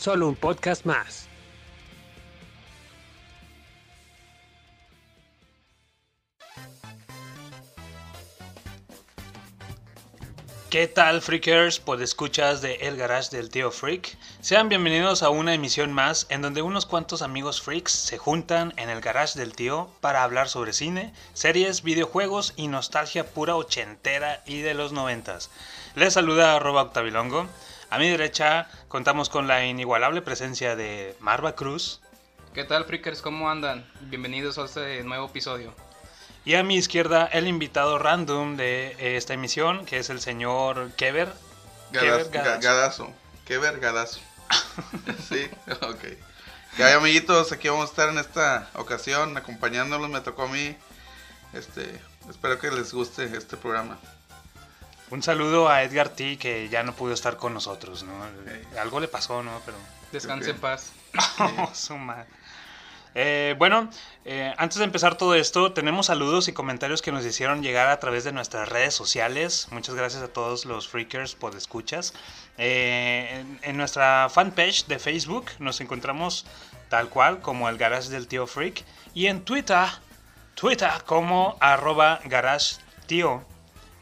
[0.00, 1.26] solo un podcast más.
[10.70, 11.80] ¿Qué tal, freakers?
[11.80, 14.16] Pues escuchas de El Garage del Tío Freak.
[14.40, 18.88] Sean bienvenidos a una emisión más en donde unos cuantos amigos freaks se juntan en
[18.88, 24.60] el Garage del Tío para hablar sobre cine, series, videojuegos y nostalgia pura ochentera y
[24.60, 25.50] de los noventas.
[25.94, 27.48] Les saluda arroba Octavilongo.
[27.90, 32.00] A mi derecha contamos con la inigualable presencia de Marva Cruz.
[32.54, 33.20] ¿Qué tal, freakers?
[33.20, 33.84] ¿Cómo andan?
[34.02, 35.74] Bienvenidos a este nuevo episodio.
[36.44, 41.32] Y a mi izquierda, el invitado random de esta emisión, que es el señor Kever.
[41.90, 42.30] Gadazo.
[42.30, 42.60] Gadazo.
[42.60, 43.12] Gadazo.
[43.44, 44.20] Kever Gadazo.
[45.28, 45.50] sí,
[45.82, 46.04] ok.
[46.78, 50.08] Ya, amiguitos, aquí vamos a estar en esta ocasión acompañándolos.
[50.10, 50.76] Me tocó a mí.
[51.52, 53.98] Este, espero que les guste este programa.
[55.10, 58.12] Un saludo a Edgar T, que ya no pudo estar con nosotros, ¿no?
[58.80, 59.60] Algo le pasó, ¿no?
[59.64, 59.76] Pero...
[60.12, 60.92] Descanse en paz.
[61.38, 62.26] Oh, su madre.
[63.14, 63.90] Eh, bueno,
[64.24, 67.98] eh, antes de empezar todo esto, tenemos saludos y comentarios que nos hicieron llegar a
[67.98, 69.66] través de nuestras redes sociales.
[69.72, 72.14] Muchas gracias a todos los freakers por escuchas.
[72.58, 76.46] Eh, en, en nuestra fanpage de Facebook nos encontramos
[76.88, 78.84] tal cual como el Garage del Tío Freak.
[79.14, 79.88] Y en Twitter,
[80.54, 83.44] Twitter como arroba Garage Tío.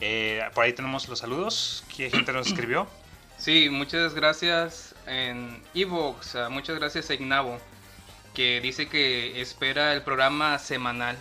[0.00, 1.84] Eh, por ahí tenemos los saludos.
[1.96, 2.86] ¿Qué gente nos escribió?
[3.38, 6.36] Sí, muchas gracias en Evox.
[6.50, 7.60] Muchas gracias a Ignavo,
[8.34, 11.16] que dice que espera el programa semanal.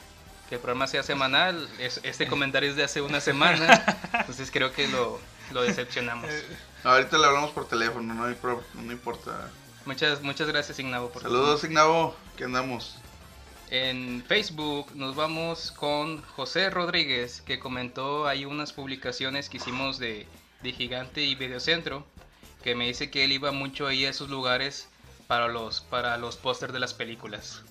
[0.49, 1.69] Que el programa sea semanal.
[1.77, 3.83] Es- este comentario es de hace una semana.
[4.13, 5.19] Entonces creo que lo,
[5.51, 6.27] lo decepcionamos.
[6.83, 9.51] Ahorita le hablamos por teléfono, no, hay pro- no importa.
[9.85, 11.09] Muchas, muchas gracias, Ignavo.
[11.11, 12.16] Por Saludos, Ignavo.
[12.35, 12.97] ¿Qué andamos?
[13.69, 20.25] En Facebook nos vamos con José Rodríguez, que comentó ahí unas publicaciones que hicimos de,
[20.63, 22.05] de Gigante y Videocentro,
[22.63, 24.88] que me dice que él iba mucho ahí a esos lugares
[25.28, 27.61] para los, para los pósters de las películas.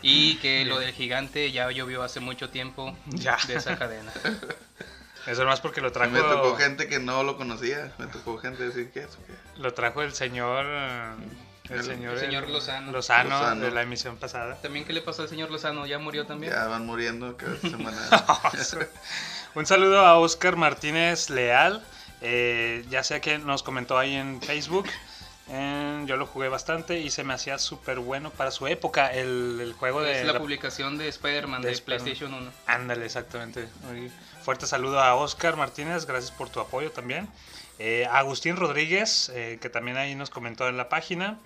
[0.00, 3.36] Y que lo del Gigante ya llovió hace mucho tiempo Ya.
[3.48, 4.12] de esa cadena.
[5.26, 7.92] Eso más porque lo trajo, Me tocó gente que no lo conocía.
[7.98, 9.18] Me tocó gente decir que es.
[9.56, 10.66] lo trajo el señor...
[11.74, 12.92] El señor, el señor Lozano.
[12.92, 13.60] Lozano, Lozano.
[13.64, 14.56] de la emisión pasada.
[14.62, 15.86] También, ¿qué le pasó al señor Lozano?
[15.86, 16.52] ¿Ya murió también?
[16.52, 17.98] Ya van muriendo cada semana.
[19.54, 21.84] Un saludo a Oscar Martínez Leal.
[22.20, 24.86] eh, ya sea que nos comentó ahí en Facebook.
[25.48, 29.12] eh, yo lo jugué bastante y se me hacía súper bueno para su época.
[29.12, 30.20] El, el juego de.
[30.20, 31.76] Es la la- publicación de Spider-Man de.
[31.78, 32.50] PlayStation 1.
[32.66, 33.68] Ándale, exactamente.
[33.82, 34.10] Muy
[34.42, 37.28] fuerte saludo a Oscar Martínez, gracias por tu apoyo también.
[37.78, 41.38] Eh, Agustín Rodríguez, eh, que también ahí nos comentó en la página.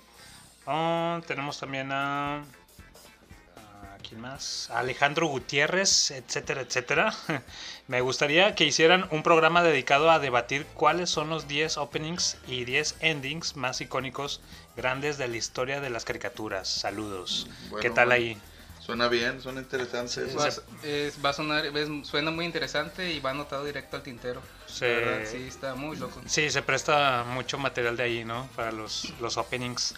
[0.67, 2.39] Ah, tenemos también a...
[2.39, 4.69] ¿A quién más?
[4.71, 7.15] A Alejandro Gutiérrez, etcétera, etcétera.
[7.89, 12.65] Me gustaría que hicieran un programa dedicado a debatir cuáles son los 10 openings y
[12.65, 14.41] 10 endings más icónicos
[14.77, 16.69] grandes de la historia de las caricaturas.
[16.69, 17.47] Saludos.
[17.71, 18.13] Bueno, ¿Qué tal bueno.
[18.25, 18.39] ahí?
[18.81, 20.33] Suena bien, suena interesante.
[20.37, 24.41] Va, es- va a sonar, es- suena muy interesante y va anotado directo al tintero.
[24.81, 26.21] Verdad, sí, está muy loco.
[26.27, 28.49] Sí, se presta mucho material de ahí, ¿no?
[28.55, 29.95] Para los, los openings.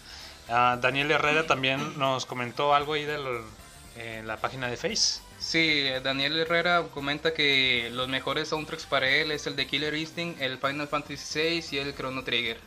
[0.49, 3.43] Ah, Daniel Herrera también nos comentó algo ahí de lo-
[3.97, 5.21] en la página de Face.
[5.39, 9.93] Sí, eh, Daniel Herrera comenta que los mejores soundtracks para él es el de Killer
[9.95, 12.57] Instinct, el Final Fantasy VI y el Chrono Trigger.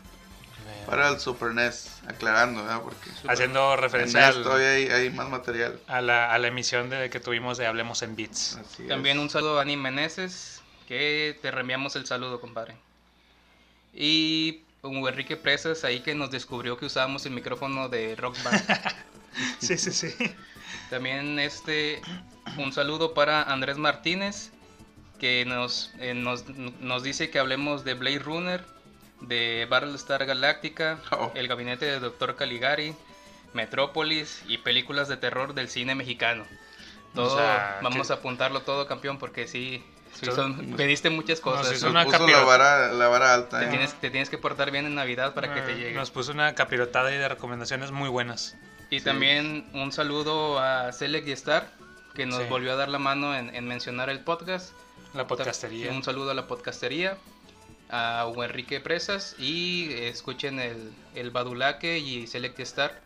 [0.86, 2.80] Para el Super NES, aclarando, ¿verdad?
[2.82, 5.78] Porque Haciendo en referencia NES al- todavía hay, hay más material.
[5.86, 8.56] a, la, a la emisión de, que tuvimos de Hablemos en Beats.
[8.56, 9.22] Así También es.
[9.22, 12.74] un saludo a Ani Meneses, que te reenviamos el saludo, compadre.
[13.94, 18.62] Y Hugo Enrique Presas, ahí que nos descubrió que usábamos el micrófono de Rock Band.
[19.60, 20.12] Sí, sí, sí.
[20.90, 22.02] También este
[22.58, 24.50] un saludo para Andrés Martínez
[25.20, 28.62] que nos, eh, nos, nos dice que hablemos de Blade Runner,
[29.22, 31.30] de Battlestar Galactica, Oh.
[31.34, 32.34] El gabinete de Dr.
[32.36, 32.94] Caligari,
[33.54, 36.44] Metrópolis y películas de terror del cine mexicano.
[37.14, 39.82] Todo, O sea, vamos que- a apuntarlo todo, campeón, porque sí,
[40.12, 41.66] sí son- pediste muchas cosas.
[41.66, 43.58] sí, Nos son una puso la vara, la vara alta.
[43.60, 43.68] te, ¿eh?
[43.68, 45.92] tienes, te tienes que portar bien en Navidad para que te Eh, llegue.
[45.94, 48.56] Nos puso una capirotada de recomendaciones muy buenas.
[48.90, 49.04] Y Sí.
[49.04, 51.70] también un saludo a Select y Star,
[52.14, 52.48] que nos Sí.
[52.48, 54.72] volvió a dar la mano en, en mencionar el podcast.
[55.14, 55.90] La podcastería.
[55.90, 57.16] Un saludo a la podcastería.
[57.94, 63.02] a Hugo Enrique Presas y escuchen el, el Badulaque y Select Star.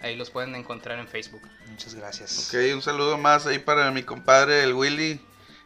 [0.00, 1.42] Ahí los pueden encontrar en Facebook.
[1.68, 2.48] Muchas gracias.
[2.48, 5.20] Ok, un saludo más ahí para mi compadre el Willy,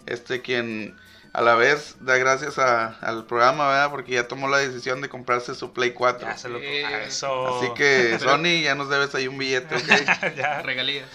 [0.07, 0.97] este quien
[1.33, 3.91] a la vez da gracias a- al programa, ¿verdad?
[3.91, 6.27] Porque ya tomó la decisión de comprarse su Play 4.
[6.29, 7.59] Ya se lo Eh, ah, eso.
[7.59, 9.83] Así que Sony ya nos debes ahí un billete, ¿ok?
[10.37, 10.63] Ya.
[10.63, 11.07] Regalías.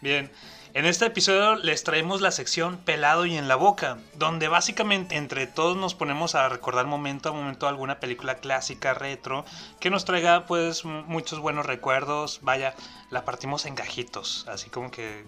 [0.00, 0.30] Bien,
[0.74, 5.46] en este episodio les traemos la sección Pelado y en la boca, donde básicamente entre
[5.46, 9.44] todos nos ponemos a recordar momento a momento alguna película clásica retro
[9.78, 12.40] que nos traiga pues muchos buenos recuerdos.
[12.42, 12.74] Vaya,
[13.10, 15.24] la partimos en gajitos, así como que...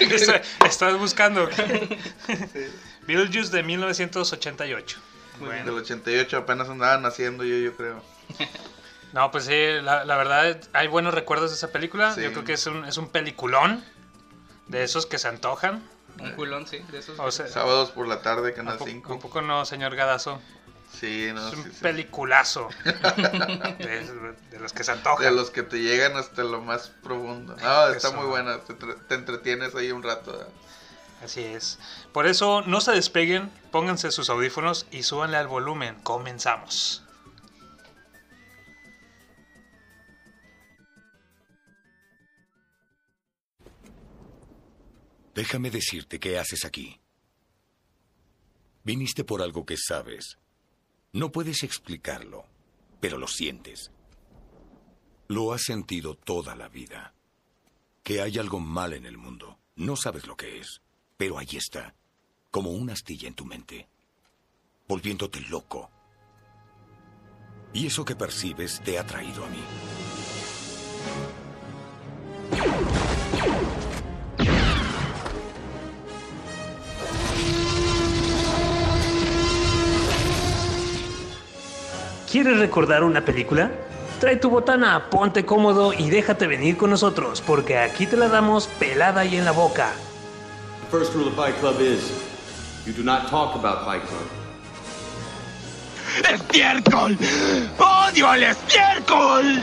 [0.00, 1.48] Está- ¿Estás buscando?
[3.06, 4.98] Beetlejuice de 1988.
[5.38, 5.64] Muy Bueno.
[5.66, 8.02] Del 88 apenas andaban naciendo yo, yo creo.
[9.12, 12.14] No, pues sí, la, la verdad hay buenos recuerdos de esa película.
[12.14, 12.22] Sí.
[12.22, 13.84] Yo creo que es un, es un peliculón
[14.68, 15.82] de esos que se antojan.
[16.20, 17.18] Un culón, sí, de esos.
[17.18, 19.12] O sea, Sábados por la tarde, ¿a Canal po- 5.
[19.14, 20.40] ¿Un poco no, señor Gadazo?
[21.00, 21.78] Sí, no, es un sí, sí.
[21.82, 22.68] peliculazo.
[22.84, 25.24] de, de los que se antojan.
[25.24, 27.56] De los que te llegan hasta lo más profundo.
[27.56, 28.16] No, está Eso.
[28.16, 28.58] muy buena.
[28.60, 30.32] Te, entre- te entretienes ahí un rato.
[30.32, 30.48] ¿verdad?
[31.22, 31.78] Así es.
[32.12, 35.96] Por eso, no se despeguen, pónganse sus audífonos y súbanle al volumen.
[36.02, 37.02] Comenzamos.
[45.34, 47.00] Déjame decirte qué haces aquí.
[48.84, 50.38] Viniste por algo que sabes.
[51.14, 52.44] No puedes explicarlo,
[52.98, 53.92] pero lo sientes.
[55.28, 57.14] Lo has sentido toda la vida.
[58.02, 59.60] Que hay algo mal en el mundo.
[59.76, 60.82] No sabes lo que es,
[61.16, 61.94] pero ahí está,
[62.50, 63.88] como una astilla en tu mente,
[64.88, 65.88] volviéndote loco.
[67.72, 69.93] Y eso que percibes te ha traído a mí.
[82.34, 83.70] ¿Quieres recordar una película?
[84.18, 88.66] Trae tu botana, ponte cómodo y déjate venir con nosotros, porque aquí te la damos
[88.66, 89.92] pelada y en la boca.
[90.80, 92.10] The first rule of Fight Club is
[92.86, 94.26] you do not talk about Fight Club.
[96.28, 97.16] ¡Estiércol!
[97.78, 99.62] ¡Odio al estiércol!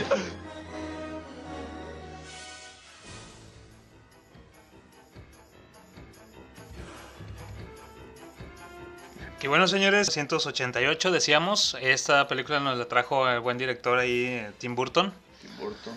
[9.42, 14.74] Y bueno, señores, 1988 decíamos, esta película nos la trajo el buen director ahí, Tim
[14.76, 15.12] Burton.
[15.40, 15.94] Tim Burton.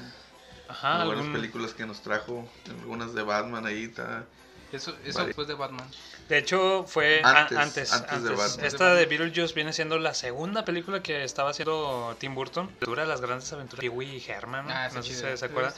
[0.67, 2.47] Ajá, Muy buenas algún- películas que nos trajo.
[2.81, 3.83] Algunas de Batman ahí.
[3.83, 4.25] Está.
[4.71, 5.27] Eso, eso Vale.
[5.27, 5.87] después de Batman.
[6.29, 7.93] De hecho, fue a- Antes, antes.
[7.93, 8.29] antes de.
[8.35, 8.65] Batman.
[8.65, 12.71] Esta de Beetlejuice viene siendo la segunda película que estaba haciendo Tim Burton.
[12.81, 14.69] Dura las grandes aventuras de Pee-wee y Herman.
[14.71, 15.37] Ah, no sé si chido.
[15.37, 15.73] se, acuerdan.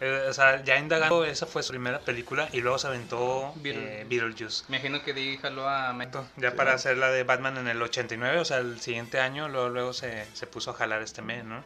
[0.00, 3.76] Eh, o sea, ya indagando, esa fue su primera película y luego se aventó Beetle-
[4.00, 4.64] eh, Beetlejuice.
[4.68, 7.82] Me imagino que di jaló a Exacto, Ya para hacer la de Batman en el
[7.82, 11.44] 89, o sea, el siguiente año, luego, luego se, se puso a jalar este mes,
[11.44, 11.62] ¿no?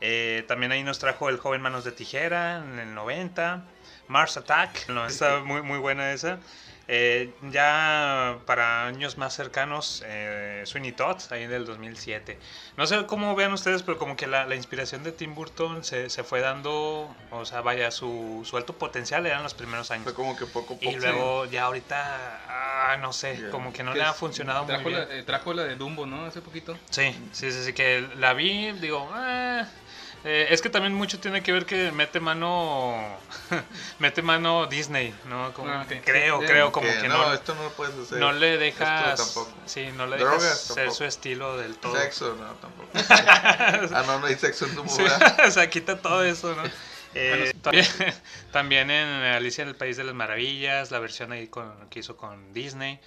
[0.00, 3.64] Eh, también ahí nos trajo El joven manos de tijera en el 90,
[4.08, 6.38] Mars Attack, no, está muy, muy buena esa.
[6.92, 12.36] Eh, ya para años más cercanos, eh, Sweeney Todd, ahí del 2007.
[12.76, 16.10] No sé cómo vean ustedes, pero como que la, la inspiración de Tim Burton se,
[16.10, 20.02] se fue dando, o sea, vaya, su, su alto potencial eran los primeros años.
[20.02, 20.84] Fue como que poco poco.
[20.84, 23.50] Y luego ya ahorita, ah, no sé, Ya.
[23.50, 24.98] como que no le ha funcionado muy trajo bien.
[25.08, 26.24] La, eh, trajo la de Dumbo, ¿no?
[26.26, 26.76] Hace poquito.
[26.90, 29.64] Sí, sí, sí, sí, que la vi, digo, eh,
[30.24, 33.18] eh, es que también mucho tiene que ver que mete mano,
[33.98, 35.52] mete mano Disney, ¿no?
[35.54, 37.94] Como Ah, que creo, Sí, creo, como que que no, no, esto no lo puedes
[37.96, 38.18] hacer.
[38.18, 39.52] no le Esto dejas, tampoco.
[39.66, 41.96] sí, no le Drogas, dejas ser su estilo del todo.
[41.96, 42.88] Sexo, no, tampoco.
[43.94, 45.02] ah, no, no hay sexo en tu Sí,
[45.46, 46.62] o sea, quita todo eso, ¿no?
[47.14, 47.86] Eh, también,
[48.52, 52.16] también en Alicia en el País de las Maravillas, la versión ahí con, que hizo
[52.16, 53.00] con Disney.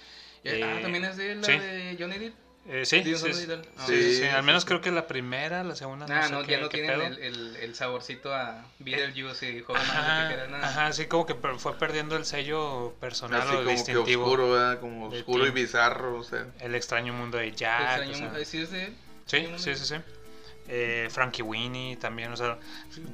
[0.44, 1.52] Eh, ah, Eh, también es de la sí.
[1.52, 2.34] de Johnny Depp.
[2.66, 3.62] Eh, sí, sí, Dios, sí, no, Vidal.
[3.76, 6.22] Ah, sí, sí, sí, al menos sí, creo que la primera, la segunda, no Ah,
[6.28, 9.82] sé no, qué, ya no qué tienen el, el, el saborcito a Beetlejuice y Joven
[9.82, 10.68] Ajá, Tijera, nada.
[10.68, 14.80] ajá, sí, como que fue perdiendo el sello personal Así o como que oscuro, ¿verdad?
[14.80, 16.46] Como oscuro y bizarro, o sea.
[16.60, 17.80] El extraño mundo de El Jack.
[17.82, 18.94] extraño o sea, mundo- ¿Sí es de él?
[19.26, 19.94] sí, Extraño sí, sí, sí.
[20.66, 22.58] Eh, Frankie Winnie también, o sea,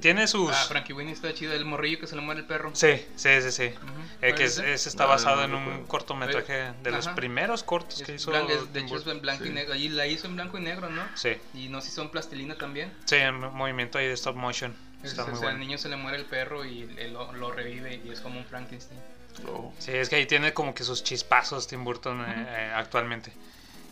[0.00, 0.50] tiene sus...
[0.52, 1.52] Ah, Frankie Winnie está chido.
[1.52, 2.70] El morrillo que se le muere el perro.
[2.74, 3.62] Sí, sí, sí, sí.
[3.64, 3.74] Eh,
[4.20, 8.06] que ¿Cuál es- está No, basado no en un cortometraje de los primeros cortos Es
[8.06, 8.30] que hizo.
[8.30, 9.74] blan- es- de hecho es en blanco y negro.
[9.74, 11.02] Y la hizo en blanco y negro, ¿no?
[11.14, 12.92] Sí, Y no sé si son plastilina también.
[13.04, 14.76] sí, en movimiento ahí de stop motion.
[15.02, 15.54] Está o muy sea, bueno.
[15.56, 18.38] al niño se le muere el perro y él lo, lo revive y es como
[18.38, 19.00] un Frankenstein.
[19.42, 23.32] lo- Sí, es que ahí tiene como que sus chispazos Tim Burton eh, eh, actualmente.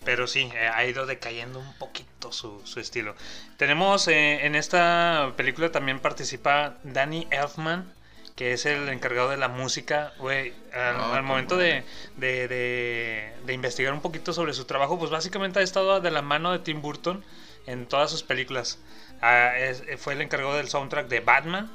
[0.05, 3.15] Pero sí, eh, ha ido decayendo un poquito su, su estilo.
[3.57, 7.93] Tenemos eh, en esta película también participa Danny Elfman,
[8.37, 11.85] que es el encargado de la música, güey, al, Ah, al momento de,
[12.17, 16.23] de, de- de investigar un poquito sobre su trabajo, pues básicamente ha estado de la
[16.23, 17.25] mano de Tim Burton
[17.67, 18.79] en todas sus películas.
[19.21, 21.71] Ah, es- fue el encargado del soundtrack de Batman.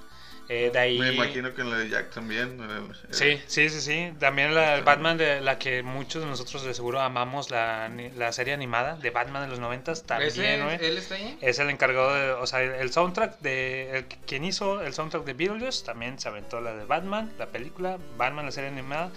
[0.50, 1.00] Eh, de ahí...
[1.00, 2.59] Me imagino que en la de Jack también.
[2.59, 4.13] el- el- Sí, sí, sí, sí.
[4.19, 8.31] También la el Batman de la que muchos de nosotros de seguro amamos, la, la
[8.33, 10.77] serie animada de Batman de los noventas, también, ¿Ese, güey.
[10.81, 11.38] ¿Él está ahí?
[11.41, 15.33] Es el encargado de, o sea, el, soundtrack de, el, quien hizo el soundtrack de
[15.33, 19.12] Beetlejuice, también se aventó la de Batman, la película, Batman, la serie animada,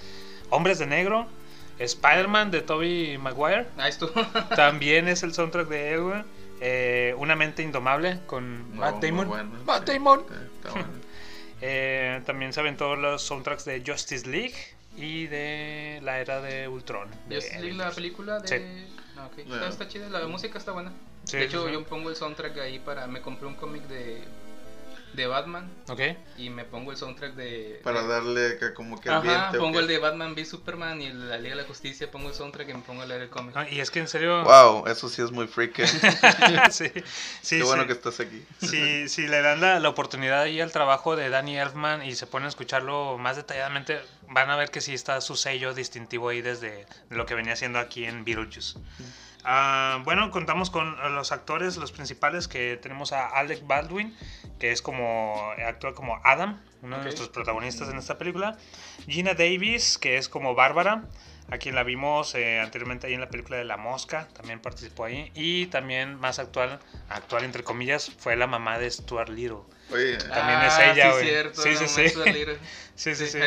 [0.51, 1.27] Hombres de Negro,
[1.79, 4.13] Spider-Man de Tobey Maguire, Ahí estuvo.
[4.57, 6.23] también es el soundtrack de güey.
[6.61, 9.29] Eh, Una mente indomable con No, Matt Damon.
[9.29, 10.21] bueno, Matt sí, Damon.
[10.21, 11.06] está- está bueno.
[11.61, 14.55] Eh, también se aventó los soundtracks de Justice League
[14.97, 17.09] y de la era de Ultron.
[17.31, 18.49] Justice League, la película de...
[18.49, 18.95] Sí.
[19.17, 19.37] Ah, ok.
[19.37, 19.55] Yeah.
[19.55, 20.93] Está, está chida, la música está buena.
[21.25, 21.73] Sí, de hecho, sí.
[21.73, 23.07] yo pongo el soundtrack ahí para...
[23.07, 24.23] Me compré un cómic de,
[25.17, 26.01] de Batman Ok.
[26.37, 27.81] y me pongo el soundtrack de...
[27.83, 29.59] Para de- darle acá como que Ajá, ambiente.
[29.59, 32.11] ¿o pongo el de Batman v Superman y el de la Liga de la Justicia,
[32.11, 33.57] pongo el soundtrack y me pongo a leer el cómic.
[33.57, 34.45] Ah, y es que en serio.
[34.45, 35.79] Wow, eso sí es muy freak.
[35.81, 35.87] eh.
[36.71, 36.93] sí,
[37.43, 37.87] sí, Qué bueno sí.
[37.89, 38.45] que estás aquí.
[38.61, 42.27] Si, si le dan la, la oportunidad ahí al trabajo de Danny Elfman y se
[42.27, 46.43] ponen a escucharlo más detalladamente, van a ver que sí está su sello distintivo ahí
[46.43, 48.79] desde lo que venía haciendo aquí en Beetlejuice.
[49.49, 54.17] Ah, bueno, contamos con los actores, los principales, que tenemos a Alec Baldwin,
[54.59, 57.01] que es como, actúa como Adam, uno Ok.
[57.01, 58.57] de nuestros protagonistas en esta película.
[59.07, 61.05] Gina Davis, que es como Bárbara,
[61.51, 65.05] a quien la vimos eh, anteriormente ahí en la película de La Mosca, también participó
[65.05, 65.31] ahí.
[65.35, 69.59] Y también más actual, actual entre comillas, fue la mamá de Stuart Little.
[69.93, 72.09] Oye, También Ah, es ella, sí, cierto, Sí, sí, sí.
[72.97, 73.39] Sí, sí, sí.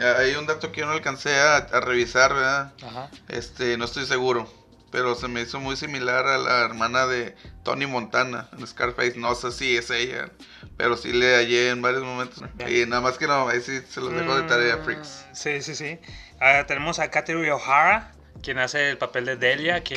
[0.00, 2.72] hay un dato que yo no alcancé a, a revisar, ¿verdad?
[2.82, 3.10] Ajá.
[3.28, 4.48] Este, no estoy seguro.
[4.92, 7.34] Pero se me hizo muy similar a la hermana de
[7.64, 9.14] Tony Montana en Scarface.
[9.16, 10.28] No sé si es ella.
[10.76, 12.44] Pero sí le hallé en varios momentos.
[12.68, 15.24] Y nada más que no, ahí sí se los dejo de tarea, Mm, freaks.
[15.32, 15.98] Sí, sí, sí.
[16.40, 19.96] Ah, tenemos a Kateri O'Hara, quien hace el papel de Delia, que,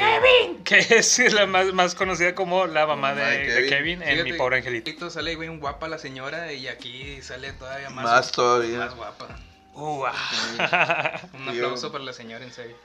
[0.64, 4.00] que es la más, más conocida como la mamá de, Ay, de Kevin.
[4.00, 5.10] Kevin en Mi Pobre Angelito.
[5.10, 8.78] Sale bien guapa la señora y aquí sale todavía más, Más todavía.
[8.80, 9.28] más guapa.
[9.74, 10.06] Uh,
[11.34, 12.78] Un Sí, yo- aplauso para la señora, en serio.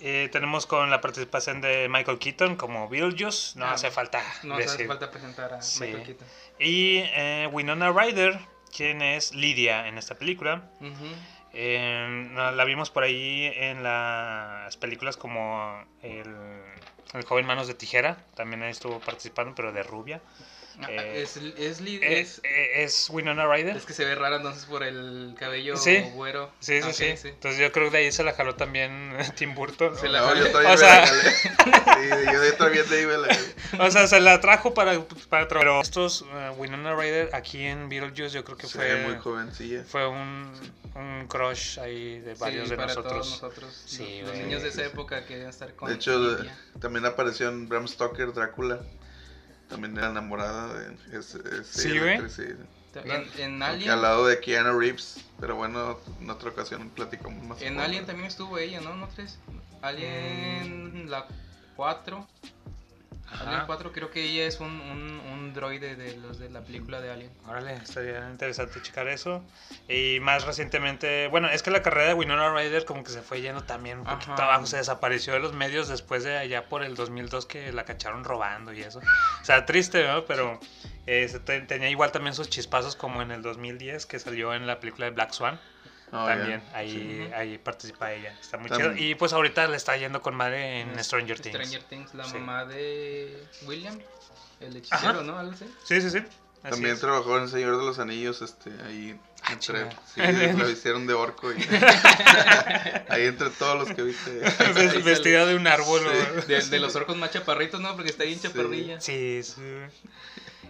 [0.00, 4.56] Eh, tenemos con la participación de Michael Keaton como Beetlejuice, no Ah, hace falta No
[4.56, 4.70] decir.
[4.72, 5.84] hace falta presentar a Sí.
[5.84, 6.26] Michael Keaton.
[6.58, 8.38] Y eh, Winona Ryder,
[8.74, 10.62] quien es Lydia en esta película.
[11.52, 16.32] Eh, la vimos por ahí en las películas como el,
[17.12, 20.20] el joven Manos de Tijera, también estuvo participando, pero de rubia.
[20.82, 23.76] Ah, Eh, es, es, li- Es, es, es Winona Ryder.
[23.76, 25.98] es que se ve rara entonces por el cabello Sí.
[26.14, 26.50] güero.
[26.60, 29.54] Sí, sí, Ok, sí, Entonces yo creo que de ahí se la jaló también Tim
[29.54, 29.96] Burton.
[29.96, 30.40] Se la No, jalé.
[30.40, 31.06] yo todavía O me sea-.
[32.00, 32.86] Sí, yo también
[33.18, 38.30] la O se la trajo para, para Pero estos, eh, Winona Ryder, aquí en Beetlejuice,
[38.34, 39.84] yo creo que fue, muy jovencilla.
[39.84, 40.50] fue un,
[40.94, 43.12] un crush ahí de Sí, varios de para nosotros.
[43.12, 43.82] todos nosotros.
[43.86, 46.38] Sí, los, niños de esa época querían estar con De hecho,
[46.80, 48.80] también apareció en Bram Stoker, Drácula.
[49.70, 52.28] También era enamorada de es, es- Sí, güey.
[52.28, 52.42] sí.
[53.04, 55.24] En, en Alien, al lado de Keanu Reeves.
[55.38, 57.62] Pero bueno, en otra ocasión platicamos más.
[57.62, 58.94] en Alien también estuvo ella, ¿no?
[58.96, 59.38] ¿No crees?
[59.80, 61.26] Alien la
[61.76, 62.26] 4.
[63.32, 63.48] Ajá.
[63.48, 67.00] Alien 4 creo que ella es un, un, un droide de los de la película
[67.00, 67.30] de Alien.
[67.46, 69.42] Órale, estaría interesante checar eso.
[69.88, 73.40] Y más recientemente, bueno, es que la carrera de Winona Ryder como que se fue
[73.40, 74.44] yendo también un poquito Ajá.
[74.44, 78.24] abajo, se desapareció de los medios después de allá por el 2002 que la cacharon
[78.24, 78.98] robando y eso.
[78.98, 80.24] O sea, triste, ¿no?
[80.24, 80.58] Pero
[81.06, 81.28] eh,
[81.66, 85.12] tenía igual también sus chispazos como en el 2010 que salió en la película de
[85.12, 85.60] Black Swan.
[86.12, 86.90] Oh, también, ahí,
[87.28, 87.32] Sí.
[87.34, 88.36] ahí participa ella.
[88.40, 88.94] Está muy También.
[88.96, 89.06] chido.
[89.10, 91.54] Y pues ahorita le está yendo con madre en Stranger Things.
[91.56, 92.34] Stranger Things, la Sí.
[92.34, 93.98] mamá de William,
[94.60, 95.22] el hechicero, Ajá.
[95.22, 95.38] ¿no?
[95.38, 95.66] Algo así.
[95.84, 96.18] Sí, sí, sí.
[96.62, 97.00] Así También es.
[97.00, 101.14] trabajó en El Señor de los Anillos, este, ahí Ah, entre, sí, la vistieron de
[101.14, 101.56] orco y
[103.08, 104.30] ahí entre todos los que viste.
[105.02, 106.00] Vestida de un árbol.
[106.00, 106.06] Sí.
[106.06, 107.94] o- De, de los orcos más chaparritos, ¿no?
[107.94, 109.00] Porque está bien chaparrilla.
[109.00, 109.62] Sí, sí.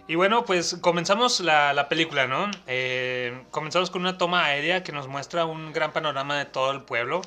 [0.07, 2.51] Y bueno, pues comenzamos la, la película, ¿no?
[2.67, 6.81] Eh, comenzamos con una toma aérea que nos muestra un gran panorama de todo el
[6.81, 7.21] pueblo.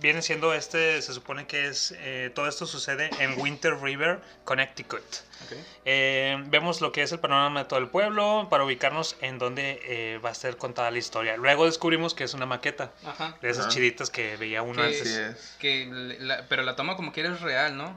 [0.00, 5.00] Viene siendo este, se supone que es, eh, todo esto sucede en Winter River, Connecticut.
[5.46, 5.52] Ok.
[5.84, 9.80] Eh, vemos lo que es el panorama de todo el pueblo para ubicarnos en donde
[9.84, 11.36] eh, va a ser contada la historia.
[11.36, 13.38] Luego descubrimos que es una maqueta Ajá.
[13.40, 13.74] de esas Ajá.
[13.74, 15.02] chiditas que veía uno Que- antes.
[15.02, 15.56] Así es.
[15.60, 15.86] Que
[16.18, 17.96] la- pero la toma como quiera es real, ¿no?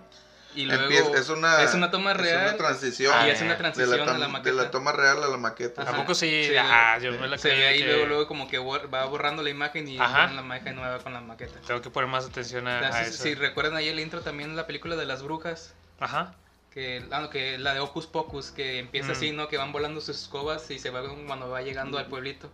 [0.55, 3.37] Y luego Empieza- es una, es una toma es real una transición Ah, y es
[3.39, 4.49] una de la transición de la, a la maqueta.
[4.55, 5.83] de la toma real a la maqueta.
[5.83, 5.91] Ajá.
[5.91, 6.45] ¿A poco sí?
[6.49, 9.05] Sí, ah, yo me la se ve creía ahí que- luego, luego como que va
[9.05, 11.59] borrando la imagen y ponen la imagen nueva con la maqueta.
[11.67, 13.23] Tengo que poner más atención a, a Entonces, eso.
[13.23, 16.33] si recuerdan ahí el intro también la película de las brujas, Ajá.
[16.71, 19.11] que, ah, no, que la de Opus Pocus, que empieza Mm.
[19.11, 19.47] así, ¿no?
[19.49, 22.51] Que van volando sus escobas y se va cuando va llegando al pueblito.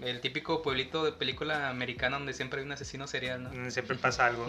[0.00, 3.48] El típico pueblito de película americana donde siempre hay un asesino serial, ¿no?
[3.50, 4.46] Donde siempre pasa algo.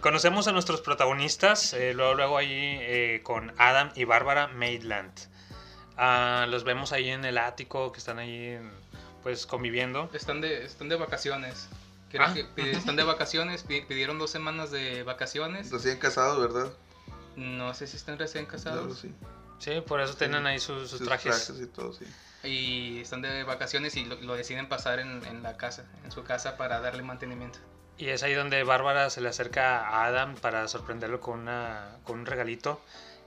[0.00, 5.12] Conocemos a nuestros protagonistas, eh, luego, luego ahí eh, con Adam y Bárbara Maitland.
[5.96, 8.58] Ah, los vemos ahí en el ático, que están ahí
[9.22, 10.08] pues conviviendo.
[10.12, 11.68] Están de, están de vacaciones.
[12.10, 12.34] Creo Ah.
[12.34, 15.70] que están de vacaciones, pi- pidieron dos semanas de vacaciones.
[15.72, 16.72] Recién casados, ¿verdad?
[17.34, 18.98] No sé si están recién Claro, casados.
[19.00, 19.12] sí.
[19.58, 21.52] Sí, por eso tienen ahí sus, sus Sus trajes.
[21.60, 22.04] y todo, sí.
[22.44, 26.22] Y están de vacaciones y lo, lo deciden pasar en, en la casa, en su
[26.22, 27.58] casa para darle mantenimiento.
[27.98, 32.18] Y es ahí donde Bárbara se le acerca a Adam para sorprenderlo con, una, con
[32.20, 32.80] un regalito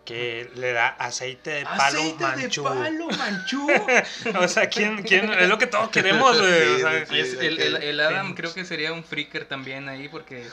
[0.05, 2.63] que le da aceite de palo ¡Aceite manchú.
[2.63, 3.67] de palo manchú!
[4.39, 5.31] o sea, ¿quién, quién?
[5.33, 6.51] Es lo que todos queremos, güey.
[6.67, 8.33] o Sí, sea, sí, Es- el, el- el Adam Sí.
[8.35, 10.47] creo que sería un freaker también ahí porque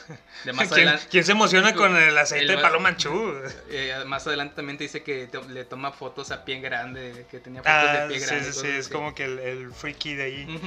[0.45, 1.07] de más ¿Quién, adelante...
[1.11, 3.33] quién se emociona con el aceite el- de palo manchú?
[3.71, 7.39] eh, más adelante también te dice que to- le toma fotos a pie grande, que
[7.39, 8.45] tenía fotos Ah, de pie sí, grande.
[8.45, 10.55] sí, cosas sí, es como que el, el freaky de ahí.
[10.55, 10.67] Ujú.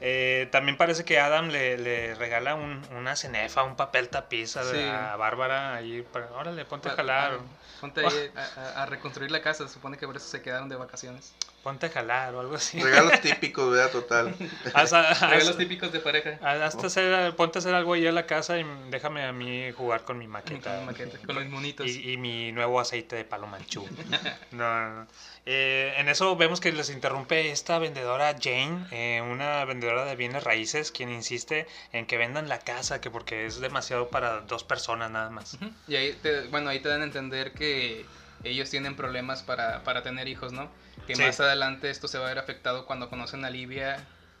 [0.00, 4.64] Eh, también parece que Adam le, le regala un- una cenefa, un papel tapiz a,
[4.64, 4.78] Sí.
[4.80, 6.02] a Bárbara ahí.
[6.02, 7.38] Para, órale, ponte a jalar.
[7.80, 8.30] Ponte ahí
[8.76, 11.34] a reconstruir la casa, se supone que por eso se quedaron de vacaciones.
[11.62, 12.80] Ponte a jalar o algo así.
[12.82, 13.90] Regalos típicos, ¿verdad?
[13.92, 14.34] Total.
[14.72, 16.38] Haz- haz- Regalos típicos de pareja.
[16.42, 20.04] Hazte hacer, ponte a hacer algo ahí en la casa y déjame a mí jugar
[20.04, 20.76] con mi maqueta.
[20.76, 21.86] Con maqueta, con los monitos.
[21.86, 23.86] Y, y mi nuevo aceite de palo manchú.
[24.52, 25.06] No, no, no.
[25.46, 30.42] Eh, en eso vemos que les interrumpe esta vendedora Jane, eh, una vendedora de bienes
[30.44, 35.10] raíces, quien insiste en que vendan la casa, que porque es demasiado para dos personas
[35.10, 35.56] nada más.
[35.86, 38.04] Y ahí te, bueno, ahí te dan a entender que
[38.44, 40.70] ellos tienen problemas para, para tener hijos, ¿no?
[41.06, 41.22] Que Sí.
[41.22, 43.96] más adelante esto se va a ver afectado cuando conocen a Livia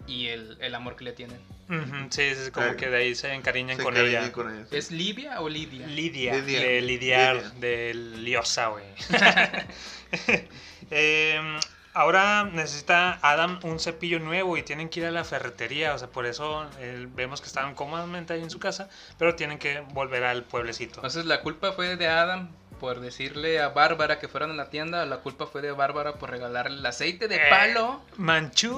[0.06, 1.40] y el, el amor que le tienen.
[1.68, 4.32] Ujú, sí, sí, como Eh, que de ahí se encariñan Se con encariñan ella.
[4.32, 4.76] con ella, sí.
[4.76, 5.86] ¿Es Livia o Lidia?
[5.86, 6.60] Lidia, Lidia.
[6.60, 7.50] de lidiar, Lidia.
[7.60, 8.84] de liosa, güey.
[10.90, 11.58] Em,
[11.92, 16.08] ahora necesita Adam un cepillo nuevo y tienen que ir a la ferretería, o sea,
[16.08, 18.88] por eso eh, vemos que están cómodamente ahí en su casa,
[19.18, 20.96] pero tienen que volver al pueblecito.
[20.96, 22.48] Entonces la culpa fue de Adam
[22.80, 26.30] por decirle a Bárbara que fueran a la tienda, la culpa fue de Bárbara por
[26.30, 27.40] regalarle el aceite de Eh.
[27.50, 28.00] palo.
[28.16, 28.76] Manchú.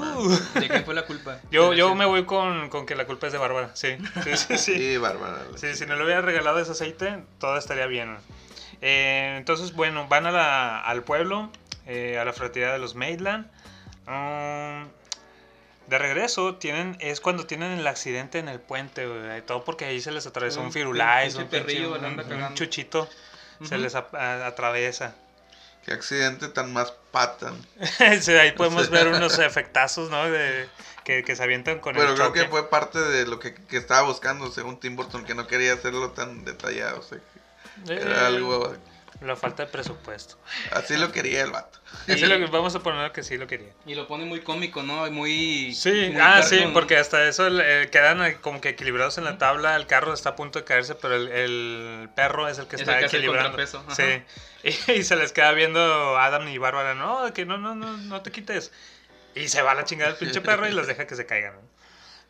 [0.55, 1.39] ¿De quién fue la culpa?
[1.51, 3.97] Yo, yo me voy con, con que la culpa es de Bárbara, sí.
[4.25, 4.75] Sí, sí, sí.
[4.75, 5.39] Sí, Bárbara.
[5.57, 8.19] Sí, si no le hubiera regalado ese aceite, todo estaría bien.
[8.83, 11.51] Eh, entonces, bueno, van a la- al pueblo,
[11.87, 13.47] eh, a la ferretería de los Maitland.
[14.09, 14.89] Um,
[15.87, 20.01] de regreso, tienen, es cuando tienen el accidente en el puente, güey, todo porque ahí
[20.01, 22.55] se les atravesó un, Un firulais, un, pinche- perrillo, un- la anda
[23.69, 25.15] se les a- a- atraviesa.
[25.85, 27.55] Qué accidente tan más patan.
[28.21, 30.31] Sí, ahí podemos ver unos efectazos, ¿no?
[30.31, 30.69] De,
[31.05, 32.41] que, que se avientan con Pero el creo choque.
[32.43, 35.73] que fue parte de lo que, que estaba buscando, según Tim Burton, que no quería
[35.75, 37.01] hacerlo tan detallado.
[37.01, 38.75] O sea, que Eh, era algo.
[39.25, 40.37] La falta de presupuesto.
[40.73, 41.79] Así lo quería el vato.
[42.09, 43.73] Así lo que- vamos a poner que sí lo quería.
[43.87, 45.09] Y lo pone muy cómico, ¿no?
[45.11, 45.75] Muy...
[45.75, 46.73] Sí, muy ah, sí, cartoon.
[46.73, 50.31] porque hasta eso eh, quedan eh, como que equilibrados en la tabla, el carro está
[50.31, 53.05] a punto de caerse, pero el, el perro es el que Es está el que
[53.07, 53.51] hace el equilibrando.
[53.57, 53.95] contrapeso, ajá.
[54.65, 57.97] Sí, y, y se les queda viendo Adam y Bárbara, no, que no, no, no,
[57.97, 58.73] no te quites.
[59.35, 61.55] Y se va a la chingada el pinche perro y los deja que se caigan.
[61.55, 61.61] ¿no?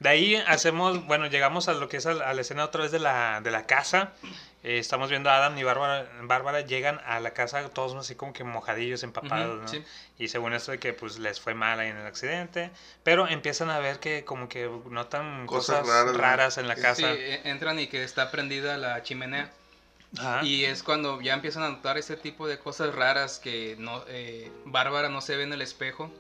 [0.03, 2.83] De ahí hacemos, bueno, llegamos a lo que es a, la- a la escena otra
[2.83, 4.13] vez de la, de la casa.
[4.65, 8.33] Eh, estamos viendo a Adam y Bárbara, Bárbara llegan a la casa todos así como
[8.33, 9.69] que mojadillos, empapados, ¿no?
[9.69, 9.85] sí.
[10.19, 12.71] Y según esto de que pues les fue mal ahí en el accidente,
[13.03, 17.13] pero empiezan a ver que como que notan Cosas cosas, raras, en la casa.
[17.45, 19.51] entran y que está prendida la chimenea.
[20.19, 20.45] Ajá.
[20.45, 24.51] Y es cuando ya empiezan a notar ese tipo de cosas raras que no eh,
[24.65, 26.11] Bárbara no se ve en el espejo.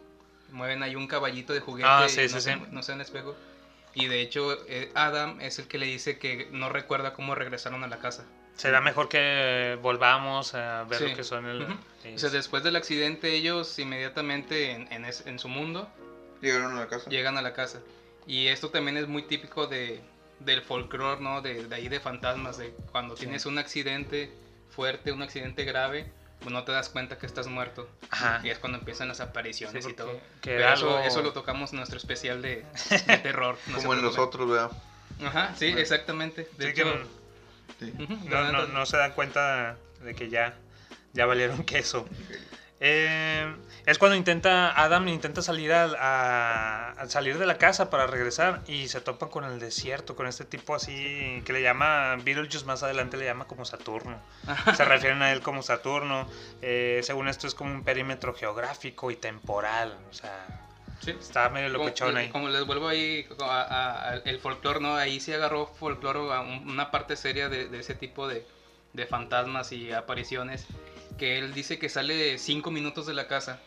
[0.50, 2.60] Mueven ahí un caballito de juguete Ah, y sí, no, sí, se, sí.
[2.70, 3.34] no se ve en el espejo.
[3.94, 7.85] Y de hecho eh, Adam es el que le dice que no recuerda cómo regresaron
[7.85, 8.24] a la casa.
[8.57, 11.09] Será mejor que volvamos a ver Sí.
[11.09, 11.62] lo que son el...
[11.62, 11.72] Ujú.
[12.02, 15.88] sí, O sea, después del accidente ellos inmediatamente en, en es- en su mundo
[16.40, 17.09] Llegaron a la casa.
[17.11, 17.81] llegan a la casa.
[18.26, 20.00] Y esto también es muy típico de,
[20.40, 21.40] del folclore, ¿no?
[21.42, 24.31] De, de ahí de fantasmas, de cuando tienes un accidente
[24.70, 27.88] fuerte, un accidente grave, pues no te das cuenta que estás muerto.
[28.11, 28.40] Ajá.
[28.44, 30.12] Y es cuando empiezan las apariciones Sí, y todo.
[30.40, 32.64] que Pero era eso, algo- eso lo tocamos en nuestro especial de,
[33.07, 33.57] de terror.
[33.68, 34.70] no Como en nosotros, ¿verdad?
[35.24, 36.48] Ajá, sí, exactamente.
[36.59, 36.94] De Sí, que hecho,
[38.31, 40.55] no- no, no, no se dan cuenta de que ya,
[41.12, 42.07] ya valieron queso.
[42.84, 43.54] Eh,
[43.86, 48.60] es cuando intenta Adam intenta salir al- a, a salir de la casa para regresar
[48.66, 52.82] y se topan con el desierto, con este tipo así que le llama Beetlejuice más
[52.82, 54.16] adelante le llama como Saturno.
[54.76, 56.28] Se refieren a él como Saturno.
[56.60, 59.96] Eh, según esto es como un perímetro geográfico y temporal.
[60.10, 60.46] O sea,
[60.98, 61.10] Sí.
[61.18, 62.28] está medio Como, locochón ahí.
[62.30, 63.26] como les vuelvo ahí
[64.24, 64.94] el folclore, ¿no?
[64.96, 68.44] Ahí sí agarró folclore a un- una parte seria de, de ese tipo de,
[68.92, 70.66] de fantasmas y apariciones.
[71.22, 73.61] Que él dice que sale cinco minutos de la casa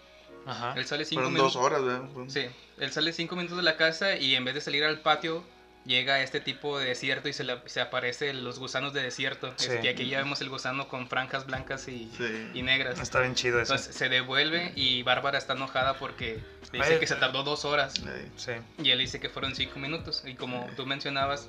[0.46, 0.74] Ajá.
[0.76, 1.54] Él sale cinco Fueron minutos.
[1.54, 2.04] dos horas, ¿verdad?
[2.28, 2.42] Sí,
[2.80, 5.42] él sale cinco minutos de la casa y en vez de salir al patio,
[5.86, 9.54] llega a este tipo de desierto y se, le, se aparecen los gusanos de desierto.
[9.56, 9.68] Sí.
[9.72, 12.50] Es que aquí ya vemos el gusano con franjas blancas y, Sí.
[12.54, 13.00] y negras.
[13.00, 13.72] Está bien chido eso.
[13.74, 17.94] Entonces se devuelve y Bárbara está enojada porque dice Ay, que se tardó dos horas.
[18.36, 18.52] Sí.
[18.84, 20.24] Y él dice que fueron cinco minutos.
[20.28, 21.48] Y como tú mencionabas,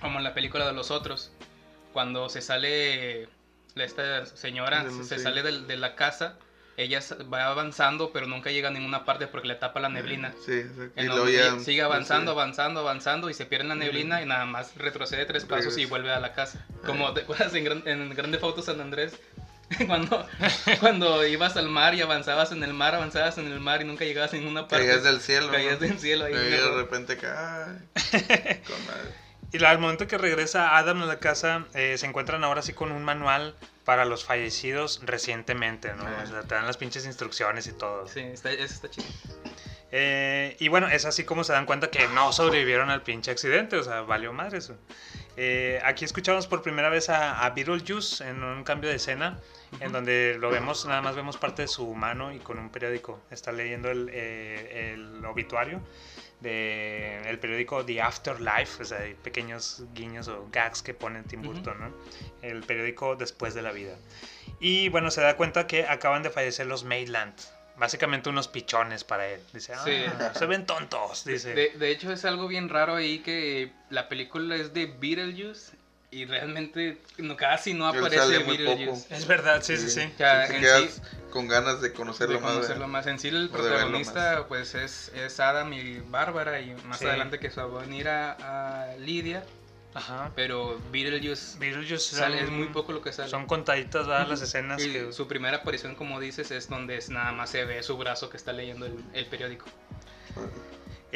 [0.00, 1.32] como en la película de los otros,
[1.92, 3.28] cuando se sale
[3.76, 5.22] esta señora, Sí, se sí.
[5.22, 6.36] sale del- de, la casa,
[6.76, 7.00] ella
[7.32, 10.32] va avanzando, pero nunca llega a ninguna parte porque le tapa la neblina.
[10.44, 10.62] Sí.
[10.96, 11.14] Y ya.
[11.28, 12.38] ella sigue avanzando, sí.
[12.38, 15.84] avanzando, avanzando y se pierde en la neblina y nada más retrocede tres pasos y
[15.84, 15.90] Regresa.
[15.90, 16.64] vuelve a la casa.
[16.84, 19.12] Como te acuerdas en, Gran- en Grande Foto San Andrés,
[19.86, 20.26] cuando,
[20.80, 24.04] cuando ibas al mar y avanzabas en el mar, avanzabas en el mar y nunca
[24.04, 24.86] llegabas a ninguna parte.
[24.86, 25.50] Caías del cielo.
[25.50, 25.86] Caías ¿no?
[25.86, 26.34] del cielo ahí.
[26.34, 27.78] Y de repente cae.
[28.66, 29.23] Con madre.
[29.54, 32.90] Y al momento que regresa Adam a la casa, eh, se encuentran ahora sí con
[32.90, 36.04] un manual para los fallecidos recientemente, ¿no?
[36.04, 36.22] Ah.
[36.24, 38.08] O sea, te dan las pinches instrucciones y todo.
[38.08, 39.06] Sí, está, eso está chido.
[39.92, 43.76] Eh, y bueno, es así como se dan cuenta que no sobrevivieron al pinche accidente,
[43.76, 44.76] o sea, valió madre eso.
[45.36, 49.38] Eh, aquí escuchamos por primera vez a, a Beetlejuice en un cambio de escena,
[49.78, 53.20] en donde lo vemos, nada más vemos parte de su mano y con un periódico.
[53.30, 55.80] Está leyendo el, eh, el obituario
[56.44, 61.42] del el periódico The Afterlife, o sea, hay pequeños guiños o gags que pone Tim.
[61.42, 61.92] Burton, ¿no?
[62.42, 63.96] El periódico Después de la Vida.
[64.60, 67.34] Y bueno, se da cuenta que acaban de fallecer los Maitland.
[67.76, 69.40] Básicamente unos pichones para él.
[69.52, 70.04] Dice, ah, Sí.
[70.38, 71.24] se ven tontos.
[71.24, 71.54] Dice.
[71.54, 75.72] De, de hecho, es algo bien raro ahí que la película es de Beetlejuice
[76.14, 79.12] y realmente no, casi no aparece sale muy Beetlejuice.
[79.14, 80.00] Es verdad, sí, sí, sí.
[80.16, 81.00] Te quedas sí-
[81.30, 82.52] con ganas de conocerlo de más.
[82.52, 82.88] conocerlo ¿verdad?
[82.92, 83.06] más.
[83.08, 87.06] En sí, el protagonista pues es, es Adam y Bárbara y más Sí.
[87.06, 89.42] adelante que se va a venir a, a Lidia,
[89.94, 90.30] Ajá.
[90.36, 93.28] pero Beetlejuice Beetlejuice sale, son- es muy poco lo que sale.
[93.28, 94.28] Son contaditas ¿verdad?
[94.28, 95.12] las escenas Y que...
[95.12, 98.36] su primera aparición, como dices, es donde es- nada más se ve su brazo que
[98.36, 99.66] está leyendo el, el periódico.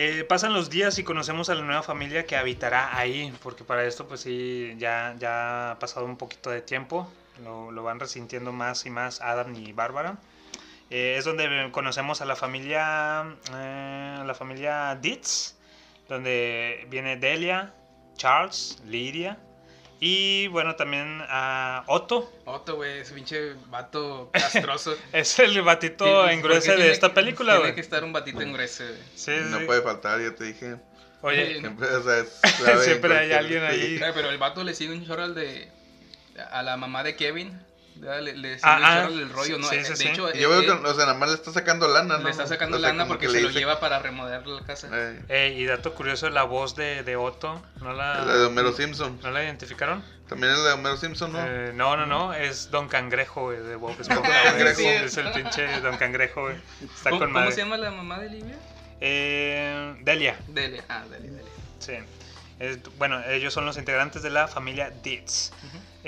[0.01, 3.85] Eh, pasan los días y conocemos a la nueva familia que habitará ahí, porque para
[3.85, 7.11] esto pues sí, ya, ya ha pasado un poquito de tiempo,
[7.43, 10.17] lo, lo van resintiendo más y más Adam y Bárbara.
[10.89, 15.57] Eh, es donde conocemos a la familia, eh, la familia Ditz,
[16.09, 17.75] donde viene Delia,
[18.15, 19.37] Charles, Lydia
[20.01, 24.97] y bueno también a Otto, Otto, güey, ese pinche vato castroso.
[25.13, 27.75] es el batito Sí, ¿por engruese de tiene esta película, Tiene güey.
[27.75, 28.99] que estar un batito engruese, güey.
[29.15, 29.65] Sí, No sí.
[29.65, 30.77] puede faltar, ya te dije.
[31.21, 33.99] Oye, Siempre, o sea, es clave en Siempre hay alguien ahí.
[33.99, 34.05] sí.
[34.15, 35.69] Pero el vato le sigue un chorro al de.
[36.53, 37.61] A la mamá de Kevin.
[38.01, 39.69] Le, le Ah, ah, del rollo, ¿no?
[39.69, 40.09] sí, Eh, sí, de sí.
[40.09, 42.25] hecho, yo eh, veo eh, que, o sea, nada más le está sacando lana, ¿no?
[42.25, 44.89] le está sacando O sea, lana porque que se lo lleva para remodelar la casa.
[44.93, 49.19] Eh, y dato curioso, la voz de, de Otto, ¿no la, la de Homero Simpson.
[49.23, 50.03] ¿no la identificaron?
[50.29, 51.39] También es la de Homero Simpson, ¿no?
[51.45, 54.15] Eh, no, no, no, es Don Cangrejo, güey, de Bob Esponja.
[54.23, 54.45] Don güey.
[54.45, 54.81] Cangrejo.
[55.05, 56.57] Es el pinche Don Cangrejo, güey.
[56.85, 57.53] Está ¿Cómo, con cómo madre.
[57.53, 58.55] se llama la mamá de Livia?
[59.01, 60.83] Eh, Delia, Dele.
[60.89, 61.51] Ah, Dele, Dele.
[61.79, 61.93] sí.
[62.59, 65.53] Es- bueno, ellos son los integrantes de la familia Ditz.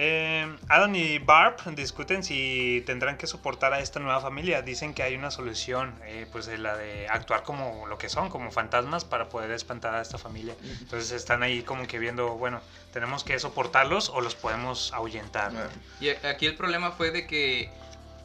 [0.02, 4.62] Eh, Adam y Barb discuten si tendrán que soportar a esta nueva familia.
[4.62, 8.30] Dicen que hay una solución, eh, pues de la de actuar como lo que son,
[8.30, 10.54] como fantasmas para poder espantar a esta familia.
[10.80, 12.62] Entonces están ahí como que viendo, bueno,
[12.94, 15.52] tenemos que soportarlos o los podemos ahuyentar.
[16.00, 17.68] Y aquí el problema fue de que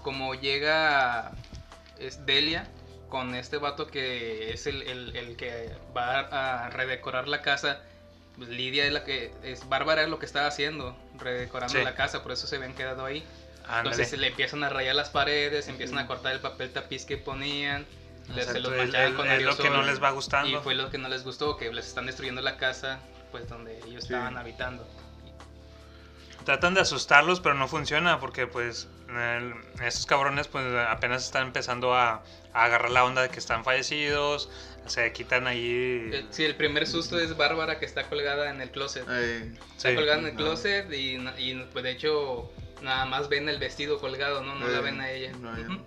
[0.01, 1.33] como llega
[1.99, 2.69] es Delia
[3.09, 6.19] con este vato que es el, el- el que va
[6.65, 7.81] a redecorar la casa,
[8.37, 11.83] pues Lidia es la que es Bárbara es lo que estaba haciendo, redecorando Sí.
[11.83, 13.25] la casa, por eso se ven quedado ahí.
[13.67, 13.89] Ándale.
[13.91, 17.85] Entonces le empiezan a rayar las paredes, empiezan a cortar el papel tapiz que ponían,
[18.33, 20.49] le- se los es- con es lo que no les va gustando.
[20.49, 22.99] Y fue lo que no les gustó, que les están destruyendo la casa
[23.31, 24.13] pues donde ellos Sí.
[24.13, 24.87] estaban habitando.
[26.45, 31.95] Tratan de asustarlos, pero no funciona porque pues el- estos cabrones pues apenas están empezando
[31.95, 34.49] a, a agarrar la onda de que están fallecidos,
[34.87, 36.09] se quitan ahí...
[36.13, 39.05] El- Sí, el primer susto es Bárbara que está colgada en el closet.
[39.09, 39.95] eh, Está Sí.
[39.95, 40.37] colgada en el No.
[40.39, 44.55] closet y, y, pues de hecho nada más ven el vestido colgado, ¿no?
[44.55, 45.31] No la eh, ven a ella.
[45.33, 45.51] no.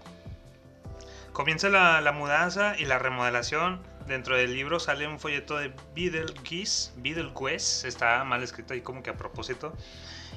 [1.33, 3.81] Comienza la, la mudanza y la remodelación.
[4.07, 9.11] Dentro del libro sale un folleto de Beetlejuice, Beetlejuice, está mal escrito ahí como que
[9.11, 9.73] a propósito.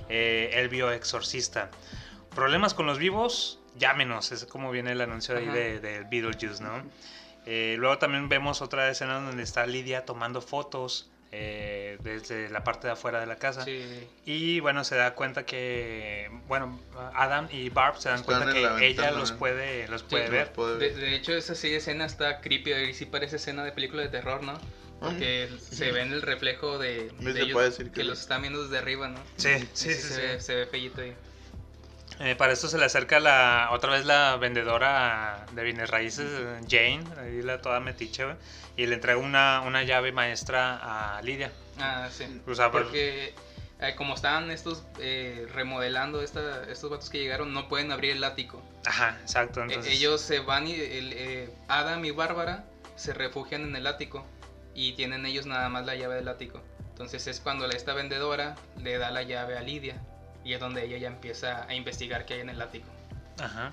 [0.10, 1.72] Eh, el bioexorcista.
[2.36, 6.84] Problemas con los vivos, llámenos, es como viene el anuncio ahí de, de Beetlejuice, ¿no?
[7.46, 12.88] Eh, luego también vemos otra escena donde está Lidia tomando fotos eh, desde la parte
[12.88, 13.64] de afuera de la casa.
[13.64, 14.08] Sí.
[14.26, 16.78] Y bueno, se da cuenta que, bueno,
[17.14, 20.04] Adam y Barb se dan Están cuenta en que la ella ventana, los puede, los
[20.04, 20.52] puede Sí, ver.
[20.52, 20.96] Puede De, ver.
[20.96, 24.44] de hecho esa sí escena está creepy y sí parece escena de película de terror,
[24.44, 24.60] ¿no?
[25.00, 29.20] Porque se ve en el reflejo de, ellos que los están viendo desde arriba, ¿no?
[29.38, 30.22] Sí, sí, sí, se, sí.
[30.22, 31.16] Ve, se ve feíto ahí.
[32.24, 36.30] Eh, para esto se le acerca la otra vez la vendedora de bienes raíces,
[36.70, 38.26] Jane, ahí la toda metiche,
[38.78, 41.52] y le entrega una, una llave maestra a Lidia.
[41.80, 42.42] Ah, sí.
[42.46, 43.34] O sea, Porque
[43.80, 48.24] eh, como estaban estos eh, remodelando esta, estos vatos que llegaron, no pueden abrir el
[48.24, 48.62] ático.
[48.86, 49.62] Ajá, exacto.
[49.62, 53.88] E- Entonces, ellos se van y el, eh, Adam y Bárbara se refugian en el
[53.88, 54.28] ático
[54.76, 56.62] y tienen ellos nada más la llave del ático.
[56.92, 60.00] Entonces es cuando esta vendedora le da la llave a Lidia
[60.44, 62.88] y es donde ella ya empieza a investigar qué hay en el ático.
[63.40, 63.72] Ajá.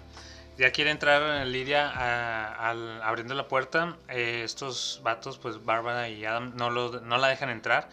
[0.56, 3.96] Ya quiere entrar Lidia a- al- abriendo la puerta.
[4.08, 7.88] eh, estos vatos, pues Bárbara y Adam, no, lo, no la dejan entrar.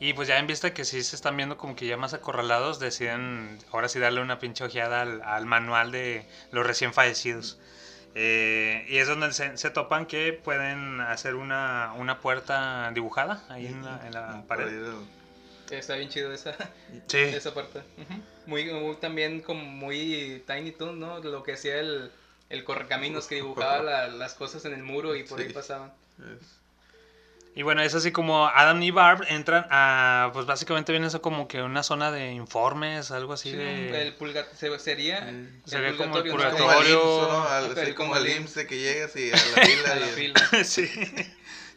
[0.00, 2.78] Y pues ya en vista que sí se están viendo como que ya más acorralados,
[2.80, 7.58] deciden ahora sí darle una pinche ojeada al, al manual de los recién fallecidos.
[8.14, 13.66] Eh, y es donde se, se topan que pueden hacer una, una puerta dibujada ahí
[13.66, 14.70] en la, en la pared.
[15.70, 16.56] Está bien chido esa,
[17.08, 17.18] Sí.
[17.18, 17.82] esa parte.
[18.46, 21.18] Muy, muy- también como muy Tiny Toon, ¿no?
[21.20, 22.10] Lo que hacía el,
[22.50, 25.92] el correcaminos que dibujaba la- las cosas en el muro y por ahí pasaban.
[27.54, 31.48] Y bueno, es así como Adam y Barb entran a, pues básicamente viene eso como
[31.48, 34.02] que una zona de informes, algo así Sí, de...
[34.02, 36.30] el pulga- se- sería, el Sería como el ¿no?
[36.32, 37.00] Como al purgatorio.
[37.22, 37.42] IMSS, ¿no?
[37.48, 39.90] Al- Ajá, así el como el IMSS de que llegas y a la fila.
[39.92, 40.40] A la y- fila.
[40.64, 40.90] sí,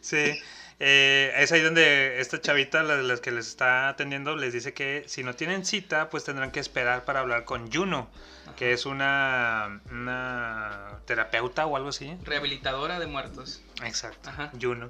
[0.02, 0.38] sí.
[0.82, 5.04] Eh, es ahí donde esta chavita, la, la que les está atendiendo, les dice que
[5.06, 8.10] si no tienen cita, pues tendrán que esperar para hablar con Juno,
[8.56, 12.16] que es una, una terapeuta o algo así.
[12.24, 13.60] Rehabilitadora de muertos.
[13.84, 14.50] Exacto, Ajá.
[14.60, 14.86] Juno.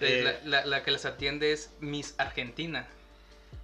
[0.00, 2.86] Eh, Eh, la, la- la que les atiende es Miss Argentina.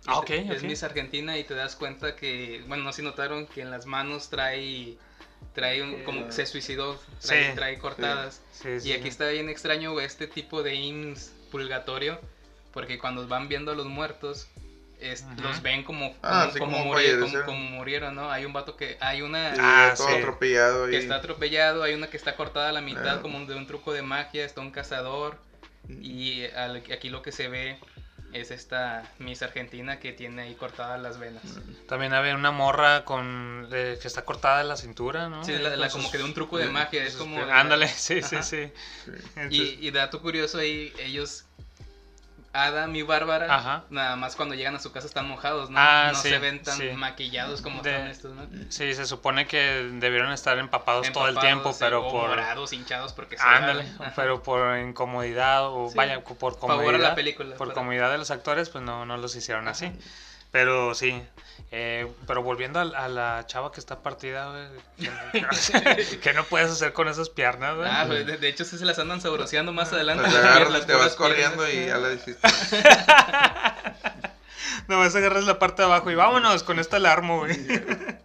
[0.07, 0.62] Ah, ok, Es.
[0.62, 3.85] Miss Argentina y te das cuenta que, bueno, no sé si notaron que en las
[3.85, 4.96] manos trae,
[5.54, 7.54] trae un, como que se suicidó, trae, Sí.
[7.57, 8.40] trae cortadas.
[8.52, 9.09] Sí, sí, y aquí sí.
[9.09, 12.21] está bien extraño este tipo de IMSS purgatorio,
[12.73, 14.49] porque cuando van viendo a los muertos,
[15.01, 17.47] es- los ven como, Ah, como, como como muri- como- fallecieron.
[17.47, 18.31] como murieron, ¿no?
[18.33, 19.55] Hay un vato que, hay una...
[19.55, 20.15] Sí, Ah, todo sí.
[20.15, 20.87] atropellado.
[20.87, 23.23] que y- está atropellado, hay una que está cortada a la mitad Claro.
[23.23, 25.39] como de un truco de magia, está un cazador
[25.89, 27.79] y al- aquí lo que se ve
[28.33, 31.43] es esta Miss Argentina que tiene ahí cortadas las venas.
[31.88, 35.45] También había una morra con eh, que está cortada la cintura, ¿no?
[35.45, 37.43] Sí, Eh, la- la- como que de un truco de magia, es como...
[37.43, 38.71] Ándale, sí, sí, sí.
[39.37, 41.45] Entonces- Y, y dato curioso ahí, ellos,
[42.53, 43.85] Adam y Bárbara, Ajá.
[43.91, 45.79] nada más cuando llegan a su casa están mojados, ¿no?
[45.79, 46.89] Ah, no sí, se ven tan sí.
[46.97, 48.47] maquillados como De- están estos, ¿no?
[48.71, 49.59] Sí, se supone que
[49.95, 52.29] debieron estar empapados, todo el tiempo, pero o por...
[52.31, 53.85] morados, hinchados, porque se Ándale,
[54.17, 55.97] pero por incomodidad o Sí.
[55.97, 57.15] vaya, por Favor a la comodidad.
[57.15, 59.93] película, por para- comodidad de los actores, pues no, no los hicieron así.
[60.51, 61.23] Pero sí,
[61.71, 64.67] eh, pero volviendo a, a la chava que está partida, güey,
[64.99, 67.89] que, que no puedes hacer con esas piernas, güey.
[67.91, 70.23] Ah, pues, de, de hecho sí se las andan sabroseando más adelante.
[70.23, 71.15] Pues te agarras, vas piernas.
[71.17, 72.49] corriendo y ya la hiciste.
[74.89, 77.57] Nomás agarras la parte de abajo y vámonos con esta alarma, güey.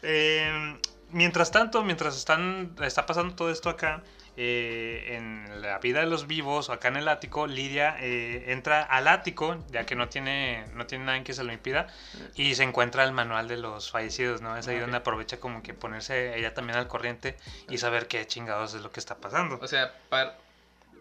[0.00, 0.78] Eh,
[1.10, 4.00] mientras tanto, mientras están, está pasando todo esto acá,
[4.40, 9.08] eh, en la vida de los vivos, acá en el ático, Lidia eh, entra al
[9.08, 11.88] ático, ya que no tiene, no tiene nada en que se lo impida,
[12.36, 14.56] y se encuentra el manual de los fallecidos, ¿no?
[14.56, 14.82] Es ahí Ok.
[14.82, 17.36] donde aprovecha como que ponerse ella también al corriente
[17.68, 19.58] y saber qué chingados es lo que está pasando.
[19.60, 20.38] O sea, para,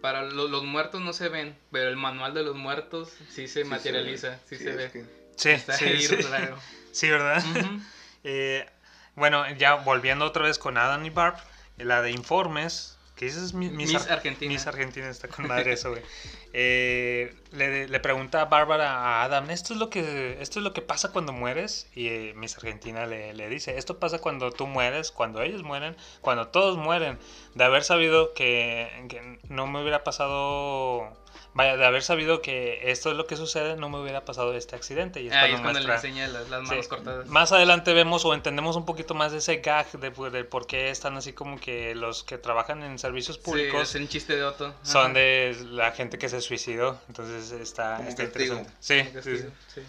[0.01, 3.63] para lo- los muertos no se ven, pero el manual de los muertos sí se
[3.65, 4.91] materializa, sí, Sí, se ve.
[4.91, 6.15] que- Sí, Está sí, ahí sí.
[6.23, 6.57] raro.
[6.91, 7.43] Sí, ¿verdad?
[8.23, 8.65] Eh,
[9.15, 11.37] bueno, ya volviendo otra vez con Adam y Barb,
[11.77, 14.51] eh, la de informes, que dices Mi- Miss, Miss Ar- Argentina.
[14.53, 16.01] Miss Argentina está con madre eso, güey.
[16.53, 20.73] Eh, le, le pregunta a Bárbara a Adam, esto es lo que esto es lo
[20.73, 24.65] que pasa cuando mueres y eh, Miss Argentina le, le dice, esto pasa cuando tú
[24.67, 27.17] mueres, cuando ellos mueren, cuando todos mueren.
[27.55, 31.11] De haber sabido que, que no me hubiera pasado
[31.57, 34.75] Vaya, de haber sabido que esto es lo que sucede, no me hubiera pasado este
[34.75, 35.21] accidente.
[35.21, 36.89] Y es Ahí cuando es cuando le enseña las, las manos Sí.
[36.89, 37.25] cortadas.
[37.25, 40.91] Más adelante vemos o entendemos un poquito más de ese gag de, de por qué
[40.91, 44.43] están así como que los que trabajan en servicios Sí, públicos es un chiste de
[44.43, 44.67] Otto.
[44.67, 44.77] Ajá.
[44.85, 47.01] son de la gente que se suicidó.
[47.07, 48.69] Entonces está, está interesante.
[48.79, 49.45] Sí, sí, sí.
[49.73, 49.81] sí.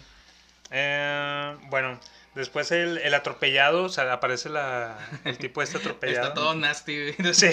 [0.71, 1.99] Eh, bueno,
[2.35, 6.23] después el, el atropellado, o sea, aparece la, el tipo este atropellado.
[6.29, 7.13] Está todo nasty.
[7.13, 7.33] güey.
[7.33, 7.47] Sí.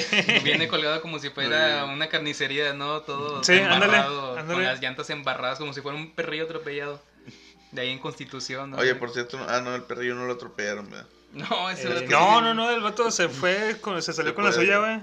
[0.45, 3.01] Viene colgado como si fuera una carnicería, ¿no?
[3.03, 4.53] Todo Sí, ándale, embarrado, ándale.
[4.55, 7.03] con las llantas embarradas como si fuera un perrillo atropellado.
[7.73, 8.79] De ahí en Constitución, ¿no?
[8.79, 11.07] Oye, por cierto, no- ah, no, el perrillo no lo atropellaron, ¿verdad?
[11.33, 14.45] No, ese Eh, no, no, no, el vato se fue, con- se salió Se con
[14.45, 15.01] la suya, güey.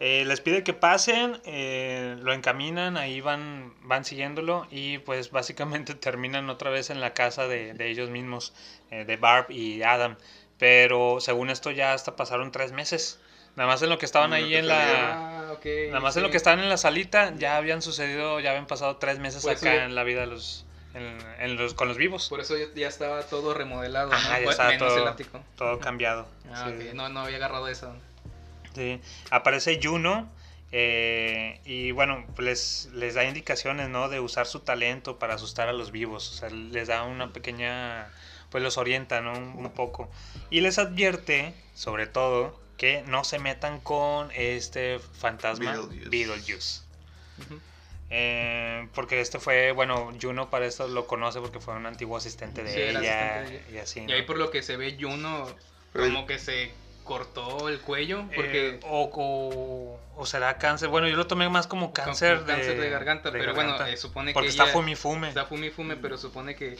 [0.00, 5.94] Eh, les pide que pasen, eh, lo encaminan, ahí van, van siguiéndolo y pues básicamente
[5.96, 8.52] terminan otra vez en la casa de, de ellos mismos,
[8.90, 10.16] eh, de Barb y Adam.
[10.58, 13.20] Pero según esto ya hasta pasaron tres meses.
[13.56, 15.14] Nada más en lo que estaban lo ahí en la...
[15.14, 15.56] Ah.
[15.88, 18.96] Nada más en lo que estaban en la salita ya habían sucedido, ya habían pasado
[18.98, 19.78] tres meses Pues acá sí.
[19.78, 20.64] en la vida de los...
[20.94, 22.28] en, en los, con los vivos.
[22.28, 25.40] Por eso ya, estaba todo remodelado, ya Fue- estaba menos el todo, ático.
[25.56, 26.28] todo cambiado.
[26.52, 26.90] Ah, sí.
[26.94, 27.92] No, no había agarrado eso.
[28.78, 29.00] Sí.
[29.30, 30.30] Aparece Juno
[30.72, 34.08] eh, y bueno, les, les da indicaciones, ¿no?
[34.08, 36.30] De usar su talento para asustar a los vivos.
[36.30, 38.08] O sea, les da una pequeña...
[38.50, 39.32] Pues los orienta, ¿no?
[39.34, 40.08] Un, un poco.
[40.48, 46.08] Y les advierte, sobre todo, que no se metan con este fantasma Beetlejuice.
[46.08, 46.80] Beetlejuice.
[48.10, 52.62] Eh, porque este fue, bueno, Juno para esto lo conoce porque fue un antiguo asistente
[52.62, 53.76] de Sí, ella asistente de ella.
[53.76, 54.00] y así.
[54.08, 54.26] Y ahí ¿no?
[54.26, 55.46] por lo que se ve Juno
[55.92, 56.70] como que se
[57.08, 60.88] cortó el cuello porque Eh, o, o, o será cáncer.
[60.88, 64.32] Bueno, yo lo tomé más como cáncer, con cáncer de, garganta, pero bueno, eh, supone
[64.32, 65.28] porque que está ella- fumi fume.
[65.28, 66.78] Está fumi fume, pero supone que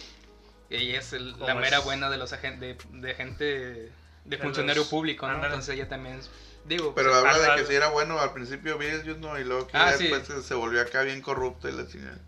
[0.70, 3.92] ella es el- la mera es- buena de los agentes de, de gente de
[4.24, 5.42] De funcionario los- público, ¿no?
[5.44, 6.30] Entonces ella también es-
[6.66, 8.76] digo, Pero pues, habla al- de que al- si era bueno al principio
[9.18, 9.38] ¿no?
[9.40, 10.08] Y luego que Ah, sí.
[10.08, 12.18] después se, volvió acá bien corrupto y la chingada.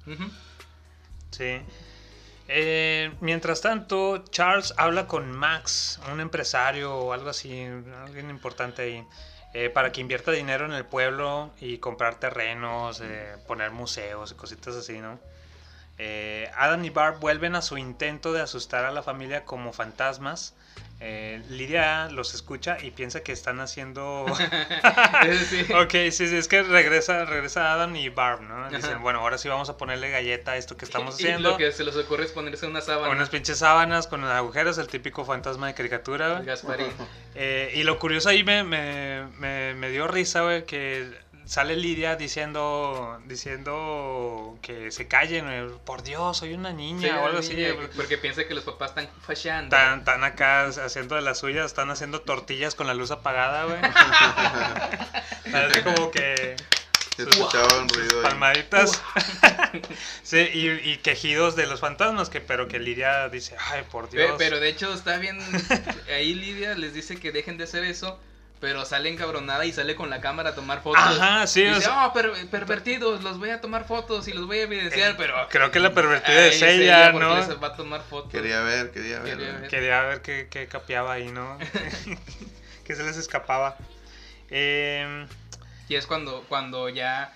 [1.31, 1.61] Sí.
[2.53, 7.65] Eh, mientras tanto, Charles habla con Max, un empresario o algo así,
[8.03, 9.07] alguien importante ahí,
[9.55, 14.35] eh, para que invierta dinero en el pueblo y comprar terrenos, eh, poner museos y
[14.35, 15.21] cositas así, ¿no?
[16.57, 20.55] Adam y Barb vuelven a su intento de asustar a la familia como fantasmas.
[21.03, 24.27] Eh, Lidia los escucha y piensa que están haciendo...
[25.49, 25.67] Sí.
[25.73, 28.69] ok, sí, sí, es que regresa, regresa Adam y Barb, ¿no?
[28.71, 28.99] Dicen, Ajá.
[28.99, 31.51] bueno, ahora sí vamos a ponerle galleta a esto que estamos Y haciendo.
[31.53, 33.11] lo que se les ocurre es ponerse una sábana.
[33.11, 36.41] Unas pinches sábanas con agujeros, el típico fantasma de caricatura.
[36.41, 36.89] Gasparín.
[37.35, 41.11] Eh, y lo curioso ahí me, me, me, me dio risa, güey, que
[41.51, 47.39] sale Lidia diciendo diciendo que se callen, por Dios, soy una niña Sí, o algo
[47.41, 47.55] así.
[47.55, 47.89] güey.
[47.97, 49.75] porque piensa que los papás están fachando.
[49.77, 53.81] Tan, tan acá haciendo de las suyas, están haciendo tortillas con la luz apagada, güey.
[55.51, 56.55] Parece como que
[57.17, 58.23] Se escuchaba un ruido ahí.
[58.31, 59.03] palmaditas.
[60.23, 64.37] sí, y, y quejidos de los fantasmas, que pero que Lidia dice, ay, por Dios.
[64.39, 65.39] Pero de hecho está bien.
[66.15, 68.21] Ahí Lidia les dice que dejen de hacer eso.
[68.61, 71.01] Pero sale encabronada y sale con la cámara a tomar fotos.
[71.03, 74.47] Ajá, sí, o Dice, sea- oh, per- pervertidos, los voy a tomar fotos y los
[74.47, 75.35] voy a evidenciar, Eh, pero.
[75.49, 77.37] creo que la pervertida es ella, porque ¿no?
[77.39, 78.31] les va a tomar fotos.
[78.31, 79.37] Quería ver, quería ver.
[79.39, 79.61] Quería ¿no?
[79.61, 79.71] ver.
[79.71, 81.57] Quería ver qué, qué capeaba ahí, ¿no?
[82.85, 83.77] que se les escapaba.
[84.51, 85.27] Eh,
[85.89, 87.33] Y es cuando, cuando ya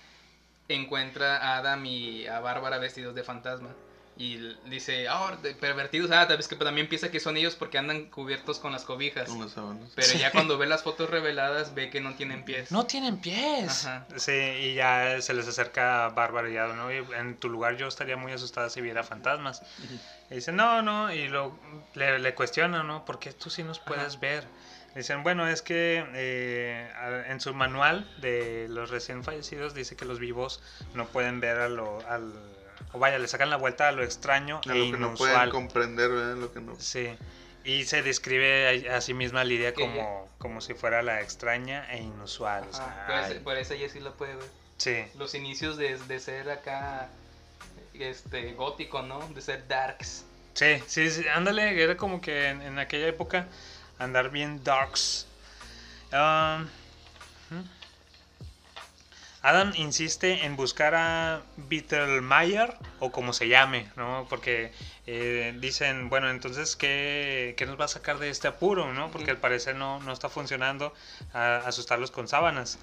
[0.69, 3.71] encuentra a Adam y a Bárbara vestidos de fantasma.
[4.17, 6.11] Y dice, ah, de pervertidos.
[6.13, 9.29] Ah, tal vez que también piensa que son ellos porque andan cubiertos con las cobijas.
[9.29, 9.53] Con las.
[9.95, 12.71] Pero ya cuando ve las fotos reveladas, ve que no tienen pies.
[12.71, 13.87] no tienen pies.
[13.87, 14.07] Ajá.
[14.17, 16.93] Sí, y ya se les acerca Bárbara y Adam, ¿no?
[16.93, 19.63] Y en tu lugar yo estaría muy asustada si viera fantasmas.
[20.31, 21.59] Y dicen, no, no, y lo,
[21.95, 23.05] le, le cuestionan, ¿no?
[23.05, 24.45] ¿Por qué tú sí nos puedes ver?
[24.95, 26.89] Dicen, bueno, es que eh,
[27.27, 30.63] en su manual de los recién fallecidos dice que los vivos
[30.95, 32.33] no pueden ver a lo, al...
[32.95, 35.51] O vaya, le sacan la vuelta a lo extraño A e lo que no pueden
[35.51, 36.37] comprender, ¿verdad?
[36.37, 36.75] Lo que no.
[36.79, 37.11] Sí.
[37.65, 41.99] Y se describe a, a sí misma Lidia como, como si fuera la extraña e
[42.03, 42.65] inusual.
[42.71, 44.47] o sea, Ah, por, ay, por eso ella sí lo puede ver.
[44.79, 45.05] sí.
[45.19, 47.09] Los inicios de, de ser acá
[47.95, 49.27] este gótico, ¿no?
[49.29, 50.25] De ser darks.
[50.55, 53.47] Sí, sí, sí, ándale, era como que en, en aquella época
[53.99, 55.27] andar bien darks.
[56.13, 56.69] Um.
[59.45, 64.27] Adam insiste en buscar a Beetlemeyer o como se llame, ¿no?
[64.31, 64.73] Porque
[65.07, 69.11] eh, dicen, bueno, entonces, ¿qué, qué nos va a sacar de este apuro, no?
[69.11, 70.95] Porque al parecer no, no está funcionando
[71.35, 72.79] asustarlos con sábanas.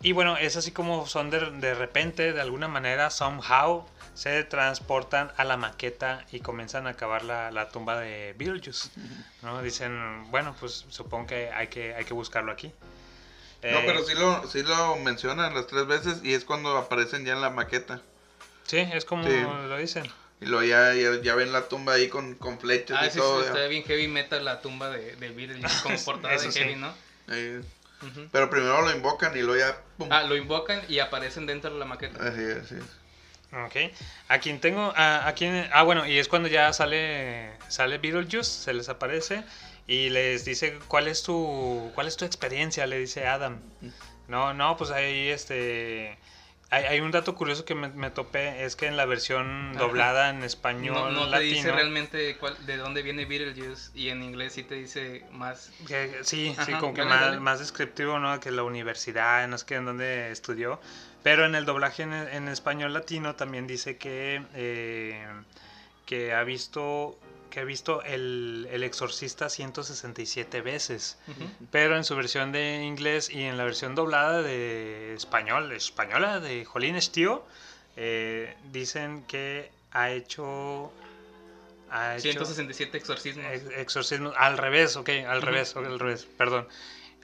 [0.00, 5.30] Y bueno, es así como son de, de repente, de alguna manera, somehow, se transportan
[5.36, 8.88] a la maqueta y comienzan a cavar la, la tumba de Beetlejuice.
[9.42, 9.60] ¿no?
[9.60, 12.72] Dicen, bueno, pues supongo que hay que, hay que buscarlo aquí.
[13.72, 17.24] No, Eh, pero sí lo, sí lo mencionan las tres veces y es cuando aparecen
[17.24, 18.00] ya en la maqueta.
[18.66, 19.30] Sí, es como Sí.
[19.42, 20.04] lo dicen.
[20.40, 23.18] Y luego ya, ya, ya ven la tumba ahí con, con flechas Ah, y sí,
[23.18, 23.40] todo.
[23.40, 26.58] sí, está bien heavy metal la tumba de, de Beetlejuice como portada Eso de sí.
[26.58, 26.92] heavy, ¿no?
[28.32, 29.78] Pero primero lo invocan y luego ya.
[29.96, 30.08] pum.
[30.12, 32.22] Ah, lo invocan y aparecen dentro de la maqueta.
[32.28, 32.84] Así es, así es.
[33.52, 33.94] Ok.
[34.28, 34.92] A quien tengo.
[34.96, 37.52] A, a quien, ah, bueno, y es cuando ya sale.
[37.68, 39.42] Sale Beetlejuice, se les aparece.
[39.86, 41.90] Y les dice cuál es tu.
[41.94, 43.60] cuál es tu experiencia, le dice Adam.
[44.28, 46.18] No, no, pues ahí este.
[46.70, 49.78] Hay, hay un dato curioso que me, me topé, es que en la versión Ajá.
[49.80, 51.50] doblada en español No, no te latino.
[51.56, 55.70] dice realmente cuál, de dónde viene Beetlejuice y en inglés sí te dice más.
[55.86, 57.40] que- sí, sí, Ajá, como que más, dale.
[57.40, 58.40] más descriptivo, ¿no?
[58.40, 60.80] Que la universidad, no sé qué, en dónde estudió.
[61.22, 65.26] Pero en el doblaje en, en español latino también dice que, eh,
[66.06, 67.18] que ha visto
[67.54, 71.16] que ha visto el, el exorcista 167 veces.
[71.70, 76.64] Pero en su versión de inglés y en la versión doblada de español, española de
[76.64, 77.46] Jolín Estío,
[77.96, 80.92] eh, dicen que ha hecho...
[81.90, 83.46] Ha hecho 167 exorcismos.
[83.52, 84.34] ex- exorcismos.
[84.36, 86.66] Al revés, ok, al revés, al revés, perdón.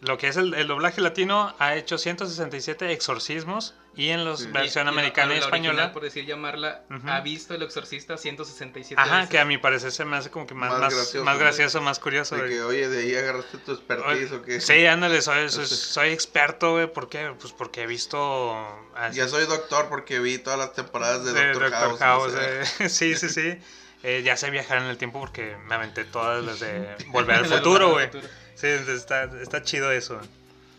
[0.00, 4.46] Lo que es el, el doblaje latino ha hecho 167 exorcismos y en la Sí.
[4.46, 5.92] versión Y- y americana y la original, española...
[5.92, 7.08] por decir llamarla, Ujú.
[7.08, 9.30] ha visto el exorcista 167 Ajá, veces.
[9.30, 11.80] que a mi parecer se me hace como que más, Más más, gracioso, más gracioso,
[11.82, 12.34] más curioso.
[12.36, 12.52] De güey.
[12.54, 14.60] que, oye, de ahí agarraste tu expertise o qué.
[14.60, 16.92] Sí, ándale, soy, soy, Este- soy experto, güey.
[16.92, 17.32] ¿Por qué?
[17.40, 18.54] Pues porque he visto...
[18.94, 21.98] así- Ya soy doctor porque vi todas las temporadas de, de Doctor, Doctor House.
[22.00, 22.84] House, no sé.
[22.84, 22.88] eh.
[22.88, 23.58] sí, sí, sí.
[24.02, 27.44] Eh, ya sé viajar en el tiempo porque me aventé todas las de Volver al
[27.44, 28.08] Futuro, güey.
[28.54, 30.18] Sí, está, está chido eso.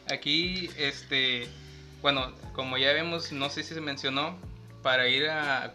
[0.10, 1.48] Aquí, este,
[2.02, 4.38] bueno, como ya vemos, no sé si se mencionó,
[4.82, 5.74] para ir a,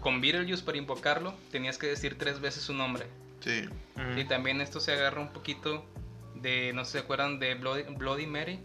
[0.00, 3.06] con Beetlejuice, para invocarlo, tenías que decir tres veces su nombre.
[3.40, 3.68] Sí.
[3.96, 4.18] Mm.
[4.18, 5.84] Y también esto se agarra un poquito
[6.34, 8.60] de, no sé si se acuerdan de Bloody, Bloody Mary,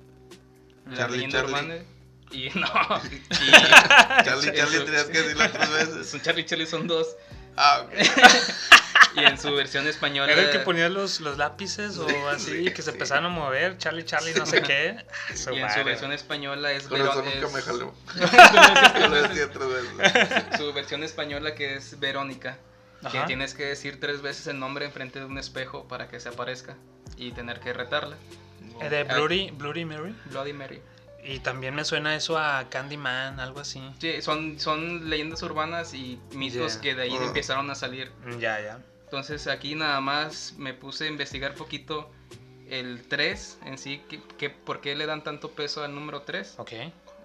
[0.89, 1.83] la Charlie, leyenda Charlie.
[2.31, 3.51] Y no, y,
[4.23, 6.09] Charlie, Charlie, tenías que decirlo tres veces.
[6.09, 7.15] Son Charlie Charlie son dos.
[7.55, 7.93] Ah, ok.
[9.16, 10.32] Y en su versión española.
[10.32, 12.89] Era el que ponía los, los lápices o Sí, así, sí, que se sí.
[12.91, 14.97] empezaron a mover, Charlie, Charlie, no sé qué.
[15.10, 17.93] Ah, su Y en su versión española es Con eso nunca es- me jaló.
[20.57, 22.57] Su- versión española que es Verónica.
[23.12, 23.28] Que Ajá.
[23.28, 26.76] tienes que decir tres veces el nombre enfrente de un espejo para que se aparezca
[27.16, 28.18] y tener que retarla.
[28.82, 30.14] Eh, De Bloody, Bloody Mary.
[30.26, 30.82] Bloody Mary.
[31.24, 33.82] Y también me suena eso a Candyman, algo así.
[33.99, 36.82] Sí, son, son leyendas urbanas y mitos Yeah.
[36.82, 37.24] que de ahí Ah.
[37.26, 38.12] empezaron a salir.
[38.39, 38.80] Ya, ya.
[39.10, 42.12] Entonces aquí nada más me puse a investigar poquito
[42.70, 46.53] el 3 en sí, que, que- por qué le dan tanto peso al número 3.
[46.60, 46.72] Ok.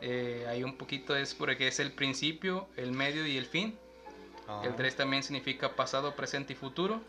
[0.00, 3.78] Eh, ahí un poquito es porque es el principio, el medio y el fin.
[4.48, 4.62] Ah.
[4.64, 7.02] El 3 también significa pasado, presente y futuro.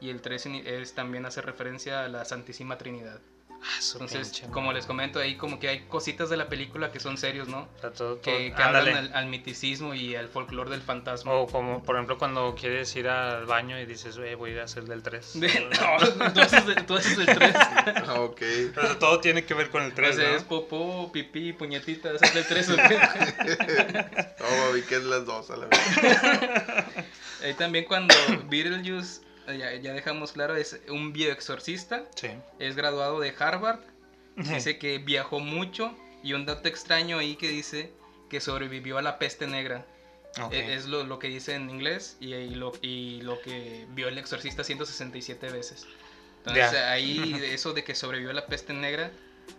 [0.00, 3.20] Y el 3 signi- es, también hace referencia a la Santísima Trinidad.
[3.68, 7.00] Ah, Entonces, pinche como les comento ahí, como que hay cositas de la película que
[7.00, 7.68] son serios, ¿no?
[7.76, 11.32] O sea, todo- todo- Que, que hablan al, al miticismo y al folclore del fantasma.
[11.32, 14.60] O como, por ejemplo, cuando quieres ir al baño y dices, "Eh, voy a ir
[14.60, 15.36] a hacer del 3.
[16.20, 17.54] no, tú haces, el- tú haces el 3.
[18.06, 18.40] Ah, ok.
[18.74, 20.36] Pero todo tiene que ver con el 3, O sea, ¿no?
[20.36, 22.68] es popó, pipí, puñetita, ese es el 3.
[22.68, 25.80] No, vi que es las dos a la vez.
[27.42, 28.14] Ahí también cuando
[28.48, 29.20] Beetlejuice,
[29.52, 32.04] ya, ya dejamos claro, es un bioexorcista.
[32.14, 32.28] Sí.
[32.58, 33.80] Es graduado de Harvard.
[34.36, 35.94] Dice que viajó mucho.
[36.22, 37.92] Y un dato extraño ahí que dice
[38.28, 39.86] que sobrevivió a la peste negra.
[40.42, 40.52] Ok.
[40.52, 44.08] E- Es lo, lo que dice en inglés y, y lo, y lo que vio
[44.08, 45.86] el exorcista 167 veces.
[46.38, 46.90] Entonces Ya.
[46.92, 49.10] ahí eso de que sobrevivió a la peste negra,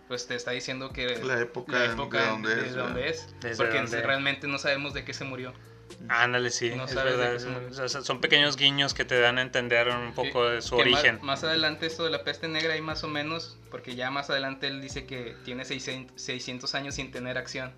[0.06, 3.24] pues te está diciendo que La época la de época dónde de es, dónde ¿verdad?
[3.50, 3.56] es.
[3.56, 4.02] Porque dónde.
[4.02, 5.52] realmente no sabemos de qué se murió.
[6.08, 7.18] Ándale, sí, No es sabes de
[7.48, 7.84] verdad.
[7.84, 10.76] O sea, son pequeños guiños que te dan a entender un poco Que- de su
[10.76, 11.18] origen.
[11.22, 14.66] Más, adelante esto de la peste negra hay más o menos, porque ya más adelante
[14.68, 17.72] él dice que tiene 600, 600 años sin tener acción.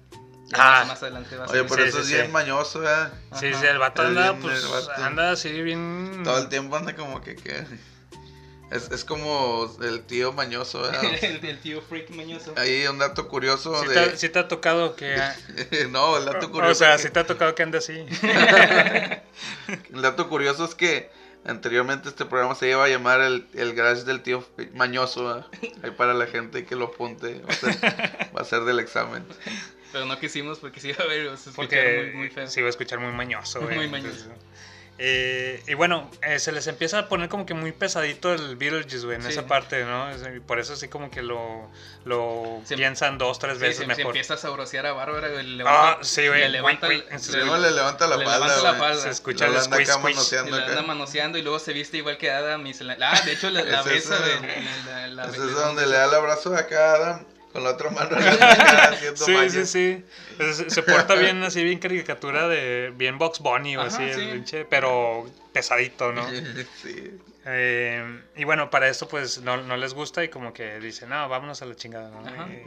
[0.52, 0.80] Ah.
[0.80, 1.68] más, más adelante va a Oye, ser.
[1.68, 2.14] pero Sí, eso sí, es sí.
[2.16, 3.12] bien mañoso, ¿verdad?
[3.38, 3.60] Sí, Ajá.
[3.60, 4.90] sí, el vato anda, bien pues, vato.
[5.04, 6.22] anda así bien...
[6.24, 7.36] Todo el tiempo anda como que...
[7.36, 7.64] que-
[8.70, 11.02] Es, es como el tío mañoso, ¿verdad?
[11.22, 12.54] el, el tío freak mañoso.
[12.56, 13.94] Ahí un dato curioso Sí de...
[13.94, 15.16] te, sí te ha tocado que...
[15.90, 16.70] no, el dato curioso...
[16.70, 18.06] O sea, que- sí te ha tocado que ande así.
[19.92, 21.10] El dato curioso es que
[21.44, 25.24] anteriormente este programa se iba a llamar el, el garage del tío mañoso.
[25.24, 25.46] ¿verdad?
[25.82, 27.40] Ahí para la gente que lo apunte.
[27.42, 27.76] Va a ser,
[28.36, 29.24] va a ser del examen.
[29.92, 32.46] Pero no quisimos porque sí iba a ver, se Porque muy, muy feo.
[32.48, 33.76] se iba a escuchar muy mañoso, güey.
[33.76, 34.10] Muy mañoso.
[34.24, 34.38] Entonces,
[35.02, 39.06] eh, y bueno, eh, se les empieza a poner como que muy pesadito el Beetlejuice,
[39.06, 39.28] güey, en Sí.
[39.30, 40.10] esa parte, ¿no?
[40.36, 41.70] Y por eso así como que lo,
[42.04, 44.06] lo Se- piensan dos, tres Sí, veces se, se mejor.
[44.06, 46.40] empieza a sabrosear a Bárbara, güey, le Ah, levanta, sí, güey.
[46.42, 47.10] le levanta, el- wink.
[47.30, 48.38] le- Luego le levanta la le falda.
[48.46, 48.80] levanta la güey.
[48.80, 49.02] falda.
[49.02, 49.88] Se escucha el squish, squish.
[49.88, 52.98] y manoseando la anda manoseando y luego se viste igual que Adam y se la...
[53.00, 54.26] Ah, de hecho la, la Es besa esa.
[54.26, 54.62] de...
[54.84, 57.26] la- la- es donde le da el abrazo acá a Adam.
[57.52, 60.04] Con la otra mano haciendo Sí, sí, sí.
[60.38, 64.30] Se, se porta bien así, bien caricatura de bien Box Bunny o Ajá, así, el
[64.30, 66.26] pinche, pero pesadito, ¿no?
[66.82, 67.18] Sí.
[67.46, 71.28] Eh, y bueno, para esto pues no, no les gusta y como que dicen, no,
[71.28, 72.10] vámonos a la chingada.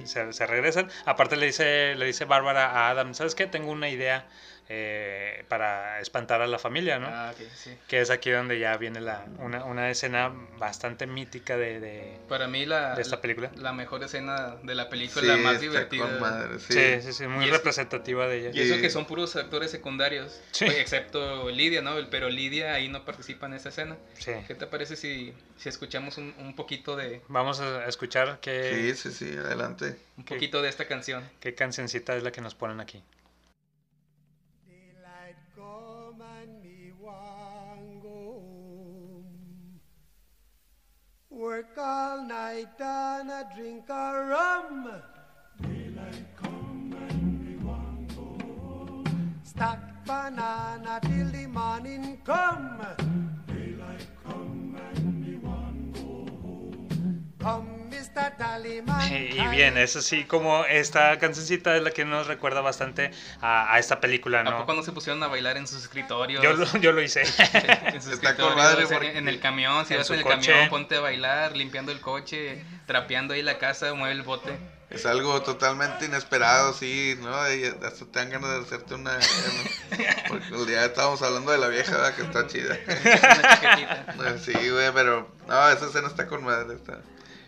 [0.01, 0.89] Y se, se regresan.
[1.05, 3.45] Aparte le dice, le dice Bárbara a Adam, ¿sabes qué?
[3.45, 4.25] Tengo una idea
[4.69, 7.07] eh, para espantar a la familia, ¿no?
[7.09, 7.77] Ah, ok, sí.
[7.87, 12.47] Que es aquí donde ya viene la, una, una escena bastante mítica de, de, Para
[12.47, 13.51] mí la, de esta película.
[13.55, 16.03] la mejor escena de la película, Sí, la más divertida.
[16.03, 16.73] con madre, sí.
[16.73, 18.49] Sí, sí, sí, muy Y es- representativa de ella.
[18.53, 20.65] Y eso que son puros actores secundarios, Sí.
[20.65, 21.95] Oye, excepto Lidia, ¿no?
[22.09, 23.97] Pero Lidia ahí no participa en esa escena.
[24.17, 24.31] Sí.
[24.47, 29.11] ¿Qué te parece si, si escuchamos un, un poquito de Vamos a escuchar qué, Sí,
[29.11, 29.97] sí, sí, adelante.
[30.17, 31.23] un poquito de esta canción?
[31.39, 33.03] qué cancioncita es la que nos ponen aquí.
[41.43, 45.01] work all night and I drink a rum.
[45.61, 49.35] Daylight come and we want go home.
[49.43, 52.79] Stack banana till the morning come.
[53.47, 57.25] Daylight come and we want go home.
[57.39, 57.72] Come
[59.09, 63.11] Y bien, eso sí, como esta cancioncita es la que nos recuerda bastante
[63.41, 64.65] a, a esta película, ¿A ¿no?
[64.65, 66.43] no se pusieron a bailar en sus escritorios?
[66.43, 67.21] Yo lo, yo lo hice.
[67.53, 70.15] en sus Está con escritorios, madre en- porque- en el camión, si en vas en
[70.17, 70.51] el coche.
[70.51, 74.57] camión, ponte a bailar, limpiando el coche, trapeando ahí la casa, mueve el bote.
[74.89, 77.51] Es algo totalmente inesperado, sí, ¿no?
[77.51, 79.13] Y hasta te dan ganas de hacerte una...
[79.17, 79.23] ¿no?
[80.27, 82.13] Porque el día estábamos hablando de la vieja, ¿verdad?
[82.15, 82.77] Que está chida.
[82.87, 84.13] Una chaquetita.
[84.17, 85.31] No, Sí, güey, pero...
[85.47, 86.99] No, esa escena está con madre, está...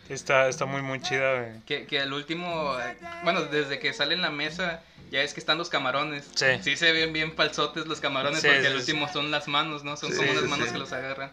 [0.10, 1.62] Está, está muy, muy chida, güey.
[1.66, 2.76] Que, que al último,
[3.24, 4.82] bueno, desde que sale en la mesa,
[5.12, 6.30] ya es que están los camarones.
[6.36, 6.76] Sí.
[6.76, 8.80] se ven bien falsotes los camarones Sí, porque sí, al sí.
[8.92, 9.98] último son las manos, ¿no?
[9.98, 10.74] Son Sí, como unas sí, manos sí.
[10.74, 11.32] que los agarran.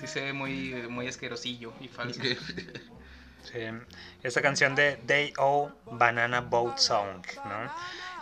[0.00, 2.20] Sí se ve muy, muy asquerosillo y falso.
[3.44, 3.60] Sí,
[4.22, 7.72] esta canción de Day O Banana Boat Song, ¿no?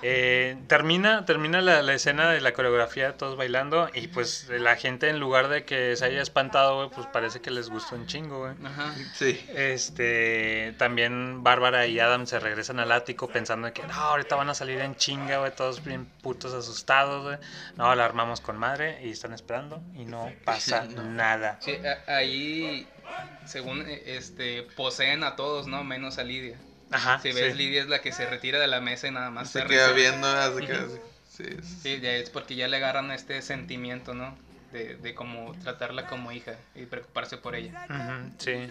[0.02, 5.08] Eh, termina termina la, la escena de la coreografía, todos bailando, y pues la gente
[5.08, 8.54] en lugar de que se haya espantado, pues parece que les gustó un chingo, güey.
[8.64, 8.94] Ajá.
[9.14, 9.44] Sí.
[9.54, 14.54] Este, también Bárbara y Adam se regresan al ático pensando que no, ahorita van a
[14.54, 17.38] salir en chinga, güey, todos bien putos asustados, güey.
[17.76, 21.58] No, la armamos con madre y están esperando y no pasa nada.
[21.60, 21.76] Sí,
[22.06, 22.86] ahí,
[23.46, 25.84] según este, poseen a todos, ¿no?
[25.84, 26.58] Menos a Lidia.
[26.90, 27.58] Ajá, Si ves, sí.
[27.58, 29.88] Lidia es la que se retira de la mesa y nada más Se se queda
[29.88, 29.94] risa.
[30.10, 30.54] viendo, ¿verdad?
[30.56, 30.94] Se queda Ujú.
[30.94, 31.00] así.
[31.36, 31.76] Sí, sí.
[31.82, 34.36] Sí, ya es porque ya le agarran este sentimiento, ¿no?
[34.72, 37.72] De, de cómo tratarla como hija y preocuparse por ella.
[37.88, 38.66] Ujú, sí,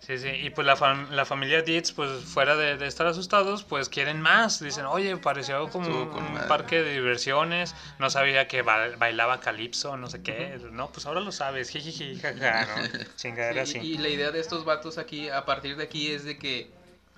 [0.00, 0.28] sí, sí.
[0.28, 4.20] Y pues la, fam- la familia Dietz, pues fuera de, de estar asustados, pues quieren
[4.20, 4.60] más.
[4.62, 6.48] Dicen, oye, pareció como un madre.
[6.48, 7.74] parque de diversiones.
[7.98, 10.58] No sabía que ba- bailaba calipso, no sé qué.
[10.72, 11.70] No, pues ahora lo sabes.
[11.70, 12.88] Jijiji, jaja, ¿no?
[13.16, 13.86] Chingadera Sí, así.
[13.88, 16.68] y, y la idea de estos vatos aquí, a partir de aquí, es de que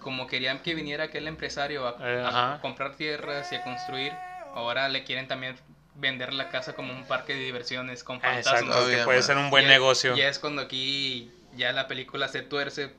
[0.01, 4.19] como querían que viniera aquel empresario a, Eh, a comprar tierras y a construir,
[4.53, 5.57] ahora le quieren también
[5.95, 8.63] vender la casa como un parque de diversiones con fantasmas.
[8.63, 10.17] Exacto, que puede ser un buen Ya- negocio.
[10.17, 12.91] Ya es cuando aquí ya la película se tuerce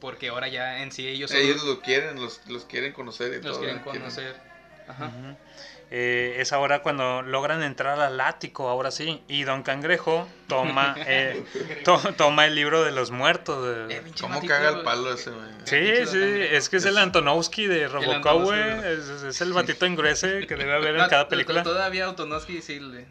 [0.00, 3.42] porque ahora ya en sí ellos, Ellos lo quieren, los, los quieren conocer y los
[3.52, 3.58] todo.
[3.60, 4.36] quieren quieren- conocer.
[4.86, 5.12] Ajá.
[5.92, 9.22] Eh, es ahora cuando logran entrar al ático, ahora sí.
[9.26, 11.42] Y Don Cangrejo toma, eh,
[11.84, 13.64] to- toma el libro de los muertos.
[13.88, 15.48] de- Eh, ¿Cómo matito, caga el palo ese, güey?
[15.64, 18.60] Sí, sí, es que es el Antonovsky de Robocop, güey.
[19.28, 21.62] Es, el batito engruese que debe haber en cada película.
[21.64, 23.06] Todavía Autonoski sí le...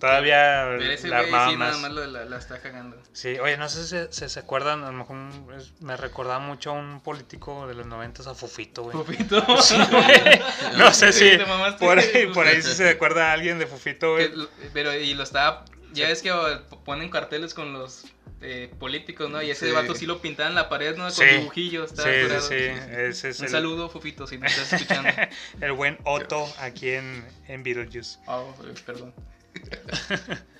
[0.00, 1.92] Todavía Pero ese la güey armaba sí nada más.
[2.30, 2.96] la, está cagando.
[3.12, 5.16] Sí, oye, no sé si se, se acuerdan, a lo mejor
[5.56, 8.96] es- me recordaba mucho a un político de los noventas, a Fufito, güey.
[8.96, 9.44] Fufito.
[9.62, 10.40] Sí, güey.
[10.78, 11.30] No sé si
[11.78, 14.30] por ahí, por ahí si se acuerda a alguien de Fufito, güey.
[14.72, 15.64] pero y lo estaba...
[15.92, 16.46] Ya es que oh,
[16.84, 18.04] ponen carteles con los
[18.42, 19.42] eh, políticos, ¿no?
[19.42, 19.72] Y ese Sí.
[19.72, 21.02] vato sí lo pintaban en la pared, ¿no?
[21.02, 21.24] Con Sí.
[21.24, 21.90] dibujillos.
[21.90, 25.10] Sí, sí, sí, ese es Un el- saludo, Fufito, si me estás escuchando.
[25.60, 28.18] El buen Otto aquí en, en Beetlejuice.
[28.26, 28.54] Oh,
[28.86, 29.12] perdón.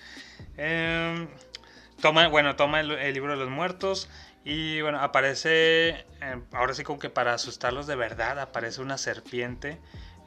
[0.57, 1.29] Em,
[2.03, 4.09] toma, bueno, toma el, el libro de los muertos
[4.45, 9.79] y bueno, aparece, em, ahora sí como que para asustarlos de verdad, aparece una serpiente,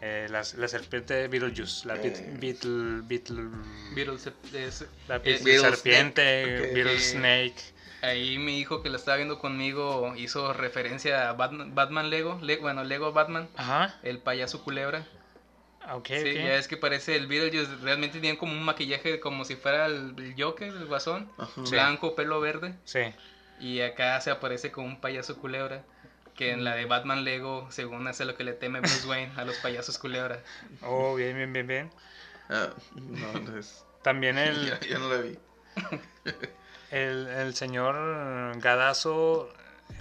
[0.01, 2.72] eh, la, la serpiente de Beetlejuice, la Beetle, Beetle,
[3.03, 3.51] Beetle-
[3.93, 6.74] Beatles es- la eh, Beetle Beetle serpiente, Snake, ok.
[6.74, 7.61] Beetle Eh, Snake.
[8.01, 12.57] Ahí mi hijo que la estaba viendo conmigo hizo referencia a Batman, Batman Lego, Le-
[12.57, 15.05] bueno, Lego Batman, Ajá, el payaso culebra.
[15.91, 16.36] Ok, Sí, ok.
[16.36, 20.13] ya es que parece el Beetlejuice, realmente tienen como un maquillaje como si fuera el,
[20.17, 21.29] el Joker, el guasón,
[21.69, 23.01] blanco, pelo verde, Sí,
[23.59, 25.84] y acá se aparece como un payaso culebra,
[26.36, 29.45] que en la de Batman Lego, según hace lo que le teme Bruce Wayne a
[29.45, 30.41] los payasos culebra.
[30.81, 31.91] oh, bien, bien, bien, bien.
[32.49, 33.86] Ah, no, no es...
[34.01, 35.38] También el, Ya, ya no la vi.
[36.91, 39.51] el, el señor Gadazo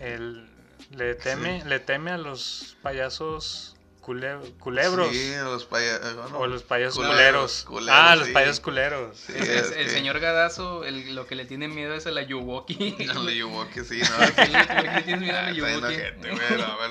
[0.00, 0.48] el,
[0.90, 3.71] le teme le teme a los payasos
[4.03, 6.16] cule- culebros Sí, los payasos.
[6.16, 8.32] bueno, o los payasos culeros, culeros, culeros, ah los sí.
[8.32, 11.94] payasos culeros Sí, El, es el que- señor Gadazo, el- lo que le tiene miedo
[11.94, 12.74] es a la Yuwoki.
[13.07, 13.70] No sí, ¿Por no.
[14.34, 15.96] qué le- por qué le tienes miedo a la Yuwoki?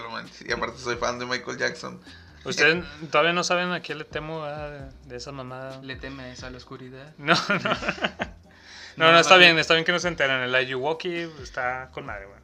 [0.02, 0.48] no, manches.
[0.48, 2.02] Y aparte soy fan de Michael Jackson.
[2.46, 4.90] ustedes todavía no saben a qué le temo ¿verdad?
[5.06, 7.14] de, esa mamada Le teme a eso, a la oscuridad.
[7.18, 11.90] no no no, no, está bien está bien que no se enteren el Ayuwoki está
[11.94, 12.40] con madre güey.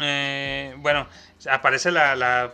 [0.00, 1.06] Eh, bueno,
[1.50, 2.52] aparece la, la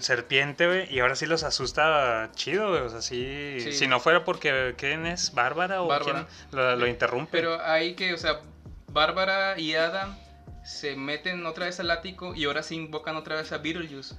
[0.00, 2.82] serpiente, güey, y ahora sí los asusta chido, güey.
[2.82, 3.72] O sea, sí, Sí.
[3.72, 5.34] Si no fuera porque, ¿quién es?
[5.34, 6.26] ¿Bárbara o Bárbara.
[6.50, 7.30] quién lo, lo interrumpe?
[7.32, 8.40] Pero ahí que, o sea,
[8.88, 10.16] Bárbara y Adam
[10.64, 14.14] se meten otra vez al ático y ahora sí invocan otra vez a Beetlejuice.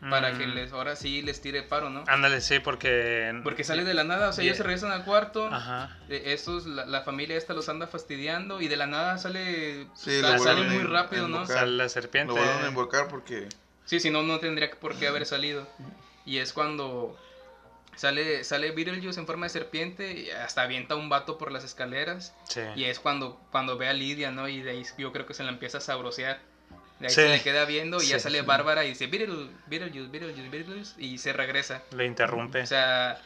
[0.00, 0.54] Para que Mm.
[0.54, 2.04] les, ahora sí les tire paro, ¿no?
[2.06, 3.40] Ándale, sí, porque...
[3.42, 4.62] Porque sale de la nada, o sea, ellos Yeah.
[4.62, 5.46] se regresan al cuarto.
[5.46, 5.96] Ajá.
[6.10, 10.20] eh, Estos, la, la familia esta los anda fastidiando y de la nada sale, Sí,
[10.20, 11.46] sale muy rápido, ¿no?
[11.46, 12.34] Sale la serpiente.
[12.34, 13.48] Lo vuelven a invocar porque.
[13.86, 15.66] Sí, si no, no tendría por qué haber salido.
[16.26, 17.16] Y es cuando
[17.96, 22.34] Sale, sale Beetlejuice en forma de serpiente y hasta avienta un vato por las escaleras.
[22.46, 22.60] Sí.
[22.74, 24.46] Y es cuando, cuando ve a Lidia, ¿no?
[24.48, 26.38] Y de ahí yo creo que se la empieza a sabrosear.
[26.98, 27.20] De ahí Sí.
[27.22, 28.46] se le queda viendo y ya sale sí.
[28.46, 31.82] Bárbara y dice Beetle- Beetlejuice, Beetlejuice, Beetlejuice y se regresa.
[31.94, 32.62] Le interrumpe.
[32.62, 33.20] O sea,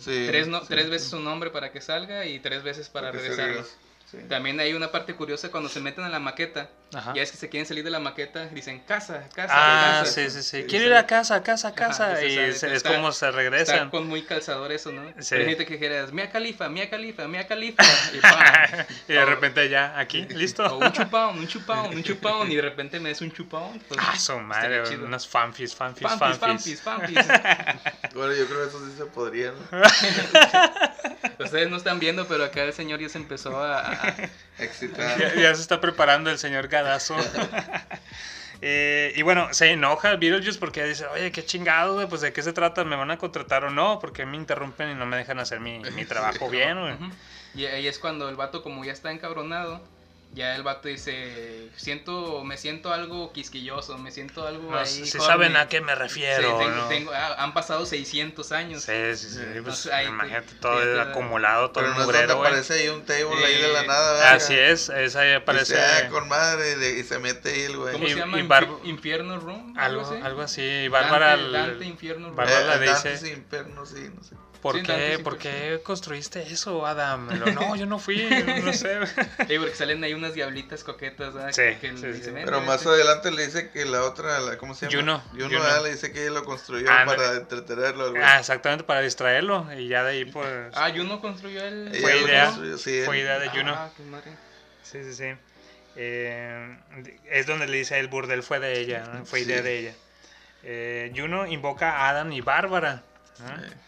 [0.00, 0.66] Sí, tres, no- sí.
[0.68, 3.64] tres veces su nombre para que salga y tres veces para regresarlo.
[4.28, 6.70] También hay una parte curiosa cuando se meten a la maqueta.
[6.94, 7.12] Ajá.
[7.14, 9.52] Ya es que se quieren salir de la maqueta, dicen casa, casa.
[9.54, 10.12] Ah, casa".
[10.12, 10.64] sí, sí, sí.
[10.68, 12.16] Quiero ir a casa, casa, Ajá, casa.
[12.16, 13.90] se y es Está- como se Está regresan.
[13.90, 15.02] con muy calzador eso, ¿no?
[15.20, 15.34] Sí.
[15.34, 17.82] Hay gente que dijeras, Mia Califa, Mia Califa, Mia Califa.
[18.12, 18.32] Y, ¡pam!
[19.08, 20.64] y de repente ya, aquí, listo.
[20.64, 22.50] O un chupón, un chupón, un chupón.
[22.50, 23.80] Y de repente me des un chupón.
[23.88, 26.38] Pues, Ah, su madre, unos fanfis, fanfis, fanfis.
[26.38, 27.18] pampis, pampis.
[28.14, 29.80] Bueno, yo creo que eso sí se podría, ¿no?
[31.44, 33.80] Ustedes no están viendo, pero acá el señor ya se empezó a...
[33.80, 34.14] a-
[34.56, 35.18] Excitar.
[35.18, 36.68] Ya, ya se está preparando el señor
[38.66, 42.42] Eh, y bueno, se enoja Beetlejuice porque dice, oye, qué chingado, güey, pues de qué
[42.42, 45.38] se trata, me van a contratar o no, porque me interrumpen y no me dejan
[45.38, 46.94] hacer mi, mi trabajo bien, güey.
[47.54, 49.82] Y ahí es cuando el vato, como ya está encabronado,
[50.34, 54.86] ya el vato dice, siento, me siento algo quisquilloso, me siento algo No, ahí.
[54.86, 55.24] si horny".
[55.26, 56.88] saben a qué me refiero, Sí, tengo- ¿no?
[56.88, 58.82] tengo- ah, han pasado 600 años.
[58.82, 61.96] Sí, sí, sí, pues, Entonces, ahí te- imagínate todo te- el te- acumulado, todo Pero
[61.96, 64.34] el mugrero, aparece ahí un table ahí de la Eh, nada, ¿verdad?
[64.34, 67.50] Así es, es ahí aparece Y se da con madre y, de- y se mete
[67.50, 67.92] ahí el güey.
[67.92, 68.38] ¿Cómo Y- se llama?
[68.40, 69.74] y Barb- Infierno Room.
[69.78, 70.14] algo, así.
[70.22, 70.62] algo así.
[70.62, 72.36] Y Bárbara, Dante, Dante, Infierno Room.
[72.36, 74.34] Bárbara Eh, le dice, Inferno, sí, no sé.
[74.64, 75.58] ¿Por Sí, qué, Dantes ¿por Inferno.
[75.76, 77.28] qué construiste eso, Adam?
[77.38, 78.26] Lo, no, yo no fui,
[78.64, 78.98] no sé.
[79.06, 81.52] Sí, porque salen ahí unas diablitas coquetas, ¿verdad?
[81.52, 82.18] Sí, que, que sí, le sí.
[82.18, 82.88] dicen, "Vente, Pero más vente".
[83.02, 84.98] adelante le dice que la otra, la, ¿cómo se llama?
[84.98, 85.62] Juno, Juno, Juno.
[85.62, 87.32] ah, le dice que ella lo construyó Ah, para no.
[87.34, 88.04] entretenerlo.
[88.06, 88.22] al güey.
[88.24, 89.68] Ah, exactamente, para distraerlo.
[89.78, 91.94] Y ya de ahí, pues, Ah, Juno construyó el...
[92.00, 92.46] Fue idea.
[92.46, 93.74] construyó, fue idea de Juno.
[93.76, 94.30] Ah, qué madre.
[94.82, 95.34] Sí, sí, sí.
[95.96, 96.76] Eh,
[97.30, 99.24] es donde le dice el burdel fue de ella, ¿no?
[99.26, 99.62] fue idea Sí.
[99.62, 99.94] de ella.
[100.64, 103.02] Eh, Juno invoca a Adam y Bárbara.
[103.38, 103.84] ¿no?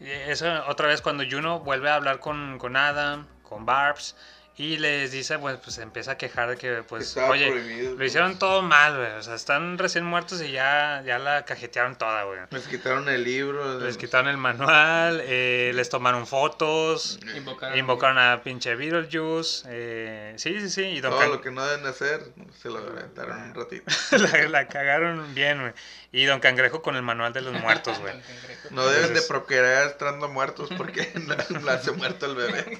[0.00, 4.16] Y eso otra vez cuando Juno vuelve a hablar con, con Adam, con Barbs,
[4.56, 7.96] y les dice, pues, pues empieza a quejar de que, pues, Estaba oye, prohibido, lo
[7.96, 8.08] pues.
[8.10, 9.10] hicieron todo mal, güey.
[9.14, 12.38] O sea, están recién muertos y ya, ya la cajetearon toda, güey.
[12.50, 13.80] Les quitaron el libro.
[13.80, 17.76] Les quitaron el manual, eh, les tomaron fotos, Invocaron.
[17.78, 19.64] invocaron a pinche Beetlejuice.
[19.68, 20.82] Eh, sí, sí, sí.
[20.84, 22.20] Y Don Todo Can- lo que no deben hacer,
[22.62, 23.84] se lo aventaron un ratito.
[24.12, 25.72] la, la cagaron bien, güey.
[26.12, 28.14] Y Don Cangrejo con el manual de los muertos, güey.
[28.70, 31.12] No deben de procrear estando muertos porque
[31.64, 32.78] nace muerto el bebé.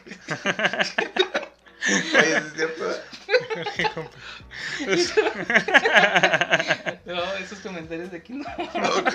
[1.87, 2.85] Oye, ¿sí ¿es cierto?
[7.05, 8.45] No, esos comentarios de aquí no.
[8.99, 9.15] Ok.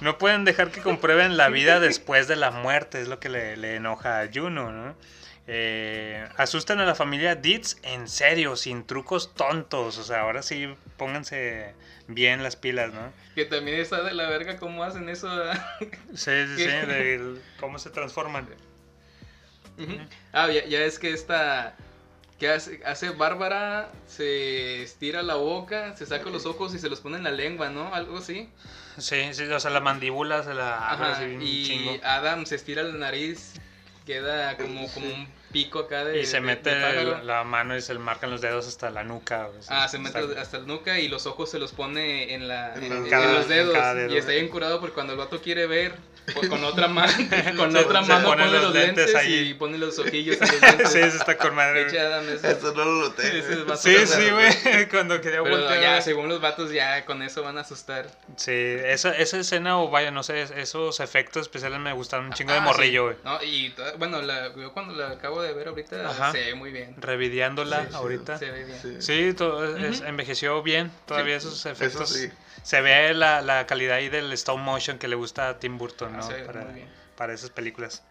[0.00, 3.56] No pueden dejar que comprueben la vida después de la muerte, es lo que le,
[3.56, 4.94] le enoja a Juno, ¿no?
[5.48, 9.98] Eh, asustan a la familia Ditz en serio, sin trucos tontos.
[9.98, 11.74] O sea, ahora sí pónganse
[12.08, 13.12] bien las pilas, ¿no?
[13.34, 15.28] Que también está de la verga cómo hacen eso.
[15.28, 15.64] ¿verdad?
[16.14, 18.48] Sí, sí, sí, del- cómo se transforman.
[20.32, 21.74] Ah, ya, ya es que esta...
[22.38, 23.90] que hace, hace Bárbara?
[24.06, 27.70] Se estira la boca, se saca los ojos y se los pone en la lengua,
[27.70, 27.94] ¿no?
[27.94, 28.48] Algo así.
[28.98, 31.98] Sí, sí, o sea, la mandíbula se la Ajá, y chingo.
[32.02, 33.54] Adam se estira la nariz,
[34.06, 36.20] queda como, como un pico acá de...
[36.20, 38.90] Y se de- mete de la, la mano y se le marcan los dedos hasta
[38.90, 39.48] la nuca.
[39.68, 42.74] Ah, se mete Está- hasta el nuca y los ojos se los pone en, la,
[42.74, 43.74] en, En en cada- los en dedos.
[43.74, 44.14] cada dedo.
[44.14, 45.94] Y está bien curado porque cuando el vato quiere ver,
[46.34, 47.12] pues, con otra mano,
[47.56, 49.34] con Se- otra se mano pone pone los los lentes lentes, ahí.
[49.50, 50.92] y pone los ojillos en los lentes.
[50.92, 51.86] Sí, eso está con madre.
[51.86, 53.42] Eso- no lo noté.
[53.78, 54.88] Sí, sí, güey.
[54.90, 55.80] Cuando quería Pero voltear.
[55.80, 58.06] ya, según los vatos, ya con eso van a asustar.
[58.36, 62.52] Sí, esa, esa escena, o vaya, no sé, esos efectos especiales me gustaron un chingo
[62.52, 63.14] de Ah, morrillo, güey.
[63.16, 63.20] sí.
[63.24, 66.32] No, y bueno, la, yo cuando la acabo de ver ahorita, Ajá.
[66.32, 66.94] se ve muy bien.
[67.00, 68.38] Revideándola Sí, ahorita.
[68.38, 68.78] Se ve bien.
[68.80, 68.96] Sí.
[69.00, 70.90] Sí, todo es- envejeció bien.
[71.06, 72.08] Todavía Sí, esos efectos.
[72.10, 72.30] sí.
[72.62, 76.14] Se ve la, la calidad ahí del stop motion que le gusta a Tim Burton,
[76.14, 76.22] Ah, ¿no?
[76.26, 76.88] se ve para, muy bien.
[77.16, 78.02] para esas películas.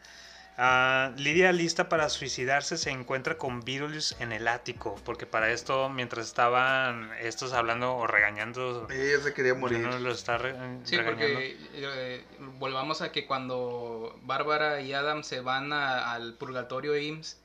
[0.57, 4.95] Ah, Lidia, lista para suicidarse, se encuentra con Beetlejuice en el ático.
[5.03, 9.79] Porque para esto, mientras estaban estos hablando o regañando, Ella se quería morir.
[9.85, 11.25] uno los está re- Sí, regañando.
[11.25, 12.23] porque eh,
[12.57, 17.37] volvamos a que cuando Bárbara y Adam se van a- al purgatorio IMSS,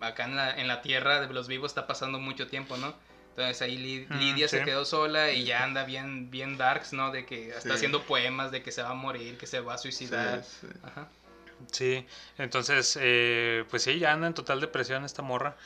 [0.00, 2.94] acá en la, en la tierra de los vivos está pasando mucho tiempo, ¿no?
[3.30, 4.64] Entonces ahí Li- Mm, Lidia se sí.
[4.64, 7.10] quedó sola y ya anda bien, bien darks, ¿no?
[7.10, 7.70] De que está Sí.
[7.70, 10.44] haciendo poemas de que se va a morir, que se va a suicidar.
[10.44, 10.78] Sí, sí.
[10.84, 11.08] Ajá.
[11.72, 12.06] Sí,
[12.38, 15.56] entonces, eh, pues sí, ya anda en total depresión esta morra.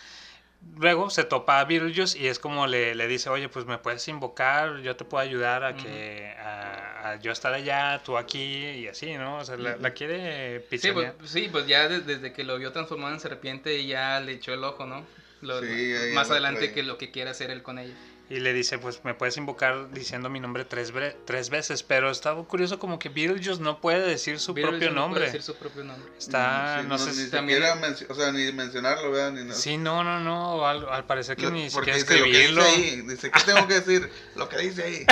[0.77, 4.07] Luego se topa a Beetlejuice y es como le, le dice, oye, pues me puedes
[4.07, 8.87] invocar, yo te puedo ayudar a que a, a yo estar allá, tú aquí y
[8.87, 9.39] así, ¿no?
[9.39, 12.71] O sea, la, la quiere Sí pues, sí, pues ya de- desde que lo vio
[12.73, 15.05] transformado en serpiente ya le echó el ojo, ¿no?
[15.41, 15.67] Lo- Sí,
[16.15, 17.95] más adelante que lo que quiere hacer él con ella.
[18.31, 20.91] Y le dice, pues me puedes invocar diciendo mi nombre tres,
[21.27, 21.83] tres veces.
[21.83, 25.25] Pero estaba curioso como que Beetlejuice no puede decir su Beetlejuice propio no puede nombre.
[25.27, 26.11] decir su propio nombre.
[26.17, 27.25] Está, Sí, no, sé ni si...
[27.31, 29.33] siquiera menci- o sea, ni mencionarlo, ¿verdad?
[29.33, 29.55] Ni nada.
[29.55, 30.67] Sí, no, no, no.
[30.67, 32.65] Al, al parecer que ni siquiera dice lo que escribirlo.
[32.65, 33.01] dice ahí.
[33.03, 34.11] Dice, ¿qué tengo que decir?
[34.37, 35.05] Lo que dice ahí.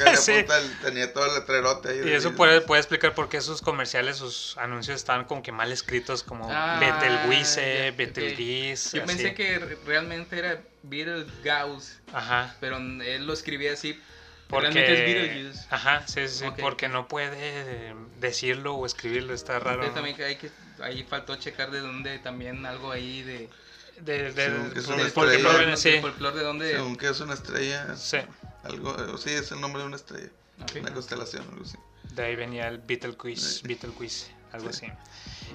[0.00, 0.32] Le Sí.
[0.32, 2.08] apunta el- tenía todo el letrerote ahí.
[2.08, 5.70] Y eso puede, puede explicar por qué sus comerciales, sus anuncios están como que mal
[5.72, 8.96] escritos, como Ah, Betelgeuse, ya, Betelgeuse.
[8.96, 9.12] Yo así.
[9.14, 12.54] pensé que re- realmente era Beetlejuice, Ajá.
[12.60, 14.00] pero él lo escribía así.
[14.48, 15.66] Porque, Realmente es Beetlejuice.
[15.70, 19.84] Ajá, sí, sí, porque no puede eh, decirlo o escribirlo, está raro.
[19.84, 20.50] Entonces también que hay que,
[20.82, 23.48] ahí faltó checar de dónde también algo ahí de...
[24.00, 25.76] De, de- Según que es del una estrella.
[25.76, 25.90] sí.
[25.92, 26.72] del folclore de dónde...
[26.72, 27.96] Según que es una estrella.
[27.96, 28.18] Sí.
[28.64, 30.28] Algo, eh, sí, es el nombre de una estrella.
[30.62, 30.72] Ok.
[30.80, 31.78] Una constelación, algo así.
[32.14, 34.86] De ahí venía el Beetlejuice, Beetlejuice, algo así.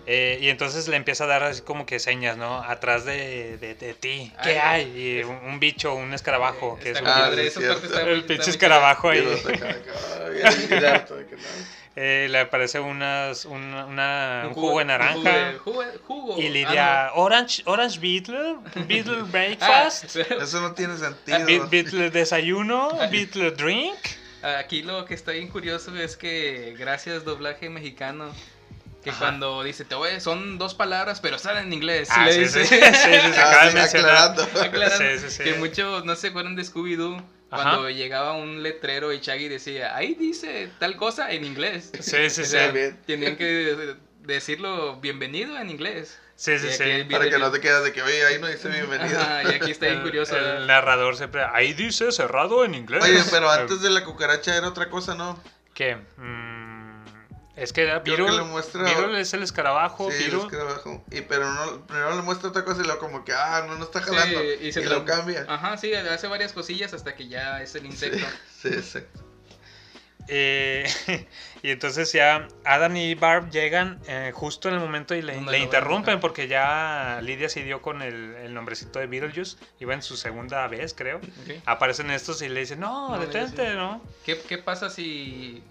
[0.06, 2.62] Eh, y entonces le empieza a dar así como que señas, ¿no?
[2.64, 5.02] Atrás de, de, de ti, ¿qué Ay, hay?
[5.20, 7.82] Y un, un bicho, un escarabajo, que es un- cierto.
[7.82, 9.22] parte está el pinche escarabajo ahí.
[9.22, 10.78] no.
[12.00, 15.54] Eh, le aparece unas, una, una- Un un jugo de un naranja.
[15.64, 16.40] jugo de- jugo, jugo.
[16.42, 21.68] Y Ah, Lidia, Orange, Orange Beetle, Beetle Breakfast, Ah, Eso no tiene Be- sentido.
[21.70, 23.98] Beetle Desayuno, Beetle Drink.
[24.44, 28.32] Aquí lo que está bien curioso es que gracias doblaje mexicano
[29.08, 29.20] que Ajá.
[29.26, 32.66] cuando dice te voy son dos palabras pero salen en inglés Ah, le sí, dice.
[32.66, 34.12] sí, sí, sí, se Ah, acaba de sí, mencionar.
[34.12, 34.62] aclarando.
[34.62, 35.44] Aclarando Sí, sí, sí.
[35.44, 37.24] que muchos no se acuerdan de Scooby Doo Ajá.
[37.64, 42.42] cuando llegaba un letrero y Shaggy decía ahí dice tal cosa en inglés Sí, sí,
[42.42, 42.46] O sí.
[42.46, 42.74] sea,
[43.06, 46.84] tenían que decirlo bienvenido en inglés Sí, sí, sí.
[47.10, 49.20] Para que no te quedas de que, oye, ahí no dice bienvenido.
[49.20, 53.04] Ajá, y aquí está bien El- curioso El, narrador siempre, ahí dice cerrado en inglés.
[53.04, 55.42] Oye, pero antes de la cucaracha era otra cosa, ¿no?
[55.74, 55.96] ¿Qué?
[56.18, 56.57] Mm,
[57.58, 60.40] es que le muestra- es el escarabajo, Sí, Beetle.
[60.42, 61.04] es que abajo.
[61.10, 63.84] Y pero no, primero le muestra otra cosa y luego como que, ah, no, no
[63.84, 64.40] está jalando.
[64.40, 65.44] Sí, y se lo cambia.
[65.50, 68.26] Ajá, sí, hace varias cosillas hasta que ya es el insecto.
[68.62, 69.00] Sí, sí.
[70.30, 70.86] Eh,
[71.64, 76.20] y entonces ya Adam y Barb llegan eh, justo en el momento y le, interrumpen
[76.20, 79.58] porque ya Lidia se dio con el, el nombrecito de Beetlejuice.
[79.80, 81.22] Iba en su segunda vez, creo.
[81.66, 83.74] Aparecen estos y le dicen, no, No, detente.
[83.76, 84.02] ¿no?
[84.26, 85.64] ¿Qué, ¿Qué pasa si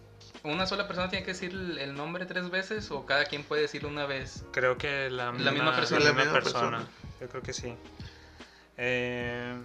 [0.47, 3.89] una sola persona tiene que decir el, nombre tres veces o cada quien puede decirlo
[3.89, 4.45] una vez?
[4.53, 6.01] Creo que la, misma, misma persona.
[6.01, 6.79] la La misma misma persona.
[6.79, 6.91] persona.
[7.21, 7.75] Yo creo que sí.
[8.77, 9.57] Eh,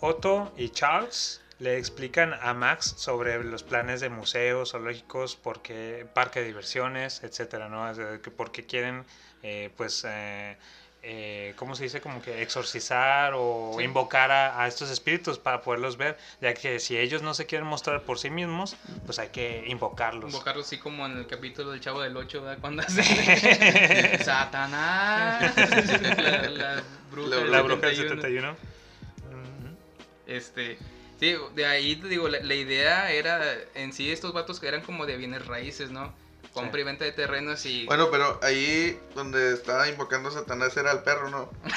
[0.00, 6.40] Otto y Charles le explican a Max sobre los planes de museos, zoológicos, porque, parque
[6.40, 7.90] de diversiones, etcétera, ¿no?
[8.36, 9.04] Porque quieren,
[9.42, 10.56] eh, pues, eh,
[11.06, 12.00] eh, ¿cómo se dice?
[12.00, 13.84] Como que exorcizar o Sí.
[13.84, 17.66] invocar a, a estos espíritus para poderlos ver, ya que si ellos no se quieren
[17.66, 20.32] mostrar por sí mismos, pues hay que invocarlos.
[20.32, 22.58] Invocarlo así como en el capítulo del Chavo del 8, ¿verdad?
[22.60, 23.02] Cuando hace
[24.24, 25.56] Satanás.
[26.18, 28.22] la, la bruja, La bruja del 71.
[28.22, 28.50] 71.
[28.52, 29.76] Ujú.
[30.26, 30.78] Este,
[31.20, 33.42] sí, de ahí te digo, la, la idea era
[33.74, 36.12] en sí estos vatos que eran como de bienes raíces, ¿no?
[36.54, 36.80] Compra Sí.
[36.80, 37.84] y venta de terrenos y...
[37.84, 41.50] Bueno, pero ahí donde estaba invocando a Satanás era el perro, ¿no?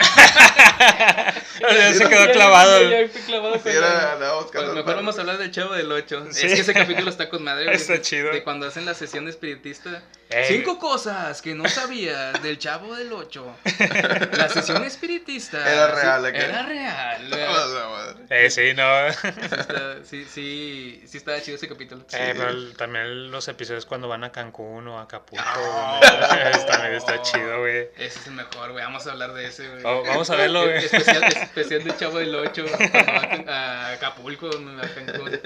[1.59, 2.83] Ya se quedó clavado.
[2.83, 4.95] Ya, ya fui clavado Sí, era, la- Pues mejor perro.
[4.97, 6.27] vamos a hablar del Chavo del 8.
[6.31, 6.45] Sí.
[6.45, 7.73] Es que ese capítulo está con madre.
[7.73, 8.31] Está de- chido.
[8.31, 10.03] De cuando hacen la sesión espiritista.
[10.29, 10.45] Ey.
[10.57, 13.55] Cinco cosas que no sabías del Chavo del 8.
[14.37, 15.57] La sesión espiritista.
[15.71, 16.37] Era sí, real, acá.
[16.37, 17.33] Era real.
[17.33, 18.25] A la madre.
[18.29, 19.11] Eh, sí, no.
[19.13, 22.01] Sí, está- sí, sí, sí estaba chido ese capítulo.
[22.11, 25.43] Eh, pero el- también los episodios cuando van a Cancún o a Acapulco.
[25.45, 25.99] No.
[25.99, 27.87] güey, también está chido, güey.
[27.97, 28.83] Ese es el mejor, güey.
[28.83, 29.81] Vamos a hablar de ese, güey.
[29.85, 30.77] Oh, vamos a verlo, güey.
[30.83, 32.65] Especial, especial del Chavo del 8.
[32.69, 35.39] Cuando van a Acapulco, a Cancún.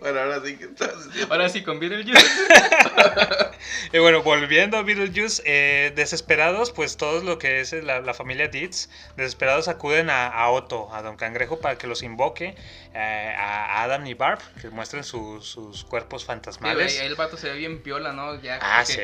[0.00, 0.94] Bueno, ahora sí que estás.
[1.30, 2.26] Ahora sí, con Beetlejuice.
[3.92, 8.48] Y bueno, volviendo a Beetlejuice, eh, desesperados, pues todos lo que es la, la familia
[8.48, 12.54] Dietz, desesperados acuden a, a Otto, a Don Cangrejo, para que los invoque,
[12.94, 17.00] eh, a Adam y Barb, que muestren su- sus cuerpos Sí, fantasmales.
[17.00, 18.40] ahí el vato se ve bien piola, ¿no?
[18.40, 18.98] Ya Ah, sí.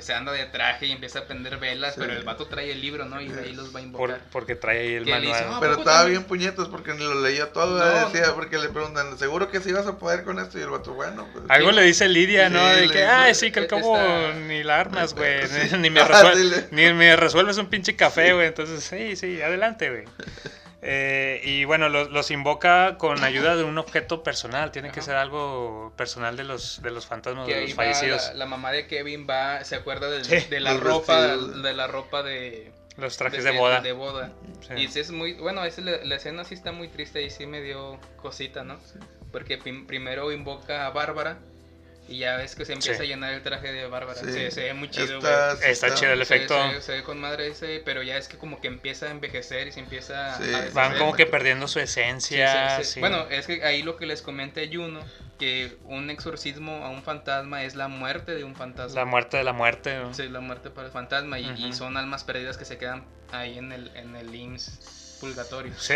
[0.00, 2.00] se anda de traje y empieza a prender velas, Sí.
[2.00, 3.20] pero el vato trae el libro, ¿no?
[3.20, 4.20] Y de ahí los va a por- invocar.
[4.32, 5.44] porque trae ahí el dice, manual.
[5.48, 7.78] "Ah, Pero estaba también?" bien puñetos porque ni lo leía todo.
[7.78, 8.34] No, decía, no.
[8.34, 10.58] porque le preguntan, ¿seguro que sí vas a poder con esto?
[10.58, 11.44] Y el vato, bueno, pues.
[11.48, 11.76] Algo Sí.
[11.76, 12.60] le dice Lidia, ¿no?
[12.74, 15.46] Sí, de que, ay, sí, que al "Eh, cabo está- ni la armas, güey.
[15.46, 15.76] Sí.
[15.78, 18.46] Ni, me Ah, resuel- sí, le- ni me resuelves un pinche café, güey.
[18.48, 20.04] Entonces, sí, sí, adelante, güey.
[20.84, 24.72] Eh, y bueno, los, los invoca con ayuda de un objeto personal.
[24.72, 28.26] Tiene que ser algo personal de los, de los fantasmas, Que de los fallecidos.
[28.30, 30.40] la, la mamá de Kevin va, se acuerda Sí.
[30.50, 31.62] de la Los ropa, vestidos.
[31.62, 33.80] de la ropa de Los trajes de, boda.
[33.80, 34.32] de boda.
[34.66, 34.74] Sí.
[34.82, 37.46] Y sí es muy, bueno, es la, la escena sí está muy triste y sí
[37.46, 38.80] me dio cosita, ¿no?
[39.32, 41.38] Porque prim- primero invoca a Bárbara
[42.08, 43.04] Y ya ves que se empieza Sí.
[43.04, 44.18] a llenar el traje de Bárbara.
[44.18, 44.30] Sí.
[44.32, 45.70] Se, se ve muy chido, Está- güey.
[45.70, 46.72] Está chido el Se- efecto.
[46.72, 49.68] Se, se ve con madre ese, pero ya es que como que empieza a envejecer
[49.68, 50.52] y se empieza Sí.
[50.52, 50.68] a.
[50.74, 52.76] Van como que perdiendo su esencia.
[52.78, 52.92] sí, sí.
[52.94, 53.00] sí.
[53.00, 55.00] Bueno, es que ahí lo que les comenté Juno,
[55.38, 58.98] que un exorcismo a un fantasma es la muerte de un fantasma.
[59.00, 59.96] La muerte de la muerte.
[59.96, 60.12] ¿no?
[60.12, 61.72] Sí, la muerte para el fantasma y, y Ujú.
[61.72, 65.72] son almas perdidas que se quedan ahí en el, en el IMSS purgatorio.
[65.78, 65.94] Sí.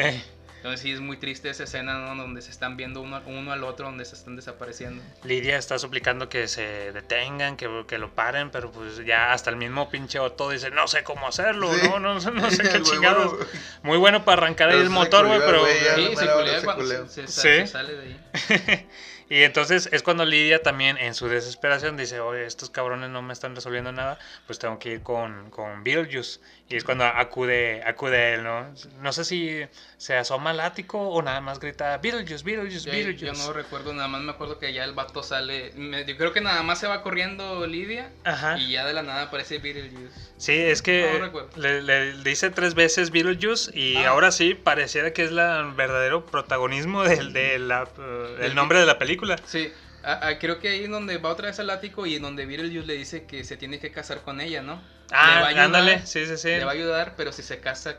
[0.56, 2.16] Entonces sí es muy triste esa escena ¿no?
[2.20, 5.02] donde se están viendo uno, uno al otro, donde se están desapareciendo.
[5.22, 9.56] Lidia está suplicando que se detengan, que, que lo paren, pero pues ya hasta el
[9.56, 11.86] mismo pinche Otto dice, no sé cómo hacerlo, Sí.
[11.88, 13.32] no, no, no sé qué chingados.
[13.36, 13.46] bueno,
[13.82, 15.64] Muy bueno para arrancar ahí Pero el motor, güey, pero...
[15.66, 15.94] ya.
[15.94, 17.32] Sí, se culea cuando se, se- Sí.
[17.42, 18.86] se sale de ahí.
[19.28, 23.32] y entonces es cuando Lidia también en su desesperación dice, oye, estos cabrones no me
[23.32, 26.40] están resolviendo nada, pues tengo que ir con, con Beetlejuice.
[26.68, 28.66] Y es cuando acude, acude él, ¿no?
[29.00, 29.60] No sé si
[29.98, 33.24] se asoma al ático o nada más grita, Beetlejuice, Beetlejuice, Beetlejuice.
[33.26, 35.70] yo no recuerdo, nada más me acuerdo que ya el vato sale.
[35.76, 38.58] me- yo creo que nada más se va corriendo Lidia Ajá.
[38.58, 40.12] y ya de la nada aparece Beetlejuice.
[40.38, 41.20] Sí, es que
[41.56, 44.08] No le, le dice tres veces Beetlejuice y Ah.
[44.08, 48.86] ahora sí pareciera que es el verdadero protagonismo del, de la, uh, el nombre de
[48.86, 49.36] la película.
[49.46, 49.72] Sí,
[50.12, 52.46] a- a- creo que ahí en donde va otra vez al ático y en donde
[52.46, 54.82] Beetlejuice le dice que se tiene que casar con ella, ¿no?
[55.12, 56.48] Ah, Le va a ayudar, ándale, sí, sí, sí.
[56.50, 57.98] Le va a ayudar, pero si se casa